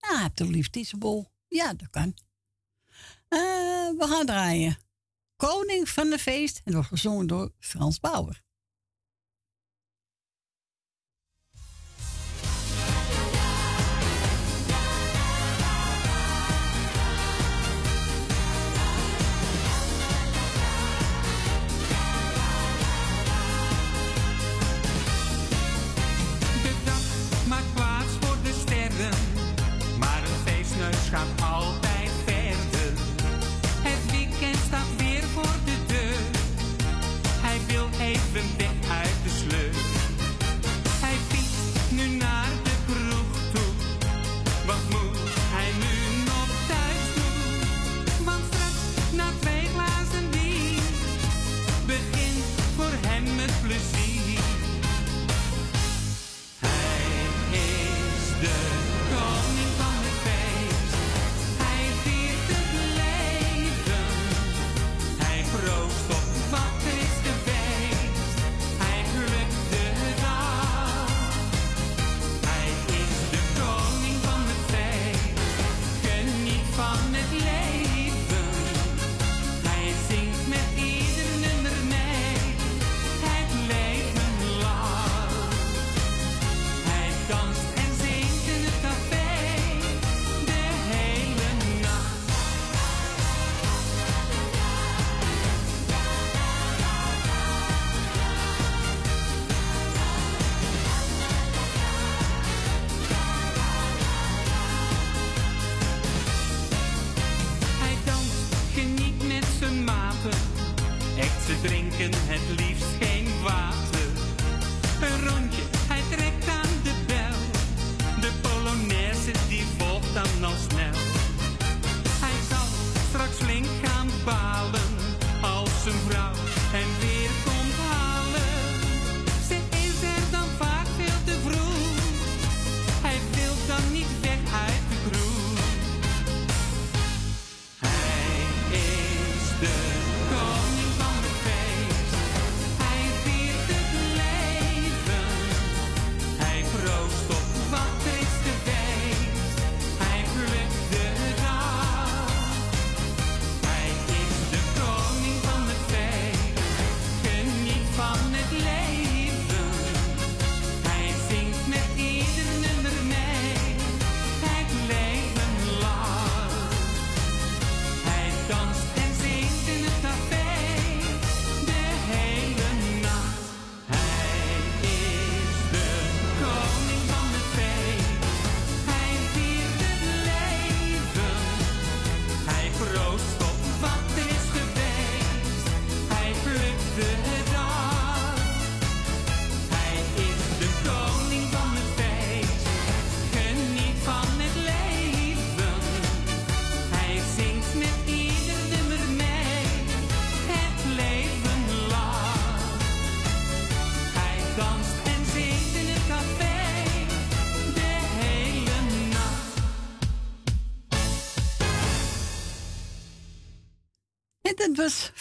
[0.00, 1.26] Nou, heb heeft liefde in bol.
[1.48, 2.14] Ja, dat kan.
[3.28, 3.38] Eh,
[3.98, 4.78] we gaan draaien.
[5.36, 6.60] Koning van de Feest.
[6.64, 8.42] En wordt gezongen door Frans Bauer.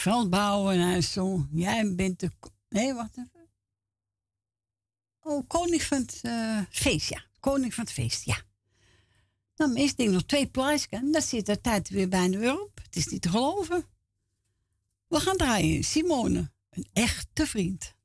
[0.07, 1.47] veldbouwen en zo.
[1.51, 2.31] Jij bent de.
[2.69, 3.49] Nee, wacht even.
[5.19, 7.25] Oh, koning van het eh, feest, ja.
[7.39, 8.41] Koning van het feest, ja.
[9.55, 10.87] Nou, Dan is ding nog twee plaatjes.
[11.11, 12.79] Dan zit de tijd weer bijna weer op.
[12.83, 13.85] Het is niet te geloven.
[15.07, 15.83] We gaan draaien.
[15.83, 17.95] Simone, een echte vriend.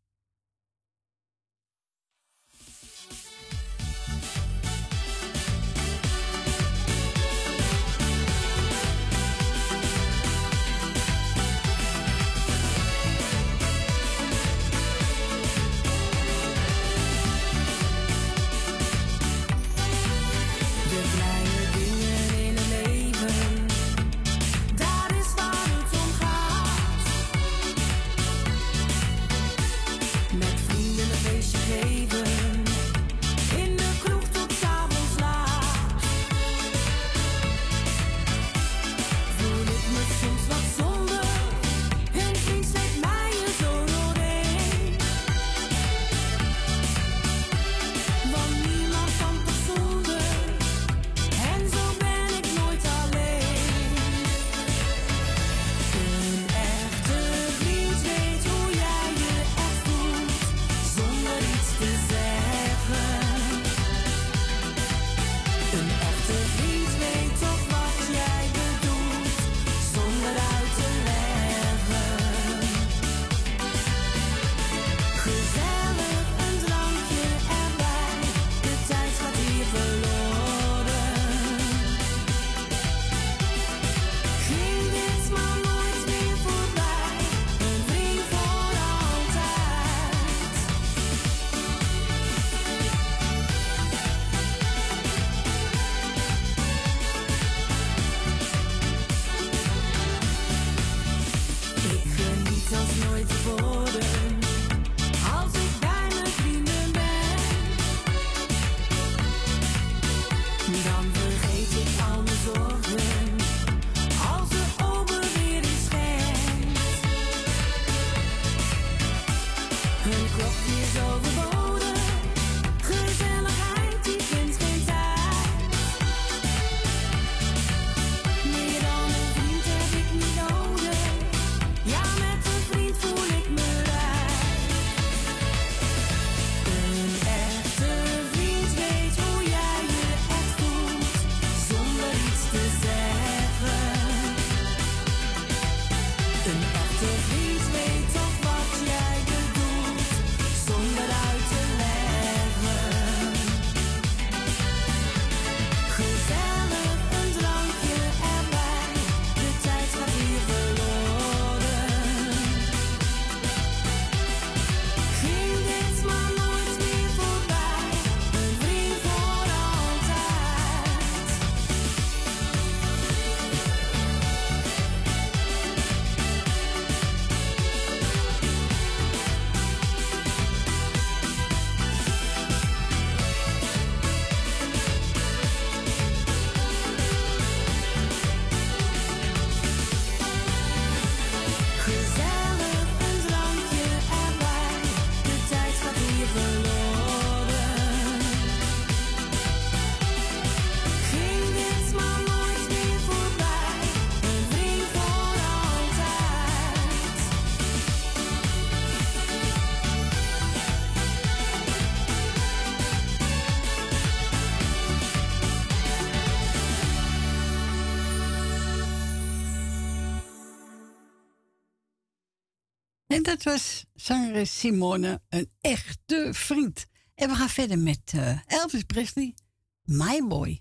[223.23, 226.87] Dat was zangeres Simone, een echte vriend.
[227.15, 229.35] En we gaan verder met uh, Elvis Presley,
[229.83, 230.61] My Boy.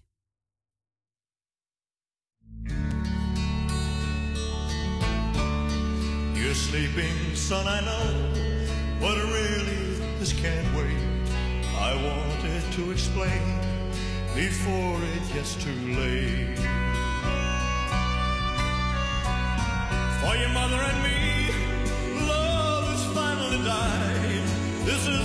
[6.34, 8.30] You're sleeping, son, I know,
[9.00, 11.30] but really this can't wait.
[11.80, 13.60] I want it to explain
[14.36, 16.60] before it gets too late.
[20.22, 21.51] For your mother and me,
[23.72, 24.86] life.
[24.86, 25.21] This is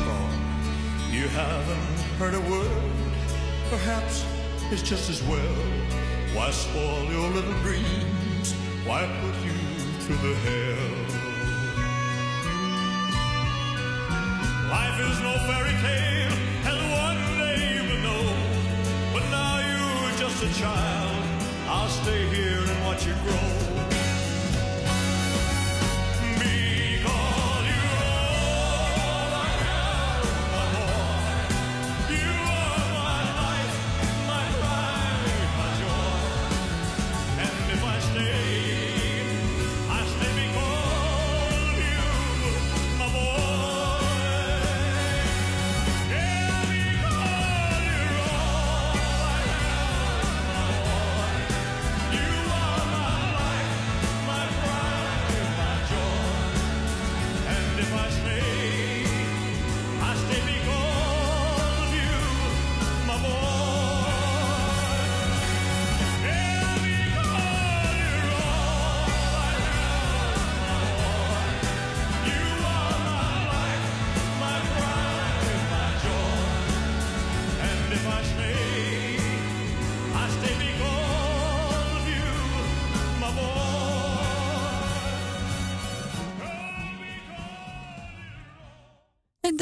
[0.00, 0.30] On.
[1.10, 2.92] You haven't heard a word.
[3.70, 4.24] Perhaps
[4.72, 5.56] it's just as well.
[6.34, 8.52] Why spoil your little dreams?
[8.84, 9.52] Why put you
[10.00, 10.94] through the hell?
[14.70, 16.34] Life is no fairy tale,
[16.70, 18.26] and one day you will know.
[19.12, 21.24] But now you're just a child.
[21.68, 23.73] I'll stay here and watch you grow.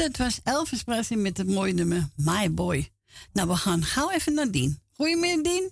[0.03, 2.89] Dat was Elvis Presley met het mooie nummer My Boy.
[3.33, 4.79] Nou, we gaan gauw even naar Dien.
[4.93, 5.69] Goedemiddag, Dien.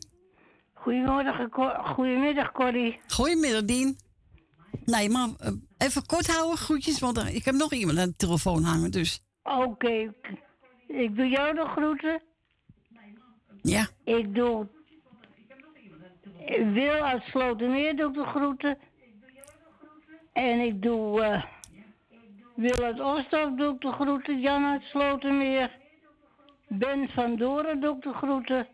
[0.73, 2.99] Goedemiddag, Cor- goedemiddag Corrie.
[3.07, 3.97] Goedemiddag, Dien.
[4.85, 8.15] Nee, maar eh, even kort houden, groetjes, want er- ik heb nog iemand aan de
[8.15, 9.23] telefoon hangen, dus.
[9.43, 10.13] Oké,
[10.87, 12.21] ik doe jou de groeten.
[13.61, 13.87] Ja.
[14.03, 14.67] Ik doe...
[16.73, 18.77] Wil uit Slotermeer doe ik de groeten.
[20.33, 21.21] En ik doe...
[21.21, 21.43] eh
[22.61, 24.39] Wil uit Oostdorp doe ik de groeten.
[24.39, 25.71] Jan uit Slotermeer.
[26.67, 28.67] Ben van Doren doe ik de groeten.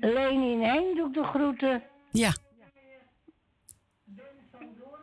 [0.00, 1.82] Leni en Henk doe ik de groeten.
[2.10, 2.32] Ja.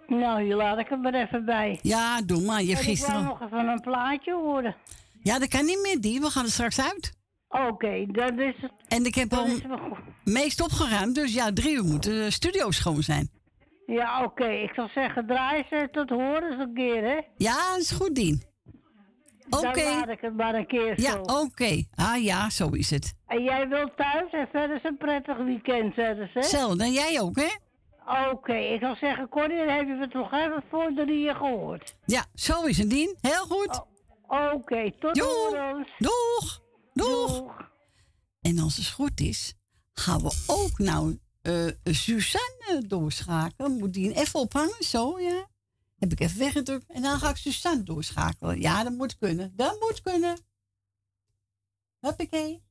[0.07, 1.79] Nou, hier laat ik het maar even bij.
[1.81, 2.61] Ja, doe maar.
[2.61, 3.23] Je hebt En Ik gisteren...
[3.23, 4.75] wou nog even een plaatje horen.
[5.23, 6.21] Ja, dat kan niet meer, Dien.
[6.21, 7.13] We gaan er straks uit.
[7.47, 8.71] Oké, dat is het.
[8.87, 9.47] En ik heb al
[10.23, 13.29] meest opgeruimd, dus ja, drie uur moeten de studio's schoon zijn.
[13.93, 14.45] Ja, oké.
[14.47, 17.19] Ik zal zeggen, draai ze tot horen eens een keer, hè?
[17.37, 18.43] Ja, is goed, Dien.
[19.49, 19.83] Oké.
[19.83, 21.21] Dan laat ik het maar een keer Ja, zo.
[21.21, 21.83] oké.
[21.95, 23.13] Ah ja, zo is het.
[23.27, 26.39] En jij wilt thuis en verder is een prettig weekend, verder, hè?
[26.39, 27.49] Hetzelfde, en jij ook, hè?
[28.31, 31.95] Oké, ik zal zeggen, Corrie, dan heb je het nog even voor drieën gehoord.
[32.05, 33.17] Ja, zo is het, Dien.
[33.21, 33.81] Heel goed.
[34.53, 35.27] Oké, tot Doeg.
[35.27, 35.89] horens.
[35.97, 36.59] Doeg.
[36.93, 37.69] Doeg.
[38.41, 39.53] En als het goed is,
[39.93, 43.71] gaan we ook nou eh, Suzanne doorschakelen.
[43.77, 45.49] Moet die even ophangen, zo, ja.
[45.95, 46.85] Heb ik even weggedrukt.
[46.87, 48.59] En dan ga ik Suzanne doorschakelen.
[48.59, 49.53] Ja, dat moet kunnen.
[49.55, 50.37] Dat moet kunnen.
[51.99, 52.63] Hoppakee.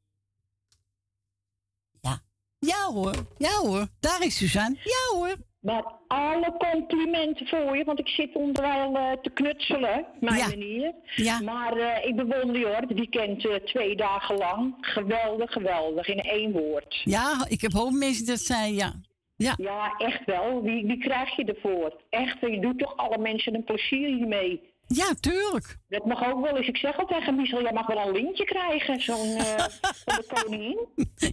[2.00, 2.22] Ja.
[2.58, 3.26] Ja hoor.
[3.38, 3.88] Ja hoor.
[4.00, 4.78] Daar is Suzanne.
[4.84, 5.36] Ja hoor.
[5.60, 10.48] Maar alle complimenten voor je, want ik zit onderwijl eh, te knutselen, mijn Ja.
[10.48, 10.94] manier.
[11.16, 11.40] Ja.
[11.40, 14.74] Maar eh, ik bewonder je hoor, het weekend eh, twee dagen lang.
[14.80, 17.00] Geweldig, geweldig, in één woord.
[17.04, 18.92] Ja, ik heb hoop mensen dat zei ja.
[19.36, 19.54] Ja.
[19.56, 20.62] Ja, echt wel.
[20.62, 22.02] Wie, wie krijg je ervoor?
[22.10, 24.68] Echt, je doet toch alle mensen een plezier hiermee.
[24.86, 25.78] Ja, tuurlijk.
[25.88, 26.66] Dat mag ook wel eens.
[26.68, 29.16] Ik zeg al tegen Michel, jij mag wel een lintje krijgen, zo'n
[30.04, 30.78] van de koningin.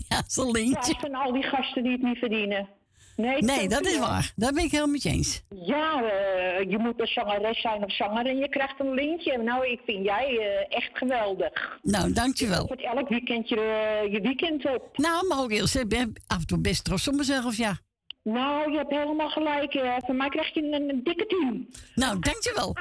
[0.09, 0.93] Ja, zo'n lintje.
[0.93, 2.69] Ja, van al die gasten die het niet verdienen.
[3.17, 4.33] Nee, Nee, dat is waar.
[4.35, 5.41] Daar ben ik helemaal met je eens.
[5.49, 9.37] Ja, eh, je moet een zangeres zijn of zanger en je krijgt een lintje.
[9.37, 11.79] Nou, ik vind jij eh, echt geweldig.
[11.81, 12.73] Nou, dankjewel.
[12.77, 14.97] Je elk weekend je, eh, je weekend op.
[14.97, 17.77] Nou, maar ook heel ik ben af en toe best trots op mezelf, ja.
[18.33, 19.73] Nou, je hebt helemaal gelijk.
[19.73, 19.95] eh.
[20.05, 21.69] Van mij krijg je een, een dikke tien.
[21.95, 22.75] Nou, dankjewel.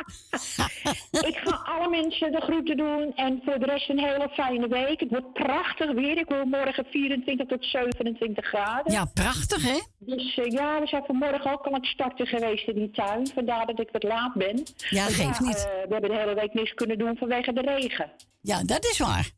[1.31, 3.13] ik ga alle mensen de groeten doen.
[3.17, 5.01] En voor de rest een hele fijne week.
[5.01, 6.19] Het wordt prachtig weer.
[6.19, 8.93] Ik hoor morgen 24 tot 27 graden.
[8.93, 9.81] Ja, prachtig hè?
[9.99, 13.27] Dus eh, ja, we zijn vanmorgen ook al aan het starten geweest in die tuin.
[13.35, 14.63] Vandaar dat ik wat laat ben.
[14.91, 15.57] Ja, Want geeft niet.
[15.57, 18.11] eh, we hebben de hele week niks kunnen doen vanwege de regen.
[18.41, 19.31] Ja, dat is waar.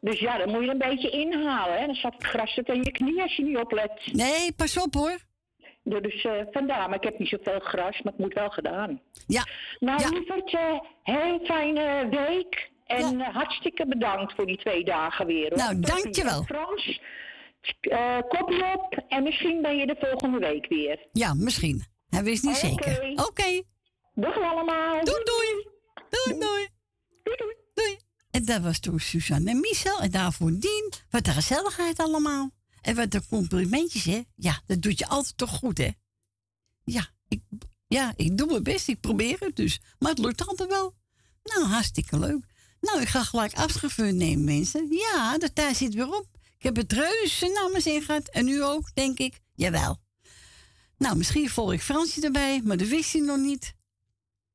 [0.00, 1.78] Dus ja, dan moet je een beetje inhalen.
[1.78, 1.86] Hè?
[1.86, 3.92] Dan zat het gras tot aan je knie als je niet oplet.
[4.12, 5.26] Nee, pas op hoor.
[5.82, 9.00] Dus eh, vandaar, maar ik heb niet zoveel gras, maar het moet wel gedaan.
[9.26, 9.46] Ja.
[9.78, 12.70] Nou, eh, heel fijne week.
[12.86, 15.48] En eh, hartstikke bedankt voor die twee dagen weer.
[15.48, 15.58] Hoor.
[15.58, 16.42] Nou, dankjewel.
[16.42, 17.00] Frans,
[17.80, 21.06] eh kopje op en misschien ben je de volgende week weer.
[21.12, 21.84] Ja, misschien.
[22.08, 23.12] Hij wist niet zeker.
[23.26, 23.62] Oké.
[24.14, 25.04] Dag allemaal.
[25.04, 25.66] Doei doei.
[26.10, 26.68] Doei doei.
[27.74, 27.96] Doei
[28.30, 30.00] En dat was toen Suzanne en Michel.
[30.00, 30.92] En daarvoor Dien.
[31.10, 32.50] Wat de gezelligheid allemaal.
[32.88, 34.22] En wat de complimentjes, hè.
[34.34, 35.90] Ja, dat doet je altijd toch goed, hè.
[36.84, 37.40] Ja, ik,
[37.86, 38.88] ja, ik doe mijn best.
[38.88, 39.80] Ik probeer het dus.
[39.98, 40.94] Maar het lukt altijd wel.
[41.42, 42.44] Nou, hartstikke leuk.
[42.80, 44.92] Nou, ik ga gelijk afscheid nemen, mensen.
[44.92, 46.26] Ja, de tijd zit weer op.
[46.56, 48.28] Ik heb het reuze mijn zin gehad.
[48.28, 49.40] En u ook, denk ik.
[49.54, 50.00] Jawel.
[50.98, 53.74] Nou, misschien volg ik Fransje erbij, maar dat wist hij nog niet.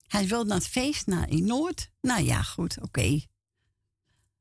[0.07, 1.89] Hij wil naar het feest naar in Noord.
[2.01, 3.21] Nou ja, goed, oké.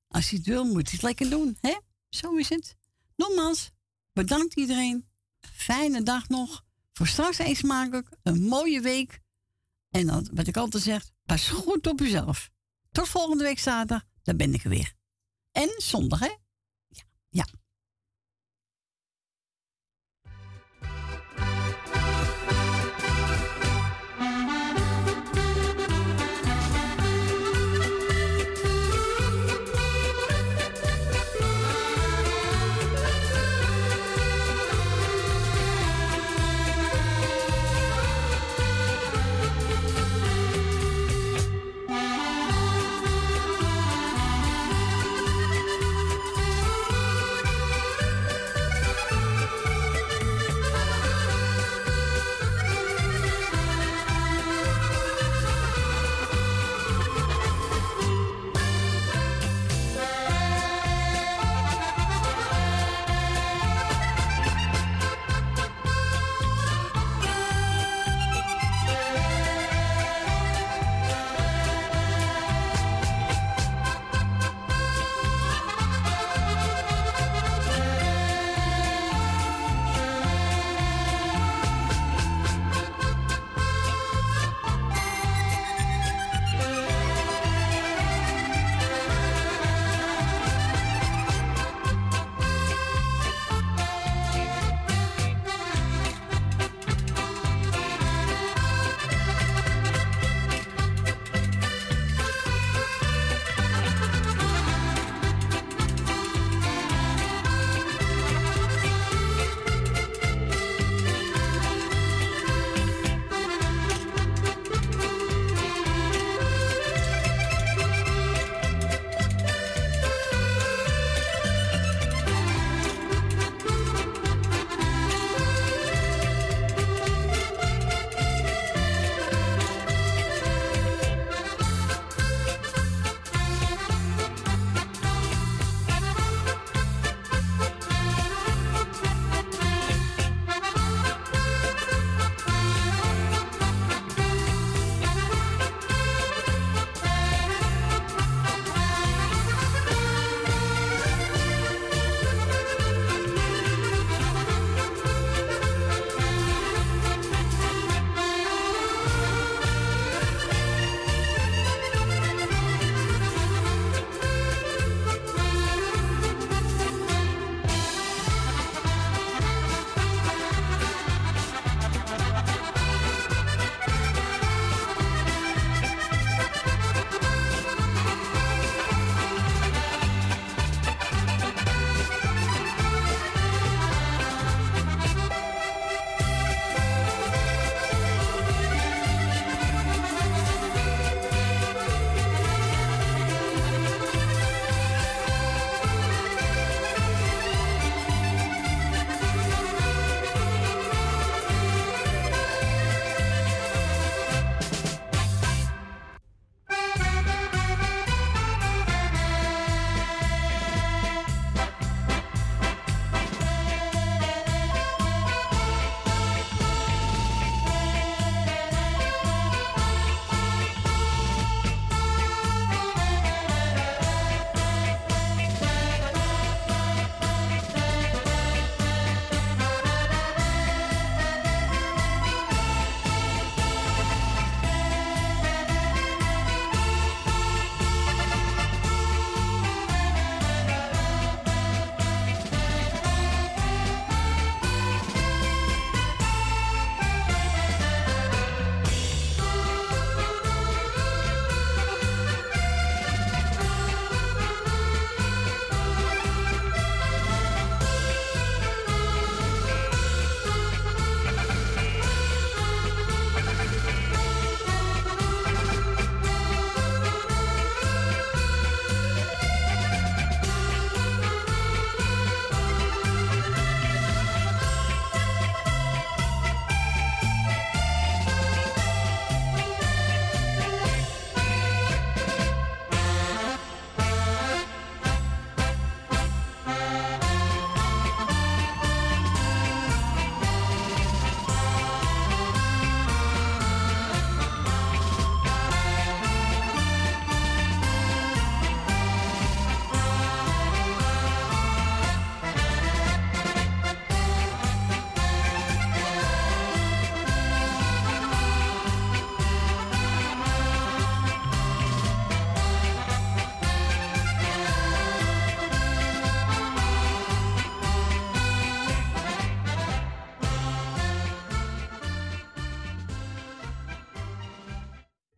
[0.08, 1.76] Als hij het wil, moet hij het lekker doen, hè?
[2.08, 2.76] Zo is het.
[3.16, 3.72] Nogmaals,
[4.12, 5.08] bedankt iedereen.
[5.40, 6.64] Fijne dag nog.
[6.92, 8.08] Voor straks eens smakelijk.
[8.22, 9.20] Een mooie week.
[9.90, 12.50] En dan, wat ik altijd zeg, pas goed op uzelf.
[12.90, 14.92] Tot volgende week zaterdag, dan ben ik er weer.
[15.52, 16.34] En zondag, hè?